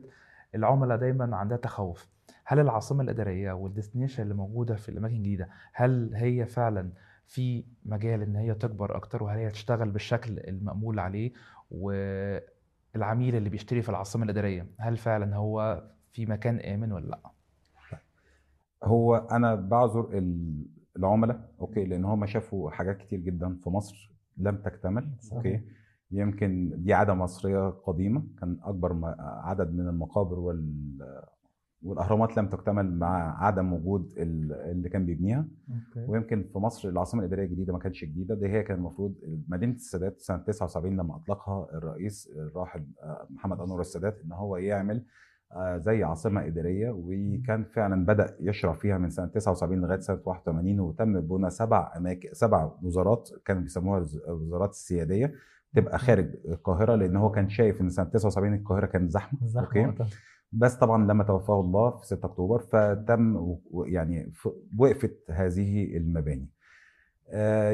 العملاء 0.55 0.97
دايما 0.97 1.35
عندها 1.35 1.57
تخوف. 1.57 2.07
هل 2.45 2.59
العاصمة 2.59 3.03
الإدارية 3.03 3.51
وال 3.51 3.62
destination 3.62 4.23
اللي 4.23 4.33
موجودة 4.33 4.75
في 4.75 4.89
الأماكن 4.89 5.15
الجديدة 5.15 5.49
هل 5.73 6.11
هي 6.15 6.45
فعلا 6.45 6.91
في 7.27 7.65
مجال 7.85 8.21
إن 8.21 8.35
هي 8.35 8.53
تكبر 8.53 8.95
أكتر 8.97 9.23
وهل 9.23 9.37
هي 9.37 9.49
تشتغل 9.49 9.91
بالشكل 9.91 10.39
المأمول 10.39 10.99
عليه 10.99 11.31
والعميل 11.71 13.35
اللي 13.35 13.49
بيشتري 13.49 13.81
في 13.81 13.89
العاصمة 13.89 14.23
الإدارية 14.23 14.67
هل 14.79 14.97
فعلا 14.97 15.35
هو 15.35 15.83
في 16.11 16.25
مكان 16.25 16.59
آمن 16.59 16.91
ولا 16.91 17.07
لأ؟ 17.07 17.19
هو 18.83 19.15
أنا 19.15 19.55
بعذر 19.55 20.09
العملاء 20.97 21.49
okay 21.61 21.85
لأن 21.85 22.05
هم 22.05 22.25
شافوا 22.25 22.69
حاجات 22.71 22.97
كتير 22.97 23.19
جدا 23.19 23.57
في 23.63 23.69
مصر 23.69 24.13
لم 24.37 24.55
تكتمل 24.57 25.11
okay. 25.33 25.61
يمكن 26.11 26.73
دي 26.77 26.93
عادة 26.93 27.13
مصرية 27.13 27.69
قديمة 27.69 28.23
كان 28.39 28.57
أكبر 28.63 29.15
عدد 29.19 29.73
من 29.73 29.87
المقابر 29.87 30.39
وال 30.39 30.97
والأهرامات 31.83 32.37
لم 32.37 32.49
تكتمل 32.49 32.93
مع 32.99 33.43
عدم 33.45 33.73
وجود 33.73 34.13
ال- 34.17 34.53
اللي 34.53 34.89
كان 34.89 35.05
بيبنيها. 35.05 35.47
أوكي. 35.69 36.11
ويمكن 36.11 36.43
في 36.53 36.59
مصر 36.59 36.89
العاصمة 36.89 37.21
الإدارية 37.21 37.45
الجديدة 37.45 37.73
ما 37.73 37.79
كانتش 37.79 38.03
جديدة 38.05 38.35
دي 38.35 38.47
هي 38.47 38.63
كان 38.63 38.77
المفروض 38.77 39.15
مدينة 39.47 39.73
السادات 39.73 40.19
سنة 40.19 40.37
79 40.37 40.97
لما 40.97 41.15
أطلقها 41.15 41.67
الرئيس 41.73 42.29
الراحل 42.35 42.85
محمد 43.29 43.59
أنور 43.61 43.81
السادات 43.81 44.21
إن 44.25 44.31
هو 44.31 44.57
يعمل 44.57 45.05
زي 45.77 46.03
عاصمة 46.03 46.45
إدارية 46.45 46.89
وكان 46.91 47.63
فعلا 47.63 48.05
بدأ 48.05 48.37
يشرع 48.39 48.73
فيها 48.73 48.97
من 48.97 49.09
سنة 49.09 49.25
79 49.27 49.81
لغاية 49.81 49.99
سنة 49.99 50.19
81 50.25 50.79
وتم 50.79 51.21
بناء 51.21 51.49
سبع 51.49 51.93
اماكن 51.97 52.29
سبع 52.31 52.71
وزارات 52.83 53.29
كانوا 53.45 53.61
بيسموها 53.61 54.05
الوزارات 54.27 54.69
السيادية 54.69 55.33
تبقى 55.75 55.99
خارج 55.99 56.35
القاهرة 56.47 56.95
لأن 56.95 57.15
هو 57.15 57.31
كان 57.31 57.49
شايف 57.49 57.81
إن 57.81 57.89
سنة 57.89 58.05
79 58.05 58.53
القاهرة 58.53 58.85
كانت 58.85 59.11
زحمة 59.11 59.39
زحمة 59.47 59.67
وقتها. 59.87 60.07
بس 60.51 60.75
طبعا 60.75 61.07
لما 61.07 61.23
توفاه 61.23 61.59
الله 61.59 61.97
في 61.97 62.05
6 62.05 62.25
أكتوبر 62.25 62.59
فتم 62.59 63.55
يعني 63.85 64.33
وقفت 64.77 65.17
هذه 65.31 65.97
المباني. 65.97 66.41
آه، 66.41 66.56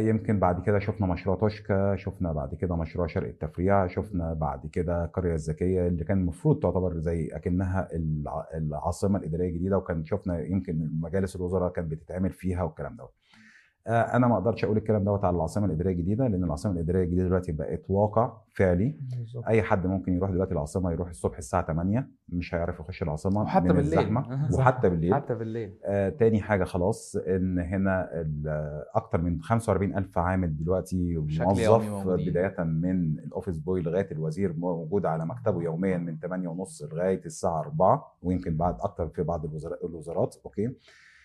يمكن 0.09 0.39
بعد 0.39 0.63
كده 0.63 0.79
شفنا 0.79 1.07
مشروع 1.07 1.35
توشكا 1.35 1.95
شفنا 1.95 2.33
بعد 2.33 2.55
كده 2.55 2.75
مشروع 2.75 3.07
شرق 3.07 3.27
التفريع 3.27 3.87
شفنا 3.87 4.33
بعد 4.33 4.67
كده 4.67 5.05
القرية 5.05 5.33
الذكية 5.33 5.87
اللي 5.87 6.03
كان 6.03 6.17
المفروض 6.17 6.59
تعتبر 6.59 6.97
زي 6.99 7.27
أكنها 7.27 7.87
الع- 7.95 8.47
العاصمة 8.53 9.19
الإدارية 9.19 9.49
الجديدة 9.49 9.77
وكان 9.77 10.05
شفنا 10.05 10.39
يمكن 10.41 10.89
مجالس 11.01 11.35
الوزراء 11.35 11.71
كانت 11.71 11.91
بتتعمل 11.91 12.29
فيها 12.31 12.63
والكلام 12.63 12.95
دوت. 12.95 13.09
آه، 13.09 13.22
أنا 13.87 14.27
ما 14.27 14.33
أقدرش 14.37 14.63
أقول 14.65 14.77
الكلام 14.77 15.03
دوت 15.03 15.25
على 15.25 15.35
العاصمة 15.35 15.65
الإدارية 15.65 15.91
الجديدة 15.91 16.27
لأن 16.27 16.43
العاصمة 16.43 16.71
الإدارية 16.71 17.03
الجديدة 17.03 17.23
دلوقتي 17.27 17.51
بقت 17.51 17.81
واقع 17.89 18.37
فعلي 18.55 18.95
بالظبط. 19.17 19.45
أي 19.47 19.61
حد 19.63 19.87
ممكن 19.87 20.13
يروح 20.13 20.31
دلوقتي 20.31 20.51
العاصمة 20.53 20.91
يروح 20.91 21.09
الصبح 21.09 21.37
الساعة 21.37 21.65
8 21.67 22.07
مش 22.29 22.55
هيعرف 22.55 22.79
يخش 22.79 23.03
العاصمة 23.03 23.41
وحتى 23.41 23.63
من 23.67 23.73
بالليل. 23.73 23.99
الزحمة 23.99 24.25
وحتى 24.57 24.89
بالليل 24.89 25.13
حتى 25.15 25.35
بالليل 25.35 25.73
آه 25.85 26.09
تاني 26.09 26.41
حاجة 26.41 26.63
خلاص 26.63 27.15
إن 27.15 27.59
هنا 27.59 28.09
أكتر 28.95 29.21
من 29.21 29.41
45 29.41 29.97
ألف 29.97 30.17
عامل 30.17 30.57
دلوقتي 30.57 31.17
موظف. 31.17 32.29
بداية 32.29 32.63
من 32.63 33.19
ال 33.19 33.25
office 33.25 33.57
boy 33.57 33.81
لغاية 33.81 34.07
الوزير 34.11 34.53
موجود 34.57 35.05
على 35.05 35.25
مكتبه 35.25 35.61
يوميا 35.61 35.97
من 35.97 36.17
8 36.19 36.47
ونص 36.47 36.83
لغاية 36.83 37.21
الساعة 37.25 37.59
4 37.59 38.17
ويمكن 38.23 38.57
بعد 38.57 38.77
أكتر 38.81 39.07
في 39.07 39.23
بعض 39.23 39.45
الوزارات 39.45 39.79
الوزارات 39.83 40.35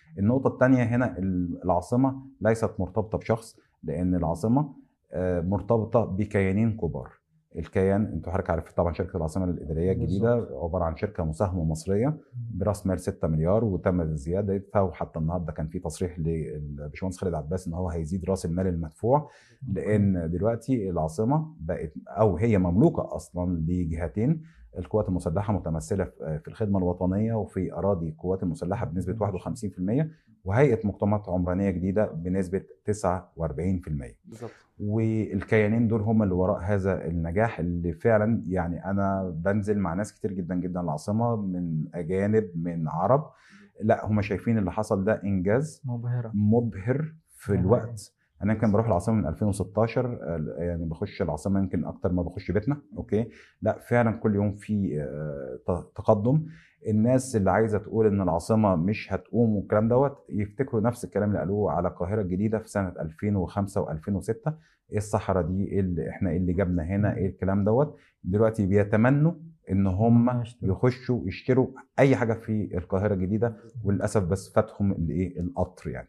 okay 0.09 0.19
النقطة 0.19 0.47
الثانية 0.47 0.83
هنا 0.83 1.17
ال- 1.17 1.59
العاصمة 1.63 2.21
ليست 2.41 2.71
مرتبطة 2.79 3.17
بشخص 3.17 3.57
لأن 3.83 4.15
العاصمة 4.15 4.73
آه، 5.11 5.41
مرتبطة 5.41 6.05
بكيانين 6.05 6.77
كبار. 6.77 7.09
الكيان 7.55 8.05
أنتوا 8.05 8.31
حضرتك 8.33 8.49
عارف 8.49 8.71
طبعا 8.71 8.93
شركة 8.93 9.17
العاصمة 9.17 9.45
الإدارية 9.45 9.91
الجديدة 9.91 10.47
عبارة 10.63 10.83
عن 10.83 10.95
شركة 10.95 11.23
مساهمة 11.23 11.63
مصرية 11.63 12.17
براس 12.53 12.87
مال 12.87 12.99
6 12.99 13.27
مليار 13.27 13.65
وتم 13.65 14.15
زيادتها 14.15 14.81
وحتى 14.81 15.19
النهارده 15.19 15.51
كان 15.51 15.67
في 15.67 15.79
تصريح 15.79 16.19
للباشمهندس 16.19 17.17
خالد 17.17 17.33
عباس 17.33 17.67
إن 17.67 17.73
هو 17.73 17.89
هيزيد 17.89 18.25
رأس 18.25 18.45
المال 18.45 18.67
المدفوع. 18.67 19.29
لأن 19.73 20.29
دلوقتي 20.31 20.89
العاصمة 20.89 21.53
بقت 21.59 21.93
أو 22.07 22.37
هي 22.37 22.57
مملوكة 22.57 23.15
أصلا 23.15 23.59
لجهتين 23.59 24.41
القوات 24.77 25.09
المسلحة 25.09 25.53
متمثلة 25.53 26.03
في 26.19 26.47
الخدمة 26.47 26.77
الوطنية 26.79 27.33
وفي 27.33 27.73
أراضي 27.73 28.09
القوات 28.09 28.43
المسلحة 28.43 28.85
بنسبة 28.85 29.13
51% 29.13 30.07
وهيئة 30.45 30.87
مجتمعات 30.87 31.29
عمرانية 31.29 31.69
جديدة 31.69 32.05
بنسبة 32.11 32.61
49% 32.91 32.91
بالظبط. 34.25 34.51
والكيانين 34.79 35.87
دول 35.87 36.01
هم 36.01 36.23
اللي 36.23 36.33
وراء 36.33 36.59
هذا 36.59 37.05
النجاح 37.07 37.59
اللي 37.59 37.93
فعلا 37.93 38.43
يعني 38.47 38.85
أنا 38.85 39.29
بنزل 39.35 39.79
مع 39.79 39.93
ناس 39.93 40.13
كتير 40.13 40.33
جدا 40.33 40.55
جدا 40.55 40.81
العاصمه 40.81 41.35
من 41.35 41.85
أجانب 41.93 42.51
من 42.55 42.87
عرب. 42.87 43.29
لا 43.81 44.05
هم 44.05 44.21
شايفين 44.21 44.57
اللي 44.57 44.71
حصل 44.71 45.03
ده 45.03 45.21
إنجاز 45.23 45.81
مبهرة. 45.85 46.31
مبهر 46.33 47.13
في 47.29 47.53
الوقت. 47.53 48.18
أنا 48.43 48.53
يمكن 48.53 48.71
بروح 48.71 48.85
العاصمة 48.87 49.15
من 49.15 49.27
2016 49.27 50.05
آه، 50.05 50.63
يعني 50.63 50.85
بخش 50.85 51.21
العاصمة 51.21 51.59
يمكن 51.59 51.85
أكتر 51.85 52.11
ما 52.11 52.23
بخش 52.23 52.51
بيتنا 52.51 52.81
أوكي؟ 52.97 53.29
لا 53.61 53.79
فعلا 53.79 54.11
كل 54.11 54.35
يوم 54.35 54.55
في 54.55 55.01
آه، 55.69 55.91
تقدم. 55.95 56.45
الناس 56.87 57.35
اللي 57.35 57.51
عايزة 57.51 57.77
تقول 57.77 58.07
إن 58.07 58.21
العاصمة 58.21 58.75
مش 58.75 59.13
هتقوم 59.13 59.55
والكلام 59.55 59.87
دوت 59.87 60.17
يفتكروا 60.29 60.81
نفس 60.81 61.05
الكلام 61.05 61.29
اللي 61.29 61.39
قالوه 61.39 61.71
على 61.71 61.87
القاهرة 61.87 62.21
الجديدة 62.21 62.59
في 62.59 62.67
سنة 62.69 62.93
2005 62.99 63.85
و2006 63.85 64.51
إيه 64.91 64.97
الصحراء 64.97 65.43
دي؟ 65.45 65.67
إيه 65.67 65.79
اللي 65.79 66.09
إحنا 66.09 66.29
إيه 66.29 66.37
اللي 66.37 66.53
جابنا 66.53 66.83
هنا؟ 66.83 67.15
إيه 67.15 67.27
الكلام 67.29 67.63
دوت؟ 67.63 67.97
دلوقتي 68.23 68.65
بيتمنوا 68.65 69.31
إن 69.71 69.87
هم. 69.87 70.43
يخشوا 70.61 71.21
يشتروا 71.27 71.67
أي 71.99 72.15
حاجة 72.15 72.33
في 72.33 72.77
القاهرة 72.77 73.13
الجديدة 73.13 73.55
وللأسف 73.83 74.23
بس 74.23 74.53
فاتهم 74.53 74.91
الإيه؟ 74.91 75.39
القطر 75.39 75.89
يعني. 75.89 76.07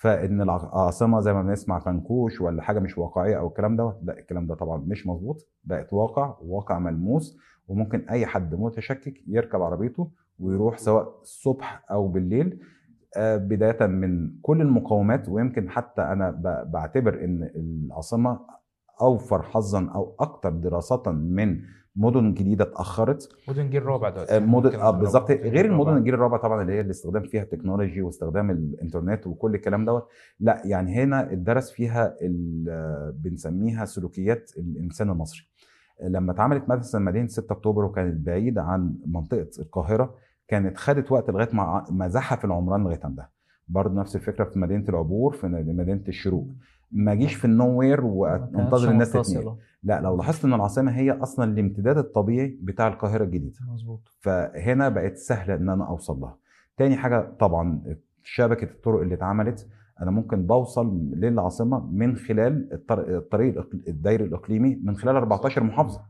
فإن 0.00 0.40
العاصمة 0.40 1.20
زي 1.20 1.32
ما 1.32 1.42
بنسمع 1.42 1.78
فنكوش 1.78 2.40
ولا 2.40 2.62
حاجة 2.62 2.78
مش 2.78 2.98
واقعية 2.98 3.38
أو 3.38 3.48
الكلام 3.48 3.76
دوت 3.76 3.96
لا 4.02 4.18
الكلام 4.18 4.46
ده 4.46 4.54
طبعا 4.54 4.84
مش 4.86 5.06
مظبوط 5.06 5.48
بقت 5.64 5.92
واقع 5.92 6.36
واقع 6.42 6.78
ملموس 6.78 7.38
وممكن 7.68 8.08
أي 8.10 8.26
حد 8.26 8.54
متشكك 8.54 9.14
يركب 9.26 9.62
عربيته 9.62 10.10
ويروح 10.38 10.78
سواء 10.78 11.18
الصبح 11.22 11.84
أو 11.90 12.08
بالليل. 12.08 12.60
آه، 13.16 13.36
بداية 13.36 13.86
من 13.86 14.30
كل 14.42 14.60
المقومات 14.60 15.28
ويمكن 15.28 15.70
حتى 15.70 16.02
أنا 16.02 16.30
بعتبر 16.72 17.24
إن 17.24 17.50
العاصمة 17.56 18.40
أوفر 19.02 19.42
حظا 19.42 19.90
أو 19.94 20.14
أكثر 20.20 20.50
دراسة 20.50 21.02
من 21.12 21.60
مدن 22.00 22.34
جديدة 22.34 22.64
اتأخرت. 22.64 23.28
مدن 23.48 23.70
جيل 23.70 23.86
رابع 23.86 24.08
دلوقتي. 24.08 24.36
آه، 24.36 24.38
مدن 24.38 24.74
آه 24.80 24.90
بالظبط. 24.90 25.30
غير 25.30 25.64
المدن. 25.64 25.96
الجيل 25.96 26.14
الرابع 26.14 26.36
طبعا 26.36 26.62
اللي 26.62 26.72
هي 26.72 26.80
الاستخدام 26.80 27.22
فيها 27.22 27.42
التكنولوجي 27.42 28.02
واستخدام 28.02 28.50
الإنترنت 28.50 29.26
وكل 29.26 29.54
الكلام 29.54 29.84
دوت 29.84 30.06
لا 30.40 30.62
يعني 30.64 30.94
هنا 30.94 31.32
اتدرس 31.32 31.70
فيها 31.70 32.14
ال- 32.22 32.64
آه، 32.68 33.12
بنسميها 33.16 33.84
سلوكيات 33.84 34.50
الإنسان 34.58 35.10
المصري. 35.10 35.42
لما 36.02 36.32
اتعملت 36.32 36.68
مثلا 36.68 37.00
مدينة 37.00 37.26
6 37.28 37.52
أكتوبر 37.52 37.84
وكانت 37.84 38.26
بعيده 38.26 38.62
عن 38.62 38.94
منطقة 39.06 39.48
القاهرة 39.58 40.14
كانت 40.48 40.76
خدت 40.76 41.12
وقت 41.12 41.30
لغاية 41.30 41.48
ما 41.52 41.84
ما 41.90 42.08
زحف 42.08 42.44
العمران 42.44 42.84
لغاية 42.84 43.00
عندها. 43.04 43.30
برضه 43.68 43.94
نفس 44.00 44.16
الفكرة 44.16 44.44
في 44.44 44.58
مدينة 44.58 44.84
العبور 44.88 45.32
في 45.32 45.46
مدينة 45.46 46.02
الشروق. 46.08 46.46
ما 46.92 47.12
اجيش 47.12 47.34
في 47.34 47.44
النو 47.44 47.78
وير 47.78 48.04
وانتظر 48.04 48.90
الناس 48.90 49.12
تتنقل. 49.12 49.56
لا 49.82 50.00
لو 50.00 50.16
لاحظت 50.16 50.44
إن 50.44 50.54
العاصمة 50.54 50.92
هي 50.92 51.10
أصلا 51.10 51.52
الامتداد 51.52 51.98
الطبيعي 51.98 52.58
بتاع 52.62 52.88
القاهرة 52.88 53.24
الجديدة. 53.24 53.58
مظبوط. 53.72 54.00
فهنا 54.20 54.88
بقت 54.88 55.16
سهلة 55.16 55.54
إن 55.54 55.68
أنا 55.68 55.88
أوصل 55.88 56.20
لها. 56.20 56.36
تاني 56.76 56.96
حاجة 56.96 57.30
طبعا 57.38 57.82
شبكة 58.22 58.64
الطرق 58.64 59.00
اللي 59.00 59.14
اتعملت 59.14 59.68
أنا 60.02 60.10
ممكن 60.10 60.46
بوصل 60.46 61.10
للعاصمة 61.14 61.86
من 61.92 62.16
خلال 62.16 62.72
الطر- 62.72 63.16
الطريق 63.16 63.68
الدايري 63.88 64.24
الإقليمي 64.24 64.80
من 64.84 64.96
خلال 64.96 65.16
14 65.16 65.62
محافظة. 65.64 66.00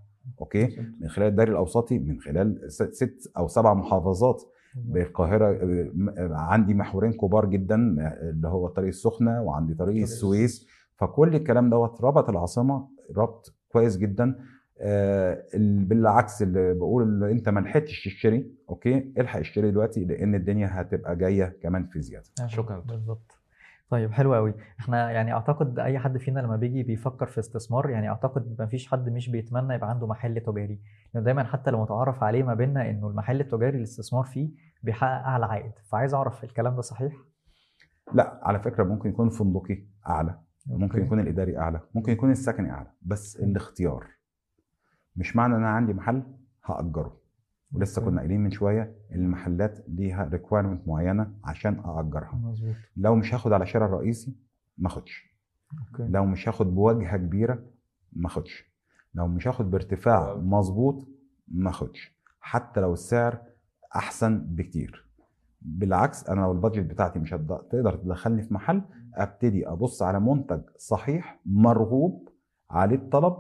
okay؟ 0.40 0.76
من 1.00 1.08
خلال 1.08 1.28
الدائري 1.28 1.52
الاوسطي 1.52 1.98
من 1.98 2.20
خلال 2.20 2.72
ست 2.72 3.32
أو 3.38 3.48
سبع 3.48 3.74
محافظات. 3.74 4.42
بالقاهرة 4.76 5.46
آه، 5.46 5.90
آه، 6.18 6.34
عندي 6.34 6.74
محورين 6.74 7.12
كبار 7.12 7.46
جدا 7.46 7.96
آه، 8.00 8.30
اللي 8.30 8.48
هو 8.48 8.66
الطريق 8.66 8.88
السخنة 8.88 9.42
وعندي 9.42 9.74
طريق 9.74 10.02
السويس. 10.02 10.66
فكل 10.96 11.34
الكلام 11.34 11.70
دوت 11.70 12.00
ربط 12.00 12.28
العاصمة 12.28 12.88
ربط 13.16 13.54
كويس 13.72 13.96
جدا. 13.96 14.34
آه، 14.82 15.42
ال- 15.54 15.84
بالعكس 15.84 16.42
اللي 16.42 16.74
بقول 16.74 17.02
اللي 17.02 17.32
أنت 17.32 17.48
ما 17.48 17.60
لحقتش 17.60 18.04
تشتري 18.04 18.50
okay؟ 18.70 19.12
الحق 19.18 19.38
اشتري 19.38 19.70
دلوقتي 19.70 20.04
لأن 20.04 20.34
الدنيا 20.34 20.68
هتبقى 20.72 21.16
جاية 21.16 21.56
كمان 21.62 21.86
في 21.86 22.00
زيادة. 22.00 22.24
شكراً 22.46 22.78
دكتور. 22.78 22.96
بالظبط. 22.96 23.36
طيب 23.90 24.12
حلو 24.12 24.34
قوي 24.34 24.54
إحنا 24.80 25.10
يعني 25.10 25.32
أعتقد 25.32 25.78
أي 25.78 25.98
حد 25.98 26.18
فينا 26.18 26.40
لما 26.40 26.56
بيجي 26.56 26.82
بيفكر 26.82 27.26
في 27.26 27.38
استثمار 27.40 27.90
يعني 27.90 28.08
أعتقد 28.08 28.56
ما 28.58 28.66
فيش 28.66 28.88
حد 28.90 29.08
مش 29.08 29.28
بيتمنى 29.30 29.74
يبقى 29.74 29.90
عنده 29.90 30.06
محل 30.06 30.40
تجاري. 30.40 30.80
لأنه 31.14 31.24
دايما 31.24 31.44
حتى 31.44 31.70
لو 31.70 31.82
متعارف 31.82 32.22
عليه 32.22 32.42
ما 32.42 32.54
بيننا 32.54 32.90
إنه 32.90 33.08
المحل 33.08 33.40
التجاري 33.40 33.78
الاستثمار 33.78 34.24
فيه 34.24 34.50
بيحقق 34.82 35.26
أعلى 35.26 35.46
عائد. 35.46 35.72
فعايز 35.90 36.14
أعرف 36.14 36.44
الكلام 36.44 36.76
ده 36.76 36.82
صحيح؟ 36.82 37.12
لا 38.14 38.40
على 38.42 38.60
فكرة 38.60 38.84
ممكن 38.84 39.08
يكون 39.08 39.30
فندقي 39.30 39.78
أعلى. 40.08 40.38
ممكن. 40.78 41.04
يكون 41.04 41.20
الإداري 41.20 41.58
أعلى 41.58 41.80
ممكن 41.94 42.12
يكون 42.12 42.30
السكني 42.30 42.70
أعلى 42.70 42.90
بس 43.02 43.36
الاختيار. 43.36 44.06
مش 45.16 45.36
معنى 45.36 45.54
إن 45.54 45.58
أنا 45.58 45.68
عندي 45.70 45.92
محل 45.92 46.22
هأجره. 46.64 47.20
ولسه. 47.72 48.04
كنا 48.04 48.18
قايلين 48.20 48.40
من 48.40 48.50
شوية 48.50 48.96
المحلات 49.12 49.84
ليها 49.88 50.24
ريكويرمنت 50.24 50.88
معينة 50.88 51.32
عشان 51.44 51.78
أأجرها. 51.80 52.34
مظبوط. 52.34 52.74
لو 52.96 53.14
مش 53.14 53.34
هاخد 53.34 53.52
على 53.52 53.66
شارع 53.66 53.86
رئيسي 53.86 54.36
ما 54.78 54.86
آخدش. 54.86 55.30
لو 55.98 56.24
مش 56.26 56.48
هاخد 56.48 56.74
بواجهة 56.74 57.16
كبيرة 57.16 57.64
ما 58.12 58.26
آخدش. 58.26 58.70
لو 59.14 59.26
مش 59.28 59.48
هاخد 59.48 59.70
بارتفاع. 59.70 60.34
مظبوط 60.34 61.08
ما 61.48 61.70
آخدش. 61.70 62.16
حتى 62.40 62.80
لو 62.80 62.92
السعر 62.92 63.38
أحسن 63.96 64.38
بكتير. 64.38 65.10
بالعكس 65.62 66.28
أنا 66.28 66.40
لو 66.40 66.52
البادجت 66.52 66.84
بتاعتي 66.90 67.18
مش 67.18 67.34
هتد- 67.34 67.68
تقدر 67.70 67.96
تدخلني 67.96 68.42
في 68.42 68.54
محل 68.54 68.82
أبتدي 69.14 69.68
أبص 69.68 70.02
على 70.02 70.20
منتج 70.20 70.60
صحيح 70.76 71.40
مرغوب 71.46 72.28
عليه 72.70 72.96
الطلب. 72.96 73.34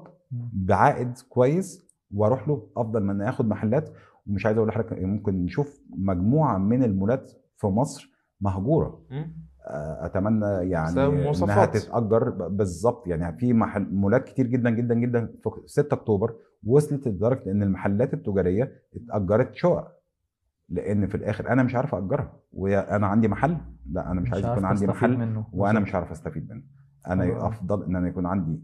بعائد 0.52 1.18
كويس 1.28 1.90
وأروح 2.14 2.48
له 2.48 2.66
أفضل 2.76 3.02
من 3.02 3.22
آخد 3.22 3.48
محلات 3.48 3.90
ومش 4.26 4.46
عايز 4.46 4.56
أقول 4.58 4.68
لحضرتك 4.68 5.02
ممكن 5.02 5.44
نشوف 5.44 5.80
مجموعة 5.98 6.58
من 6.58 6.82
المولات 6.82 7.32
في 7.56 7.66
مصر 7.66 8.10
مهجورة. 8.40 9.02
آه، 9.66 10.06
أتمنى 10.06 10.46
يعني 10.70 10.94
إنها. 11.44 11.64
تتأجر 11.84 12.30
بالظبط 12.48 13.06
يعني 13.06 13.38
في 13.38 13.52
محل 13.52 13.94
مولات 13.94 14.24
كتير 14.24 14.46
جدا 14.46 14.70
جدا 14.70 14.94
جدا 14.94 15.26
في 15.26 15.50
6 15.66 15.94
أكتوبر 15.94 16.34
وصلت 16.66 17.08
لدرجة 17.08 17.50
إن 17.50 17.62
المحلات 17.62 18.14
التجارية 18.14 18.72
اتأجرت 18.96 19.54
شقق 19.54 19.88
لأن 20.70 21.06
في 21.06 21.14
الآخر 21.14 21.48
أنا 21.48 21.62
مش 21.62 21.74
عارف 21.74 21.94
اجرها 21.94 22.32
وأنا 22.52 23.06
عندي 23.06 23.28
محل 23.28 23.56
لا 23.90 24.10
أنا 24.12 24.20
مش, 24.20 24.32
عايز 24.32 24.44
عارف 24.44 24.56
يكون 24.58 24.68
عندي 24.68 24.86
محل 24.86 25.16
منه 25.18 25.46
وأنا. 25.52 25.80
مش 25.80 25.94
عارف 25.94 26.10
استفيد 26.10 26.50
منه 26.50 26.62
أنا 27.08 27.24
أوي. 27.24 27.48
افضل 27.48 27.84
ان 27.84 27.96
أنا 27.96 28.08
يكون 28.08 28.26
عندي 28.26 28.60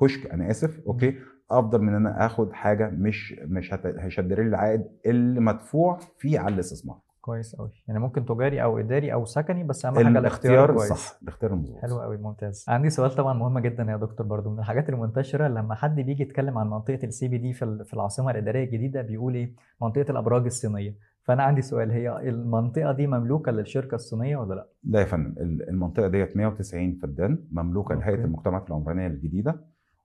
كشك 0.00 0.30
أنا 0.30 0.50
اسف 0.50 0.80
أوكي 0.86 1.18
افضل 1.50 1.82
من 1.82 1.88
ان 1.88 1.94
أنا 2.06 2.26
اخد 2.26 2.52
حاجة 2.52 2.90
مش 2.90 3.32
مش 3.44 3.74
هت- 3.74 3.86
هيشدر 3.98 4.42
لي 4.42 4.48
العائد 4.48 4.84
اللي 5.06 5.40
مدفوع 5.40 5.98
فيه 6.18 6.38
على 6.40 6.54
الاستثمار 6.54 6.98
كويس 7.20 7.56
قوي 7.56 7.70
يعني 7.88 8.00
ممكن 8.00 8.24
تجاري 8.24 8.62
أو 8.62 8.78
إداري 8.78 9.12
أو 9.12 9.24
سكني 9.24 9.64
بس 9.64 9.84
أهم 9.86 9.94
حاجة 9.94 10.08
الاختيار 10.18 10.74
كويس. 10.74 10.92
صح 10.92 11.18
الاختيار 11.22 11.52
المظبوط 11.52 11.80
حلو 11.82 12.00
قوي 12.00 12.16
ممتاز. 12.16 12.64
عندي 12.68 12.90
سؤال 12.90 13.10
طبعا 13.10 13.34
مهم 13.34 13.58
جدا 13.58 13.82
يا 13.82 13.96
دكتور 13.96 14.26
برضو. 14.26 14.50
من 14.50 14.58
الحاجات 14.58 14.88
المنتشرة 14.88 15.48
لما 15.48 15.74
حد 15.74 15.94
بيجي 16.00 16.22
يتكلم 16.22 16.58
عن 16.58 16.70
منطقة 16.70 16.98
السي 17.04 17.28
بي 17.28 17.38
دي 17.38 17.52
في 17.52 17.64
ال- 17.64 17.84
في 17.84 17.94
العاصمة 17.94 18.30
الإدارية 18.30 18.64
الجديدة 18.64 19.02
بيقول 19.02 19.34
إيه؟ 19.34 19.52
منطقة 19.82 20.10
الأبراج 20.10 20.44
الصينية. 20.44 20.94
فأنا 21.22 21.42
عندي 21.42 21.62
سؤال 21.62 21.90
هي 21.90 22.28
المنطقة 22.28 22.92
دي 22.92 23.06
مملوكة 23.06 23.52
للشركة 23.52 23.94
الصينية 23.94 24.36
ولا 24.36 24.54
لأ؟ 24.54 24.66
لا 24.84 25.00
يا 25.00 25.04
فندم 25.04 25.42
ال- 25.42 25.68
المنطقة 25.68 26.08
ديت 26.08 26.36
190 26.36 26.94
فدان 27.02 27.38
مملوكة. 27.52 27.94
لهيئة 27.94 28.24
المجتمعات 28.24 28.68
العمرانية 28.68 29.06
الجديدة 29.06 29.60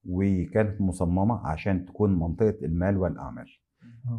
وكانت 0.10 0.82
مصممة 0.82 1.48
عشان 1.48 1.86
تكون 1.86 2.20
منطقة 2.20 2.56
المال 2.66 2.98
والأعمال. 2.98 3.46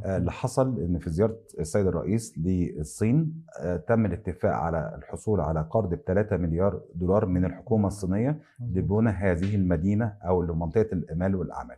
اللي 0.05 0.31
حصل 0.33 0.81
إن 0.81 0.99
في 0.99 1.11
زيارة 1.11 1.39
السيد 1.61 1.87
الرئيس 1.87 2.39
للصين 2.39 3.45
آه، 3.61 3.77
تم 3.77 4.07
الاتفاق 4.07 4.53
على 4.53 4.95
الحصول 4.99 5.41
على 5.41 5.67
قرض 5.71 5.95
ب 5.95 5.99
3 6.07 6.37
مليار 6.37 6.81
دولار 6.95 7.27
من 7.27 7.45
الحكومة 7.45 7.87
الصينية 7.87 8.41
لبناء 8.61 9.15
هذه 9.15 9.55
المدينة 9.55 10.15
أو 10.25 10.43
لمنطقة 10.43 10.89
المال 10.93 11.35
والأعمال. 11.37 11.77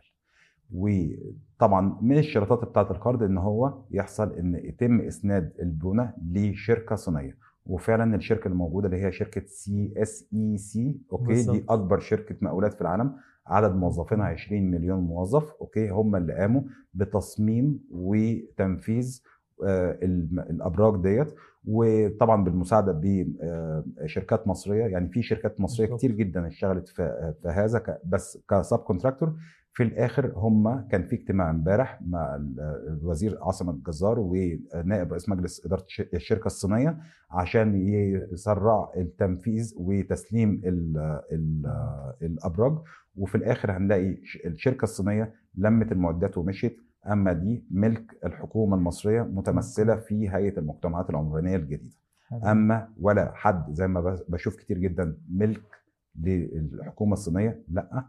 وطبعا 0.73 1.97
من 2.01 2.17
الاشتراطات 2.17 2.69
بتاعة 2.69 2.91
القرض 2.91 3.23
إن 3.23 3.37
هو 3.37 3.73
يحصل 3.91 4.33
إن 4.33 4.55
يتم 4.55 5.01
إسناد 5.01 5.53
البنى 5.61 6.13
لشركة 6.31 6.95
صينية 6.95 7.37
وفعلا 7.65 8.15
الشركة 8.15 8.47
الموجودة 8.47 8.87
اللي 8.87 9.03
هي 9.05 9.11
شركة 9.11 9.41
CSCEC 9.45 11.01
okay 11.11 11.23
بالظبط. 11.25 11.55
دي 11.55 11.65
أكبر 11.69 11.99
شركة 11.99 12.35
مقاولات 12.41 12.73
في 12.73 12.81
العالم 12.81 13.15
عدد 13.49 13.75
موظفينها 13.75 14.25
20 14.25 14.71
مليون 14.71 14.99
موظف 14.99 15.51
okay؟ 15.61 15.89
هم 15.89 16.15
اللي 16.15 16.33
قاموا 16.33 16.61
بتصميم 16.93 17.79
وتنفيذ 17.91 19.21
آه، 19.67 19.97
الأبراج 20.49 21.01
ديت. 21.03 21.33
وطبعا 21.65 22.43
بالمساعدة 22.43 22.99
بشركات 23.03 24.47
مصرية 24.47 24.85
يعني 24.85 25.09
في 25.09 25.21
شركات 25.21 25.61
مصرية 25.61 25.85
بالظبط. 25.85 25.99
كتير 25.99 26.11
جدا 26.11 26.47
اشتغلت 26.47 26.87
في 26.87 27.33
هذا 27.45 27.97
بس 28.05 28.37
ك 28.49 28.77
subcontractor 28.77 29.35
في 29.73 29.83
الآخر 29.83 30.33
هم 30.35 30.87
كان 30.87 31.03
في 31.03 31.15
اجتماع 31.15 31.49
امبارح 31.49 31.99
مع 32.07 32.35
ال- 32.35 32.59
الوزير 32.87 33.37
عاصم 33.41 33.69
الجزار 33.69 34.19
ونائب 34.19 35.11
رئيس 35.11 35.29
مجلس 35.29 35.65
إدارة 35.65 35.83
الش- 35.83 36.09
الشركة 36.13 36.45
الصينية 36.45 36.97
عشان 37.31 37.75
يسرع 38.33 38.91
التنفيذ 38.97 39.73
وتسليم 39.77 40.61
ال 40.65 40.97
ال 41.31 41.65
الأبراج. 42.21 42.77
وفي 43.19 43.35
الآخر 43.35 43.71
هنلاقي 43.77 44.17
الشركة 44.45 44.83
الصينية 44.83 45.33
لمت 45.55 45.91
المعدات 45.91 46.37
ومشيت. 46.37 46.77
أما 47.11 47.33
دي 47.33 47.65
ملك 47.71 48.17
الحكومة 48.25 48.77
المصرية 48.77 49.21
متمثلة 49.21 49.95
في 49.95 50.29
هيئة 50.29 50.59
المجتمعات 50.59 51.09
العمرانية 51.09 51.55
الجديدة. 51.55 51.95
أما 52.51 52.89
ولا 53.01 53.31
حد 53.35 53.73
زي 53.73 53.87
ما 53.87 54.17
بشوف 54.29 54.55
كتير 54.55 54.77
جدا 54.77 55.17
ملك 55.29 55.61
للحكومة 56.19 57.13
الصينية 57.13 57.63
لأ. 57.69 58.05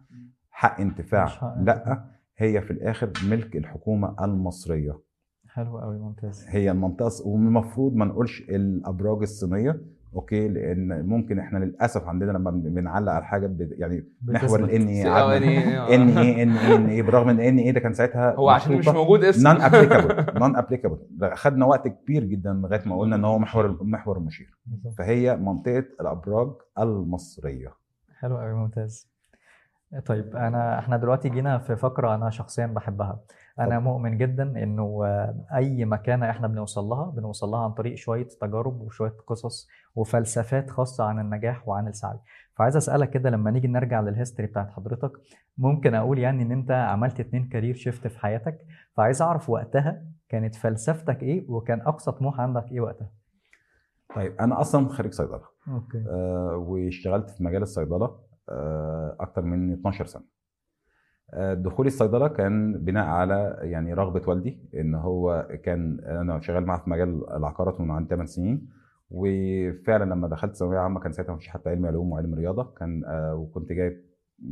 حق 0.51 0.81
انتفاع 0.81 1.55
لأ. 1.63 2.05
هي 2.37 2.61
في 2.61 2.71
الآخر 2.71 3.13
ملك 3.31 3.57
الحكومة 3.57 4.25
المصرية. 4.25 4.99
حلو 5.47 5.79
قوي 5.79 5.99
ممتاز. 5.99 6.45
هي 6.49 6.71
المنطقة 6.71 7.29
والمفروض 7.29 7.95
ما 7.95 8.05
نقولش 8.05 8.41
الأبراج 8.41 9.21
الصينية 9.23 9.81
أوكي؟ 10.15 10.49
لأن 10.49 11.07
ممكن 11.07 11.39
إحنا 11.39 11.59
للأسف 11.59 12.05
عندنا 12.09 12.33
لما 12.33 12.51
بن- 12.51 12.75
بنعلق 12.75 13.13
على 13.13 13.25
حاجة 13.25 13.51
يعني 13.61 14.05
محور. 14.23 14.65
الان 14.65 14.89
إيه 14.89 15.09
آه، 15.17 15.37
إن 15.37 15.43
يعني- 15.43 15.95
إن 15.95 16.19
إيه 16.19 16.43
إن 16.43 16.53
إيه 16.57 16.77
إن 16.77 16.87
إيه 16.87 17.03
برغم 17.03 17.29
إن 17.29 17.41
إن 17.41 17.59
إيه 17.59 17.71
ده 17.71 17.81
كان 17.81 17.93
ساعتها 17.95 18.35
هو 18.35 18.49
عشان 18.49 18.77
مش 18.79 18.89
موجود 18.89 19.25
اسم 19.25 19.49
نون 19.49 19.61
ابليكابل 19.61 20.39
نون 20.41 20.57
ابليكابل 20.57 20.99
خدنا 21.35 21.67
وقت 21.67 21.89
كبير 21.89 22.25
جدا 22.25 22.53
لغاية 22.53 22.83
ما 22.87 22.99
قلنا 22.99 23.17
إن 23.17 23.25
هو 23.25 23.39
محور 23.39 23.79
محور 23.85 24.17
المشير. 24.17 24.59
فهي 24.99 25.37
منطقة 25.37 25.85
الأبراج 26.01 26.49
المصرية. 26.79 27.73
حلو 28.19 28.39
قوي 28.39 28.53
ممتاز. 28.55 29.11
طيب 30.07 30.37
أنا 30.37 30.79
إحنا 30.79 30.97
دلوقتي 30.97 31.29
جينا 31.29 31.59
في 31.59 31.77
فقرة 31.77 32.15
أنا 32.15 32.31
شخصيا 32.31 32.67
بحبها. 32.67 33.21
أنا. 33.59 33.79
مؤمن 33.79 34.19
جدا 34.19 34.63
إنه 34.63 35.05
أي 35.55 35.85
مكانة 35.85 36.31
إحنا 36.31 36.47
بنوصل 36.49 36.85
لها 36.85 37.11
بنوصل 37.11 37.49
لها 37.49 37.61
عن 37.65 37.71
طريق 37.73 37.95
شوية 37.95 38.29
تجارب 38.41 38.81
وشوية 38.81 39.15
قصص 39.27 39.69
وفلسفات 39.95 40.71
خاصة 40.71 41.05
عن 41.05 41.19
النجاح 41.21 41.69
وعن 41.69 41.89
السعي. 41.89 42.19
فعايز 42.57 42.77
أسألك 42.77 43.11
كده 43.11 43.31
لما 43.31 43.51
نيجي 43.51 43.69
نرجع 43.69 44.01
لل 44.01 44.12
history 44.12 44.49
بتاعت 44.49 44.71
حضرتك 44.71 45.13
ممكن 45.59 45.95
أقول 45.95 46.19
يعني 46.19 46.43
إن 46.43 46.53
أنت 46.53 46.71
عملت 46.71 47.21
اتنين 47.21 47.49
career 47.49 47.75
shift 47.75 48.07
في 48.07 48.19
حياتك 48.19 48.59
فعايز 48.97 49.23
أعرف 49.23 49.51
وقتها 49.51 50.05
كانت 50.29 50.55
فلسفتك 50.55 51.23
إيه 51.23 51.45
وكان 51.51 51.81
أقصى 51.81 52.13
طموح 52.13 52.41
عندك 52.41 52.73
إيه 52.73 52.81
وقتها؟ 52.81 53.09
طيب 54.17 54.37
أنا 54.41 54.61
أصلا 54.61 54.89
خريج 54.89 55.13
صيدلة. 55.13 55.41
okay. 55.69 56.05
آه، 56.09 56.57
واشتغلت 56.57 57.31
في 57.31 57.45
مجال 57.45 57.63
الصيدلة 57.63 58.17
آه، 58.49 59.17
أكتر 59.21 59.43
من 59.43 59.73
12 59.73 60.07
سنة. 60.07 60.23
دخولي 61.35 61.87
الصيدلة 61.87 62.29
كان 62.29 62.73
بناء 62.85 63.07
على 63.07 63.57
يعني 63.63 63.95
رغبة 63.95 64.23
والدي 64.29 64.59
إن 64.75 64.95
هو 64.95 65.49
كان 65.65 66.01
أنا 66.01 66.41
شغال 66.41 66.67
معاه 66.67 66.79
في 66.79 66.91
مجال 66.91 67.31
العقارات 67.37 67.81
من 67.81 67.91
عن 67.91 68.07
8 68.07 68.27
سنين. 68.27 68.69
وفعلا 69.11 70.05
لما 70.05 70.29
دخلت 70.29 70.57
ثانوية 70.57 70.79
عامة 70.79 71.01
كان 71.01 71.13
ساعتها 71.13 71.35
مفيش 71.35 71.49
حتى 71.49 71.71
علم 71.71 71.87
علوم 71.87 72.13
وعلم 72.13 72.35
رياضة. 72.35 72.65
كان 72.79 73.05
آه، 73.05 73.35
وكنت 73.35 73.73
جايب 73.73 74.05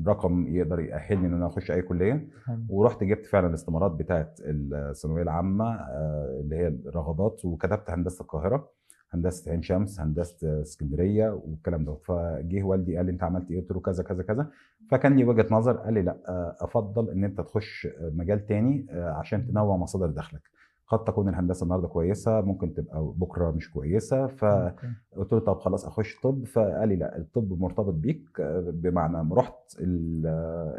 رقم 0.06 0.46
يقدر 0.56 0.80
يأهلني 0.80 1.26
إن 1.26 1.34
أنا 1.34 1.46
أخش 1.46 1.70
أي 1.70 1.82
كلية. 1.82 2.28
ورحت 2.68 3.04
جبت 3.04 3.26
فعلا 3.26 3.46
الاستمارات 3.46 3.92
بتاعه 3.92 4.34
الثانوية 4.40 5.22
العامة 5.22 5.74
آه، 5.74 6.40
اللي 6.40 6.56
هي 6.56 6.68
الرغبات 6.68 7.44
وكتبت 7.44 7.90
هندسة 7.90 8.22
القاهرة. 8.22 8.68
هندسة 9.10 9.50
عين 9.50 9.62
شمس 9.62 10.00
هندسة 10.00 10.62
اسكندرية 10.62 11.30
والكلام 11.44 11.84
ده 11.84 11.94
فجه 11.94 12.62
والدي 12.62 12.96
قال 12.96 13.06
لي 13.06 13.12
انت 13.12 13.22
عملت 13.22 13.50
إيه؟ 13.50 13.60
قلت 13.60 13.70
له 13.72 13.80
كذا 13.80 14.02
كذا 14.04 14.22
كذا. 14.22 14.46
فكان 14.90 15.16
لي 15.16 15.24
وجهة 15.24 15.46
نظر 15.50 15.76
قال 15.76 15.94
لي 15.94 16.02
لا 16.02 16.16
افضل 16.60 17.10
ان 17.10 17.24
انت 17.24 17.40
تخش 17.40 17.88
مجال 18.00 18.46
تاني 18.46 18.86
آه، 18.90 19.10
عشان 19.10 19.46
تنوع 19.46 19.76
مصادر 19.76 20.06
دخلك. 20.06 20.40
قد 20.88 21.04
تكون 21.04 21.28
الهندسة 21.28 21.64
النهارده 21.64 21.88
كويسة 21.88 22.40
ممكن 22.40 22.74
تبقى 22.74 23.12
بكرة 23.16 23.50
مش 23.50 23.70
كويسة. 23.72 24.26
فقلت. 24.26 24.74
له 25.32 25.38
طب 25.38 25.58
خلاص 25.58 25.84
اخش 25.86 26.20
طب. 26.22 26.44
فقال 26.44 26.88
لي 26.88 26.96
لا 26.96 27.18
الطب 27.18 27.60
مرتبط 27.60 27.94
بيك 27.94 28.40
آه، 28.40 28.70
بمعنى 28.74 29.34
رحت 29.34 29.54
ال- 29.80 30.26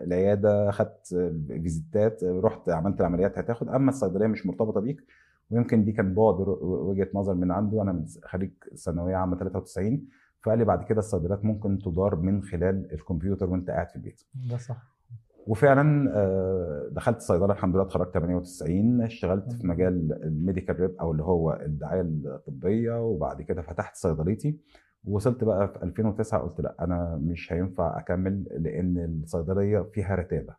العيادة 0.07 0.71
خدت 0.71 1.07
فيزيتات 1.47 2.23
رحت 2.23 2.69
عملت 2.69 2.99
العمليات 2.99 3.37
هتاخد. 3.37 3.69
أما 3.69 3.89
الصيدلية 3.89 4.27
مش 4.27 4.45
مرتبطة 4.45 4.79
بيك 4.81 5.03
ويمكن 5.51 5.83
دي 5.83 5.91
كان 5.91 6.13
بعد 6.13 6.35
وجهة 6.61 7.07
نظر 7.13 7.33
من 7.33 7.51
عنده. 7.51 7.81
أنا 7.81 7.91
من 7.91 8.05
خريج 8.23 8.51
ثانوية 8.85 9.15
عامة 9.15 9.37
93 9.37 10.07
فقال 10.43 10.57
لي 10.59 10.65
بعد 10.65 10.83
كده 10.83 10.99
الصيدليات 10.99 11.45
ممكن 11.45 11.79
تدار 11.79 12.15
من 12.15 12.43
خلال 12.43 12.93
الكمبيوتر 12.93 13.49
وأنت 13.49 13.69
قاعد 13.69 13.89
في 13.89 13.95
البيت. 13.95 14.21
ده 14.51 14.57
صح. 14.57 14.99
وفعلا 15.47 16.11
آه، 16.15 16.89
دخلت 16.91 17.17
الصيدله 17.17 17.53
الحمد 17.53 17.75
لله 17.75 17.83
اتخرجت 17.83 18.13
98 18.13 19.01
اشتغلت 19.01 19.51
في 19.53 19.67
مجال 19.67 20.13
ال 20.23 20.30
medical 20.30 20.79
rep 20.79 20.95
أو 21.01 21.11
اللي 21.11 21.23
هو 21.23 21.53
الدعاية 21.65 22.01
الطبية. 22.01 23.01
وبعد 23.03 23.41
كده 23.41 23.61
فتحت 23.61 23.95
صيدليتي. 23.95 24.59
وصلت 25.05 25.43
بقى 25.43 25.67
في 25.67 25.83
2009 25.83 26.39
قلت 26.41 26.61
لا 26.61 26.75
أنا 26.81 27.19
مش 27.23 27.53
هينفع 27.53 27.99
أكمل 27.99 28.43
لأن 28.43 29.19
الصيدلية 29.23 29.79
فيها 29.93 30.15
رتابة. 30.15 30.55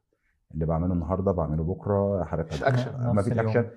اللي 0.54 0.66
بعمله 0.66 0.92
النهارده 0.94 1.32
بعمله 1.32 1.64
بكرة 1.64 2.24
حضرتك 2.24 2.48
مفيش 2.52 2.62
أكشن. 2.64 2.90
ما 3.00 3.12
نفس 3.12 3.28
فيش 3.28 3.32
اليوم. 3.38 3.48
اكشن 3.48 3.70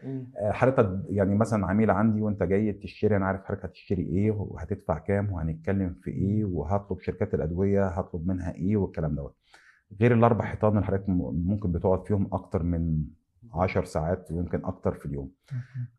حضرتك 0.51 0.99
يعني 1.09 1.35
مثلا 1.35 1.67
عميل 1.67 1.91
عندي 1.91 2.21
وانت 2.21 2.43
جاي 2.43 2.71
تشتري 2.71 3.15
أنا 3.17 3.25
عارف 3.25 3.45
حضرتك 3.45 3.65
هتشتري 3.65 4.01
إيه 4.03 4.31
وهتدفع 4.31 4.97
كام 4.97 5.31
وهنتكلم 5.31 5.95
في 6.01 6.11
إيه 6.11 6.45
وهطلب 6.45 6.99
شركات 6.99 7.33
الأدوية 7.33 7.87
هطلب 7.87 8.27
منها 8.27 8.53
إيه 8.55 8.77
والكلام 8.77 9.15
دوت. 9.15 9.35
غير 10.01 10.13
الأربع 10.13 10.45
حيطان 10.45 10.71
اللي 10.71 10.85
حضرتك 10.85 11.09
ممكن 11.09 11.71
بتقعد 11.71 12.05
فيهم 12.05 12.29
أكتر 12.33 12.63
من 12.63 13.03
10 13.53 13.83
ساعات 13.83 14.31
ويمكن 14.31 14.65
أكتر 14.65 14.93
في 14.93 15.05
اليوم. 15.05 15.31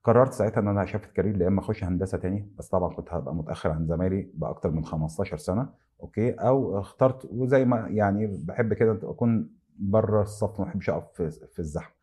قررت 0.04 0.32
ساعتها 0.32 0.60
إن 0.60 0.68
أنا 0.68 0.84
shift 0.84 1.10
career 1.12 1.40
يا 1.42 1.48
إما 1.48 1.60
أخش 1.60 1.84
هندسة 1.84 2.18
تاني 2.18 2.48
بس 2.58 2.68
طبعا 2.68 2.94
كنت 2.94 3.12
هبقى 3.12 3.34
متأخر 3.34 3.70
عن 3.70 3.86
زمايلي 3.86 4.30
بأكتر 4.34 4.70
من 4.70 4.84
15 4.84 5.36
سنة 5.36 5.68
okay؟ 6.02 6.30
أو 6.32 6.78
اخترت 6.80 7.28
وزي 7.32 7.64
ما 7.64 7.88
يعني 7.88 8.26
بحب 8.44 8.72
كده 8.74 8.98
أكون 9.02 9.48
بره 9.78 10.22
الصف 10.22 10.60
ما 10.60 10.64
بحبش 10.66 10.90
اقف 10.90 11.12
في, 11.22 11.30
في 11.30 11.58
الزحمة. 11.58 11.94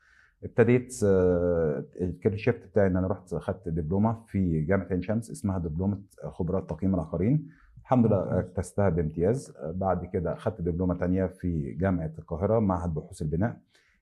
ابتديت 0.44 0.94
آه، 1.06 1.84
ال 2.02 2.07
career 2.07 2.38
shift 2.38 2.68
بتاعي 2.68 2.88
إن 2.88 2.98
أنا 2.98 3.08
رحت 3.08 3.36
خدت 3.36 3.70
دبلومة 3.70 4.24
في 4.28 4.62
جامعة 4.62 4.88
عين 4.92 5.02
شمس 5.02 5.32
اسمها 5.32 5.58
دبلومة 5.58 6.02
خبرات 6.24 6.70
تقييم 6.70 6.96
العقارات 6.96 7.48
الحمد 7.82 8.06
لله 8.06 8.40
اجتزتها 8.40 8.90
بامتياز. 8.90 9.54
آه، 9.58 9.72
بعد 9.72 10.06
كده 10.06 10.36
خدت 10.36 10.62
دبلومة 10.62 10.94
تانية 10.94 11.26
في 11.26 11.72
جامعة 11.72 12.12
القاهرة 12.20 12.60
معهد 12.60 12.94
بحوث 12.94 13.22
البناء. 13.22 13.58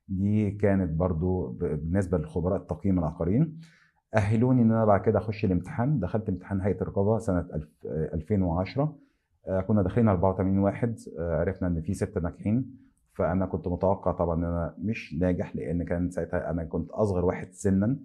دي 0.07 0.51
كانت 0.51 0.91
برضو 0.91 1.47
بالنسبة 1.47 2.17
لخبراء 2.17 2.59
تقييم 2.59 2.99
العقارين 2.99 3.59
أهلوني 4.15 4.61
إن 4.61 4.71
أنا 4.71 4.85
بعد 4.85 5.01
كده 5.01 5.19
أخش 5.19 5.45
الامتحان. 5.45 5.99
دخلت 5.99 6.29
امتحان 6.29 6.61
هيئة 6.61 6.81
الرقابة 6.81 7.17
سنة 7.17 7.39
الف- 7.39 7.85
آه، 7.87 8.09
2010 8.13 8.95
آه، 9.47 9.61
كنا 9.61 9.81
داخلين 9.81 10.07
84 10.07 10.59
واحد. 10.59 10.99
آه، 11.19 11.39
عرفنا 11.39 11.67
إن 11.67 11.81
في 11.81 11.93
ستة 11.93 12.21
ناجحين. 12.21 12.88
فأنا 13.13 13.45
كنت 13.45 13.67
متوقع 13.67 14.11
طبعا 14.11 14.35
إن 14.35 14.43
أنا 14.43 14.75
مش 14.81 15.13
ناجح 15.13 15.55
لأن 15.55 15.83
كان 15.83 16.09
ساعتها 16.09 16.49
أنا 16.49 16.63
كنت 16.63 16.91
أصغر 16.91 17.25
واحد 17.25 17.51
سنا 17.53 17.97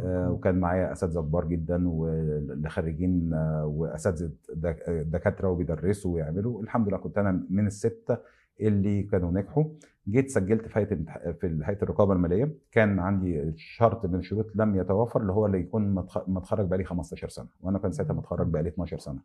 آه، 0.00 0.30
وكان 0.32 0.60
معايا 0.60 0.92
أساتذة 0.92 1.20
كبار 1.20 1.44
جدا 1.44 1.88
واللي 1.88 2.68
خريجين 2.68 3.34
آه، 3.34 3.66
وأساتذة 3.66 4.30
دك- 4.54 4.90
دكاترة 5.06 5.48
وبيدرسوا 5.48 6.14
ويعملوا. 6.14 6.62
الحمد 6.62 6.88
لله 6.88 6.98
كنت 6.98 7.18
أنا 7.18 7.46
من 7.50 7.66
الستة 7.66 8.16
اللي 8.60 9.02
كانوا 9.02 9.30
نجحوا. 9.32 9.64
جيت 10.08 10.30
سجلت 10.30 10.68
في 10.68 10.78
هيئة 10.78 10.94
في 11.32 11.60
هيئة 11.64 11.82
الرقابة 11.82 12.12
المالية. 12.12 12.54
كان 12.72 12.98
عندي 12.98 13.52
شرط 13.56 14.06
من 14.06 14.14
الشروط 14.18 14.46
لم 14.56 14.76
يتوافر 14.76 15.20
اللي 15.20 15.32
هو 15.32 15.46
اللي 15.46 15.60
يكون 15.60 15.94
متخ- 16.02 16.28
متخرج 16.28 16.66
بقالي 16.68 16.84
15 16.84 17.28
سنة 17.28 17.46
وأنا 17.60 17.78
كان 17.78 17.92
ساعتها 17.92 18.14
متخرج 18.14 18.46
بقالي 18.46 18.68
12 18.68 18.98
سنة. 18.98 19.20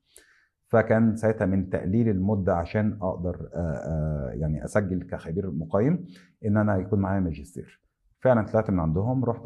فكان 0.67 1.15
ساعتها 1.15 1.45
من 1.45 1.69
تقليل 1.69 2.09
المدة 2.09 2.55
عشان 2.55 2.97
أقدر 3.01 3.49
آه، 3.53 3.57
آه، 3.57 4.29
يعني 4.33 4.65
أسجل 4.65 5.03
كخبير 5.03 5.51
مقيم 5.51 6.05
إن 6.45 6.57
أنا 6.57 6.77
يكون 6.77 6.99
معايا 6.99 7.19
ماجستير. 7.19 7.81
فعلا 8.19 8.45
طلعت 8.45 8.69
من 8.69 8.79
عندهم 8.79 9.25
رحت 9.25 9.45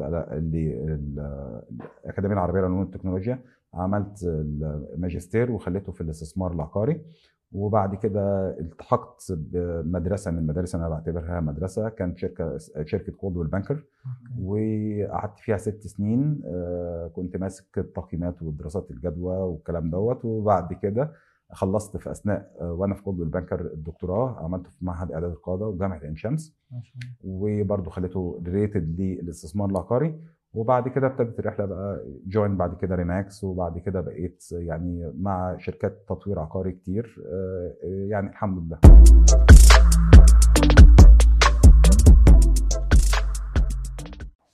الأكاديمية 2.04 2.34
العربية 2.34 2.60
للعلوم 2.60 2.78
والتكنولوجيا 2.78 3.42
عملت 3.74 4.22
الماجستير 4.22 5.52
وخليته 5.52 5.92
في 5.92 6.00
الاستثمار 6.00 6.52
العقاري. 6.52 7.00
وبعد 7.52 7.94
كده 7.94 8.50
التحقت 8.60 9.32
بمدرسة 9.32 10.30
من 10.30 10.38
المدارس 10.38 10.74
أنا 10.74 10.88
بعتبرها 10.88 11.40
مدرسة 11.40 11.88
كانت 11.88 12.18
شركة 12.18 12.58
شركة 12.84 13.12
كولدويل 13.12 13.46
بانكر 13.48 13.84
وقعدت 14.42 15.38
فيها 15.38 15.56
ست 15.56 15.86
سنين 15.86 16.42
آه، 16.46 17.10
كنت 17.16 17.36
ماسك 17.36 17.78
التقييمات 17.78 18.42
ودراسات 18.42 18.90
الجدوى 18.90 19.36
والكلام 19.36 19.90
دوت. 19.90 20.24
وبعد 20.24 20.72
كده 20.72 21.12
خلصت 21.52 21.96
في 21.96 22.10
أثناء 22.10 22.56
آه، 22.60 22.72
وأنا 22.72 22.94
في 22.94 23.02
كولدويل 23.02 23.28
بانكر 23.28 23.60
الدكتوراه 23.60 24.38
عملته 24.44 24.70
في 24.70 24.84
معهد 24.84 25.12
إعداد 25.12 25.30
القادة 25.30 25.66
وجامعة 25.66 25.98
عين 25.98 26.16
شمس. 26.16 26.56
وبرضه 27.24 27.90
خليته 27.90 28.42
related 28.46 29.00
للاستثمار 29.00 29.70
العقاري. 29.70 30.20
وبعد 30.54 30.88
كده 30.88 31.06
ابتدت 31.06 31.38
الرحلة 31.38 31.66
بقى 31.66 32.00
join 32.26 32.56
بعد 32.56 32.76
كده 32.76 32.94
ريماكس 32.94 33.44
وبعد 33.44 33.78
كده 33.78 34.00
بقيت 34.00 34.44
يعني 34.52 35.12
مع 35.20 35.56
شركات 35.58 36.04
تطوير 36.08 36.38
عقاري 36.38 36.72
كتير 36.72 37.22
آه، 37.26 37.72
آه، 37.84 38.06
يعني 38.08 38.30
الحمد 38.30 38.58
لله. 38.62 38.78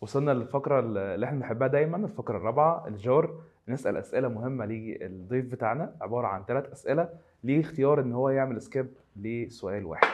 وصلنا 0.00 0.30
للفقرة 0.30 0.80
اللي 0.80 1.26
إحنا 1.26 1.38
بنحبها 1.38 1.68
دايما 1.68 1.96
الفقرة 1.96 2.36
الرابعة 2.36 2.86
الجار. 2.88 3.40
نسأل 3.68 3.96
أسئلة 3.96 4.28
مهمة 4.28 4.64
للضيف 4.66 5.44
بتاعنا 5.46 5.96
عبارة 6.00 6.26
عن 6.26 6.44
ثلاث 6.44 6.70
أسئلة 6.72 7.08
ليه 7.44 7.60
اختيار 7.60 8.00
إن 8.00 8.12
هو 8.12 8.28
يعمل 8.28 8.62
skip 8.62 8.88
لسؤال 9.16 9.84
واحد. 9.86 10.06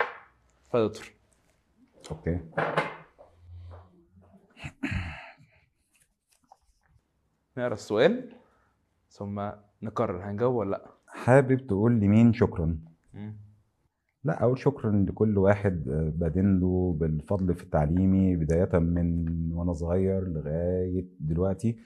اتفضل 0.67 0.83
يا 0.83 0.87
دكتور. 0.89 1.13
okay. 2.11 2.41
نقرأ 7.59 7.73
السؤال 7.75 8.33
ثم 9.11 9.51
نقرر 9.83 10.31
هنجاوب 10.31 10.55
ولا 10.55 10.71
لأ 10.71 10.87
حابب 11.07 11.67
تقول 11.67 11.93
لمين 12.01 12.33
شكرا 12.33 12.79
مم. 13.15 13.37
لأ 14.25 14.43
أقول 14.45 14.59
شكرا 14.59 14.91
لكل 15.09 15.39
واحد 15.39 15.89
آه، 15.89 16.13
بادين 16.17 16.61
له 16.61 16.97
بالفضل 17.01 17.55
في 17.55 17.65
تعليمي 17.67 18.37
بداية 18.37 18.79
من 18.79 19.27
وأنا 19.53 19.73
صغير 19.73 20.29
لغاية 20.29 21.05
دلوقتي 21.21 21.77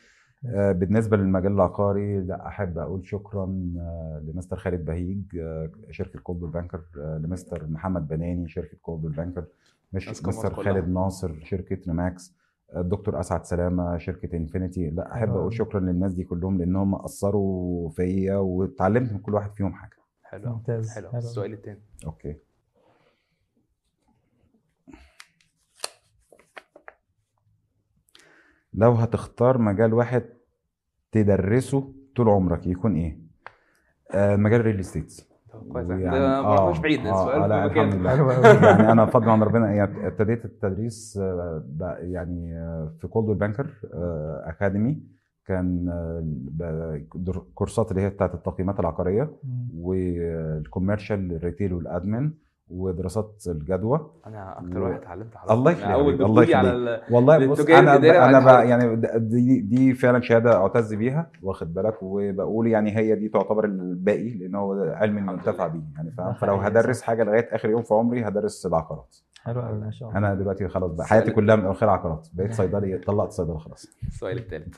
آه، 0.46 0.72
بالنسبة 0.72 1.16
للمجال 1.16 1.52
العقاري 1.52 2.20
لأ 2.20 2.46
أحب 2.48 2.78
أقول 2.78 3.06
شكرا 3.06 3.44
آه، 3.78 4.22
ل 4.26 4.34
Mr. 4.34 4.57
خالد 4.56 4.84
بهيج 4.84 5.22
آه، 5.38 5.70
شركة 5.90 6.18
كولدويل 6.20 6.40
بانكر 6.40 6.80
آه، 6.98 7.18
ل 7.18 7.30
Mr. 7.30 7.66
محمد 7.66 8.08
بناني 8.08 8.48
شركة 8.48 8.76
كولدويل 8.82 9.03
بانكر 9.16 9.44
Mr. 9.92 10.55
خالد 10.54 10.88
ناصر 10.88 11.34
شركة 11.44 11.78
ريماكس 11.86 12.30
آه، 12.30 12.45
الدكتور 12.76 13.20
أسعد 13.20 13.44
سلامة 13.44 13.98
شركة 13.98 14.36
انفينيتي 14.36 14.90
لا 14.90 15.12
أحب 15.12 15.28
حلو 15.28 15.38
أقول. 15.40 15.54
شكرا 15.54 15.80
للناس 15.80 16.12
دي 16.12 16.24
كلهم 16.24 16.58
لأنهم 16.58 16.94
أثروا 16.94 17.90
فيا 17.90 18.36
واتعلمت 18.36 19.12
من 19.12 19.18
كل 19.18 19.34
واحد 19.34 19.54
فيهم 19.54 19.74
حاجة 19.74 19.96
حلو 20.22 20.50
ممتاز. 20.52 20.90
حلو 20.90 21.08
حلو. 21.08 21.18
السؤال 21.18 21.52
الثاني 21.52 21.80
okay 22.07 22.36
لو 28.74 28.92
هتختار 28.92 29.58
مجال 29.58 29.94
واحد 29.94 30.24
تدرسه 31.12 31.94
طول 32.16 32.28
عمرك 32.28 32.66
يكون 32.66 32.96
إيه؟ 32.96 33.18
آه 34.10 34.36
مجال 34.36 34.60
ال 34.61 34.64
real 34.64 34.80
estate 34.80 35.20
كويس 35.72 35.86
ده 35.86 35.96
ما 35.96 36.38
آه، 36.38 36.54
رحناش 36.54 36.78
بعيد 36.78 37.07
آه، 37.07 37.11
السؤال 37.11 37.48
لا 37.50 37.64
الحمد. 37.64 37.94
لله. 37.94 38.32
يعني 38.70 38.92
أنا 38.92 39.07
فضلا 39.07 39.32
عن 39.32 39.42
ربنا 39.42 39.72
يعني 39.72 40.07
ابتديت 40.07 40.44
التدريس 40.44 41.18
آه، 41.22 41.64
يعني 42.00 42.54
في 43.00 43.09
كولدويل 43.09 43.38
بانكر 43.38 43.66
أكاديمي 44.44 45.02
كان 45.46 45.88
آه، 45.88 46.20
ب- 46.24 47.07
در- 47.24 47.42
كورسات 47.54 47.90
اللي 47.90 48.02
هي 48.02 48.09
بتاعت 48.11 48.34
التقييمات 48.34 48.80
العقارية. 48.80 49.30
وال 49.76 50.03
commercial 50.03 51.32
ال 51.32 51.38
retail 51.38 51.72
وال 51.72 51.89
admin 51.89 52.30
ودراسات 52.70 53.42
الجدوى 53.46 54.10
أنا 54.26 54.58
أكتر 54.58 54.78
و- 54.78 54.84
واحد 54.84 55.00
اتعلمت 55.00 55.36
على 55.36 55.52
الله 55.52 55.70
يخليك 55.72 55.86
أول 55.90 56.14
الله 56.22 56.42
على 56.42 56.68
يخليك. 56.68 56.74
ال- 57.08 57.14
والله 57.14 57.46
بص 57.46 57.60
أنا 57.60 57.78
أنا 57.96 58.36
عن 58.36 58.44
ب... 58.44 58.48
حضرتك. 58.48 58.68
يعني 58.68 58.96
دي 59.18 59.60
دي 59.60 59.94
فعلا 59.94 60.20
شهادة 60.20 60.56
أعتز 60.56 60.94
بيها 60.94 61.30
واخد 61.42 61.74
بالك 61.74 61.98
وبقول 62.02 62.66
يعني 62.66 62.96
هي 62.96 63.14
دي 63.14 63.28
تعتبر 63.28 63.64
الباقي 63.64 64.30
لأن 64.30 64.54
هو 64.54 64.72
علم 64.82 65.18
ينتفع 65.30 65.66
لله. 65.66 65.72
بيه 65.74 65.82
يعني 65.96 66.10
فاهم 66.10 66.32
فلو 66.34 66.54
هدرس. 66.56 67.02
حاجة 67.02 67.24
لغاية 67.24 67.48
آخر 67.52 67.70
يوم 67.70 67.82
في 67.82 67.94
عمري 67.94 68.28
هدرس 68.28 68.66
العقارات 68.66 69.16
حلو 69.42 69.60
قوي 69.60 69.78
ما 69.78 69.90
شاء 69.90 70.08
الله 70.08 70.18
أنا 70.18 70.34
دلوقتي 70.34 70.68
خلاص 70.68 70.92
بقى 70.92 71.06
حياتي 71.06 71.30
كلها 71.30 71.56
من 71.56 71.66
اخر 71.66 71.88
عقارات 71.88 72.28
بقيت 72.32 72.52
صيدلي 72.52 72.98
طلقت 72.98 73.30
صيدلة 73.32 73.58
خلاص 73.58 73.86
السؤال 74.06 74.38
الثالث 74.38 74.76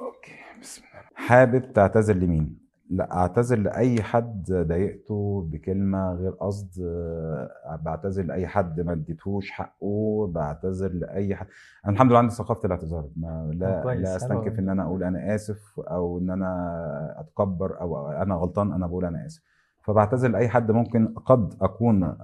أوكي 0.00 0.32
بسم 0.60 0.82
الله 0.82 1.26
حابب 1.28 1.72
تعتذر 1.72 2.14
لمين؟ 2.14 2.65
لا 2.90 3.16
أعتذر 3.16 3.58
لأي 3.58 4.02
حد 4.02 4.52
ضايقته 4.52 5.48
بكلمة 5.50 6.12
غير 6.12 6.30
قصد 6.30 6.68
آه، 6.84 7.80
بعتذر 7.82 8.22
لأي 8.24 8.46
حد 8.46 8.80
ما 8.80 8.92
اديتهوش 8.92 9.50
حقه 9.50 10.26
بعتذر 10.34 10.92
لأي 10.92 11.34
حد. 11.36 11.46
أنا 11.84 11.92
الحمد 11.92 12.10
لله 12.10 12.18
عندي 12.18 12.34
ثقافة 12.34 12.66
الاعتذار 12.66 13.08
ما 13.16 13.50
لا 13.54 13.84
لا 13.94 14.16
أستنكف. 14.16 14.58
إن 14.58 14.68
أنا 14.68 14.82
أقول 14.82 15.04
أنا 15.04 15.34
آسف 15.34 15.80
أو 15.80 16.18
إن 16.18 16.30
أنا 16.30 17.20
أتكبر 17.20 17.80
أو 17.80 18.08
أنا 18.10 18.34
غلطان 18.34 18.72
أنا 18.72 18.86
بقول 18.86 19.04
أنا 19.04 19.26
آسف. 19.26 19.42
فبعتذر 19.82 20.28
لأي 20.28 20.48
حد 20.48 20.70
ممكن 20.70 21.14
قد 21.26 21.54
أكون 21.60 22.16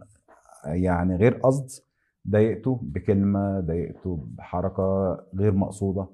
يعني 0.65 1.17
غير 1.17 1.35
قصد 1.35 1.85
ضايقته 2.31 2.81
بكلمة 2.83 3.61
ضايقته 3.61 4.27
بحركة 4.39 5.19
غير 5.37 5.53
مقصودة. 5.55 6.07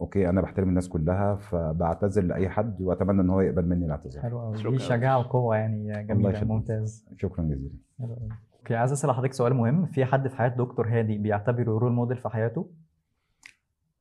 أوكي 0.00 0.28
أنا 0.28 0.40
بحترم 0.40 0.68
الناس 0.68 0.88
كلها 0.88 1.34
فبعتذر 1.34 2.22
لأي 2.22 2.48
حد 2.48 2.82
وأتمنى 2.82 3.20
إن 3.20 3.30
هو 3.30 3.40
يقبل 3.40 3.66
مني 3.66 3.86
الاعتذار. 3.86 4.22
حلو 4.22 4.40
قوي. 4.40 4.56
دي 4.70 4.78
شجاعة 4.78 5.18
وقوة 5.18 5.56
يعني 5.56 6.04
جميلة. 6.06 6.44
ممتاز. 6.44 7.06
شكرا 7.16 7.44
جزيلا. 7.44 7.74
حلو 7.98 8.14
قوي 8.14 8.28
okay 8.58 8.76
عايز 8.76 8.92
أسأل 8.92 9.10
حضرتك 9.10 9.32
سؤال 9.32 9.54
مهم. 9.54 9.86
في 9.86 10.04
حد 10.04 10.28
في 10.28 10.36
حياة 10.36 10.48
دكتور 10.48 10.88
هادي 10.88 11.18
بيعتبره 11.18 11.78
role 11.78 11.92
model 11.92 12.16
في 12.16 12.28
حياته؟ 12.28 12.70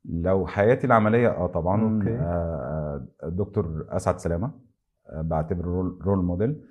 لو 0.05 0.47
حياتي 0.47 0.87
العملية 0.87 1.29
آه 1.29 1.47
طبعا 1.47 1.97
okay. 1.97 2.15
آه، 2.15 3.07
آه، 3.23 3.29
دكتور 3.29 3.85
أسعد 3.89 4.19
سلامة 4.19 4.51
آه، 5.09 5.21
بعتبره 5.21 5.65
role, 5.67 5.99
role 6.01 6.25
model 6.25 6.61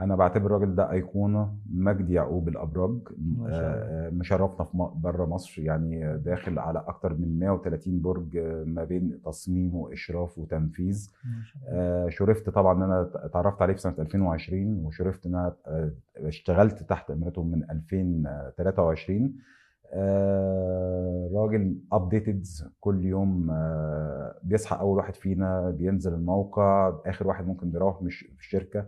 أنا 0.00 0.16
بعتبر 0.16 0.46
الراجل 0.46 0.74
ده 0.74 0.90
أيقونة 0.90 1.54
مجدي 1.72 2.12
يعقوب 2.14 2.48
الأبراج 2.48 2.98
الله. 3.18 3.48
آه، 3.50 4.10
مشرفنا 4.10 4.64
في 4.64 4.70
بره 4.94 5.24
مصر 5.26 5.62
يعني 5.62 6.18
داخل 6.18 6.58
على 6.58 6.78
أكتر 6.88 7.14
من 7.14 7.38
130 7.38 8.00
برج 8.00 8.36
آه، 8.36 8.64
ما 8.64 8.84
بين 8.84 9.20
تصميم 9.24 9.74
وإشراف 9.74 10.38
وتنفيذ. 10.38 11.10
آه، 11.68 12.08
شرفت 12.08 12.50
طبعا 12.50 12.74
إن 12.78 12.82
أنا 12.82 13.10
اتعرفت 13.14 13.62
عليه 13.62 13.74
في 13.74 13.80
سنة 13.80 13.94
2020 13.98 14.84
وشرفت 14.84 15.26
إن 15.26 15.34
أنا 15.34 15.54
آه، 15.66 15.90
اشتغلت 16.16 16.82
تحت 16.82 17.10
امرته 17.10 17.42
من 17.42 17.70
2023 17.70 19.34
آه، 19.92 21.30
راجل 21.34 21.76
updated 21.92 22.46
كل 22.80 23.04
يوم 23.04 23.50
آه، 23.50 24.34
بيصحى 24.42 24.76
أول 24.80 24.96
واحد 24.96 25.14
فينا 25.14 25.70
بينزل 25.70 26.14
الموقع 26.14 26.92
آخر 27.06 27.26
واحد 27.28 27.46
ممكن 27.46 27.70
بيروح 27.70 28.02
مش 28.02 28.18
في 28.18 28.40
الشركة 28.40 28.78
آه، 28.80 28.86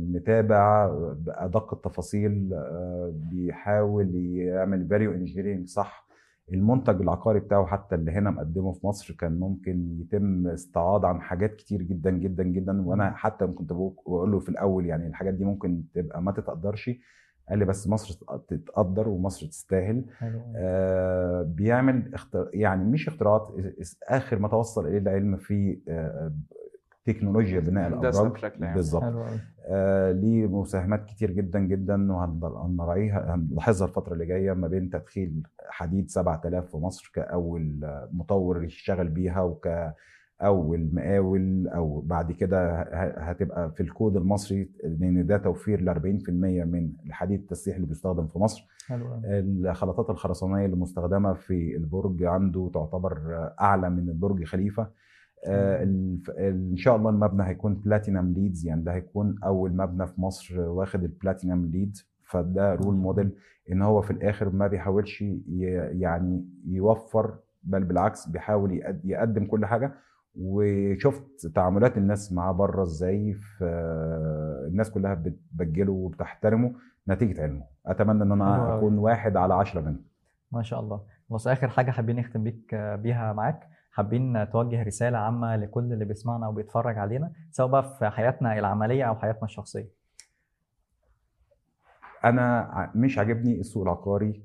متابع 0.00 0.88
بأدق 1.14 1.74
التفاصيل 1.74 2.50
آه، 2.54 3.12
بيحاول 3.30 4.14
يعمل 4.36 4.88
value 4.88 5.12
engineering 5.12 5.68
صح. 5.68 6.04
المنتج 6.52 7.00
العقاري 7.00 7.40
بتاعه 7.40 7.66
حتى 7.66 7.94
اللي 7.94 8.12
هنا 8.12 8.30
مقدمه 8.30 8.72
في 8.72 8.86
مصر 8.86 9.14
كان 9.14 9.40
ممكن 9.40 10.00
يتم 10.00 10.46
استعاض 10.46 11.04
عن 11.04 11.20
حاجات 11.20 11.56
كتير 11.56 11.82
جدا 11.82 12.10
جدا 12.10 12.42
جدا. 12.42 12.82
وأنا 12.86 13.10
حتى 13.10 13.46
كنت 13.46 13.72
بقول 13.72 14.32
له 14.32 14.38
في 14.38 14.48
الأول 14.48 14.86
يعني 14.86 15.06
الحاجات 15.06 15.34
دي 15.34 15.44
ممكن 15.44 15.82
تبقى 15.94 16.22
ما 16.22 16.32
تتقدرش. 16.32 16.90
قال 17.48 17.58
لي 17.58 17.64
بس 17.64 17.88
مصر 17.88 18.14
تتقدر 18.48 19.08
ومصر 19.08 19.46
تستاهل. 19.46 20.04
آه 20.56 21.42
بيعمل 21.42 22.14
اختر... 22.14 22.50
يعني 22.54 22.84
مش 22.84 23.08
اختراعات 23.08 23.48
آخر 24.08 24.38
ما 24.38 24.48
توصل 24.48 24.86
إليه 24.86 24.98
العلم 24.98 25.36
في 25.36 25.78
آه 25.88 26.32
تكنولوجيا 27.04 27.60
بناء 27.60 27.88
الأبراج. 27.88 28.14
بالظبط. 28.74 29.02
آه 29.66 30.12
ليه 30.12 30.46
مساهمات 30.46 31.04
كتير 31.04 31.30
جدا 31.30 31.58
جدا 31.60 32.12
وهنراعيها 32.12 33.34
هنلاحظها 33.34 33.88
الفترة 33.88 34.12
اللي 34.12 34.26
جاية 34.26 34.52
ما 34.52 34.68
بين 34.68 34.90
تدخيل 34.90 35.42
حديد 35.68 36.10
7000 36.10 36.70
في 36.70 36.76
مصر 36.76 37.10
كأول 37.14 37.80
مطور 38.12 38.64
يشتغل 38.64 39.08
بيها 39.08 39.40
وكأول 39.42 40.90
مقاول 40.92 41.68
أو 41.68 42.00
بعد 42.00 42.32
كده 42.32 42.82
هتبقى 43.18 43.70
في 43.70 43.80
الكود 43.82 44.16
المصري 44.16 44.70
لأن 44.84 45.26
ده 45.26 45.36
توفير 45.38 45.80
ل 45.80 45.94
40% 45.94 46.28
من 46.66 46.92
الحديد 47.06 47.40
التسليح 47.40 47.76
اللي 47.76 47.86
بيستخدم 47.88 48.26
في 48.26 48.38
مصر 48.38 48.68
حلو 48.86 49.06
أوي. 49.14 49.20
الخلطات 49.24 50.10
الخرسانية 50.10 50.64
اللي 50.66 50.76
مستخدمه 50.76 51.32
في 51.32 51.76
البرج 51.76 52.22
عنده 52.24 52.70
تعتبر 52.74 53.18
أعلى 53.60 53.90
من 53.90 54.08
البرج 54.08 54.44
خليفة 54.44 54.88
إن 55.48 56.76
شاء 56.76 56.96
الله 56.96 57.10
المبنى 57.10 57.42
هيكون 57.48 57.74
platinum 57.74 58.32
LEED 58.32 58.66
يعني 58.66 58.82
ده 58.82 58.92
هيكون 58.94 59.36
أول 59.44 59.76
مبنى 59.76 60.06
في 60.06 60.20
مصر 60.20 60.60
واخد 60.60 61.02
ال 61.02 61.09
platinum 61.09 61.66
LEED 61.66 61.96
فده 62.22 62.74
role 62.74 62.94
model 62.94 63.30
إن 63.72 63.82
هو 63.82 64.02
في 64.02 64.10
الآخر 64.10 64.50
ما 64.50 64.66
بيحاولش 64.66 65.24
يعني 65.92 66.44
يوفر 66.68 67.34
بل 67.62 67.84
بالعكس 67.84 68.28
بيحاول 68.28 68.72
يقد- 68.72 69.04
يقدم 69.04 69.44
كل 69.46 69.66
حاجة. 69.66 69.92
وشفت 70.40 71.46
تعاملات 71.54 71.98
الناس 71.98 72.32
معاه 72.32 72.52
بره 72.52 72.82
إزاي 72.82 73.32
في 73.34 73.64
الناس 74.68 74.90
كلها 74.90 75.14
بتبجله 75.14 75.92
وبتحترمه 75.92 76.72
نتيجة 77.08 77.42
علمه. 77.42 77.64
أتمنى 77.86 78.22
إن 78.22 78.32
أنا. 78.32 78.78
أكون 78.78 78.98
واحد 78.98 79.36
على 79.36 79.54
عشرة 79.54 79.80
منهم. 79.80 80.04
ما 80.52 80.62
شاء 80.62 80.80
الله. 80.80 81.00
بص 81.30 81.48
آخر 81.48 81.68
حاجة 81.68 81.90
حابين 81.90 82.16
نختم 82.16 82.44
بيك 82.44 82.74
بيها 82.74 83.32
معاك 83.32 83.68
حابين 83.94 84.50
توجه 84.50 84.82
رسالة 84.82 85.18
عامة 85.18 85.56
لكل 85.56 85.92
اللي 85.92 86.04
بيسمعنا 86.04 86.48
وبيتفرج 86.48 86.98
علينا 86.98 87.32
سواء 87.50 87.68
بقى 87.68 87.96
في 87.98 88.08
حياتنا 88.08 88.58
العملية 88.58 89.04
أو 89.04 89.14
حياتنا 89.16 89.44
الشخصية. 89.44 89.88
أنا 92.24 92.92
مش 92.94 93.18
عاجبني 93.18 93.60
السوق 93.60 93.82
العقاري 93.82 94.42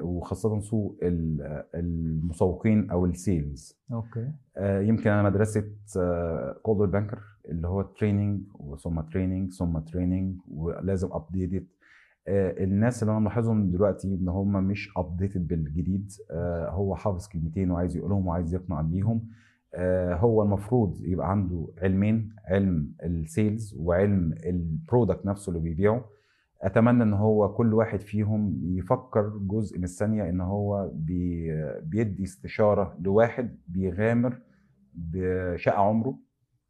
وخاصة 0.00 0.60
سوق 0.60 0.98
ال- 1.02 1.64
المسوقين 1.74 2.90
أو 2.90 3.06
ال 3.06 3.16
sales. 3.16 3.78
Okay. 3.92 4.32
آه، 4.56 4.80
يمكن 4.80 5.10
أنا 5.10 5.22
مدرسة 5.22 5.64
Coldwell 6.62 6.86
Banker 6.86 7.18
اللي 7.48 7.68
هو 7.68 7.82
training 7.82 8.40
ثم 8.78 9.00
training 9.00 9.52
ثم 9.52 9.78
training 9.78 10.36
ولازم 10.50 11.08
updated 11.12 11.66
الناس 12.30 13.02
اللي 13.02 13.12
أنا 13.12 13.20
ملاحظهم 13.20 13.70
دلوقتي 13.70 14.14
إن 14.14 14.28
هم 14.28 14.64
مش 14.64 14.92
updated 14.96 15.48
بالجديد. 15.48 16.12
آه، 16.30 16.70
هو 16.70 16.94
حافظ 16.96 17.28
كلمتين 17.28 17.70
وعايز 17.70 17.96
يقولهم 17.96 18.26
وعايز 18.26 18.54
يقنع 18.54 18.80
بيهم. 18.80 19.28
آه، 19.74 20.14
هو 20.14 20.42
المفروض 20.42 21.00
يبقى 21.02 21.30
عنده 21.30 21.68
علمين 21.82 22.34
علم 22.44 22.92
ال 23.02 23.14
sales 23.14 23.74
وعلم 23.78 24.32
ال 24.46 24.56
product 24.56 25.26
نفسه 25.26 25.50
اللي 25.50 25.62
بيبيعه. 25.62 26.04
أتمنى 26.62 27.02
إن 27.02 27.12
هو 27.12 27.54
كل 27.54 27.74
واحد 27.74 28.00
فيهم 28.00 28.60
يفكر 28.62 29.28
جزء 29.38 29.78
من 29.78 29.84
الثانية 29.84 30.28
إن 30.28 30.40
هو 30.40 30.90
بي 30.94 31.50
بيدي 31.82 32.22
استشارة 32.22 32.96
لواحد 33.00 33.56
بيغامر 33.68 34.38
بشقى 34.94 35.86
عمره 35.86 36.18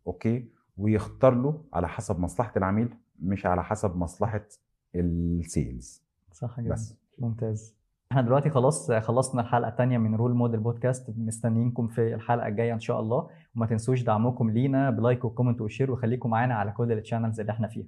okay 0.06 0.48
ويختار 0.76 1.34
له 1.34 1.64
على 1.74 1.88
حسب 1.88 2.20
مصلحة 2.20 2.52
العميل 2.56 2.88
مش 3.20 3.46
على 3.46 3.64
حسب 3.64 3.96
مصلحة 3.96 4.46
ال 4.94 5.12
sales 5.12 6.02
صح 6.32 6.60
جدا. 6.60 6.72
بس. 6.72 6.94
ممتاز. 7.18 7.74
إحنا 8.12 8.22
دلوقتي 8.22 8.50
خلاص 8.50 8.92
خلصنا 8.92 9.40
الحلقة 9.42 9.68
الثانية 9.68 9.98
من 9.98 10.14
Role 10.14 10.34
Model 10.34 10.60
Podcast 10.60 11.10
مستنيينكم 11.16 11.88
في 11.88 12.14
الحلقة 12.14 12.48
الجاية 12.48 12.74
إن 12.74 12.80
شاء 12.80 13.00
الله. 13.00 13.28
وما 13.56 13.66
تنسوش 13.66 14.02
دعمكم 14.02 14.50
لينا 14.50 14.90
ب 14.90 14.97
like 14.97 15.24
و 15.24 15.29
comment 15.29 15.60
و 15.60 15.65
share 15.65 15.90
وخليكم 15.90 16.30
معانا 16.30 16.54
على 16.54 16.72
كل 16.72 16.92
ال 16.92 16.97
channels 16.97 17.40
اللي 17.40 17.52
إحنا 17.52 17.68
فيها. 17.68 17.86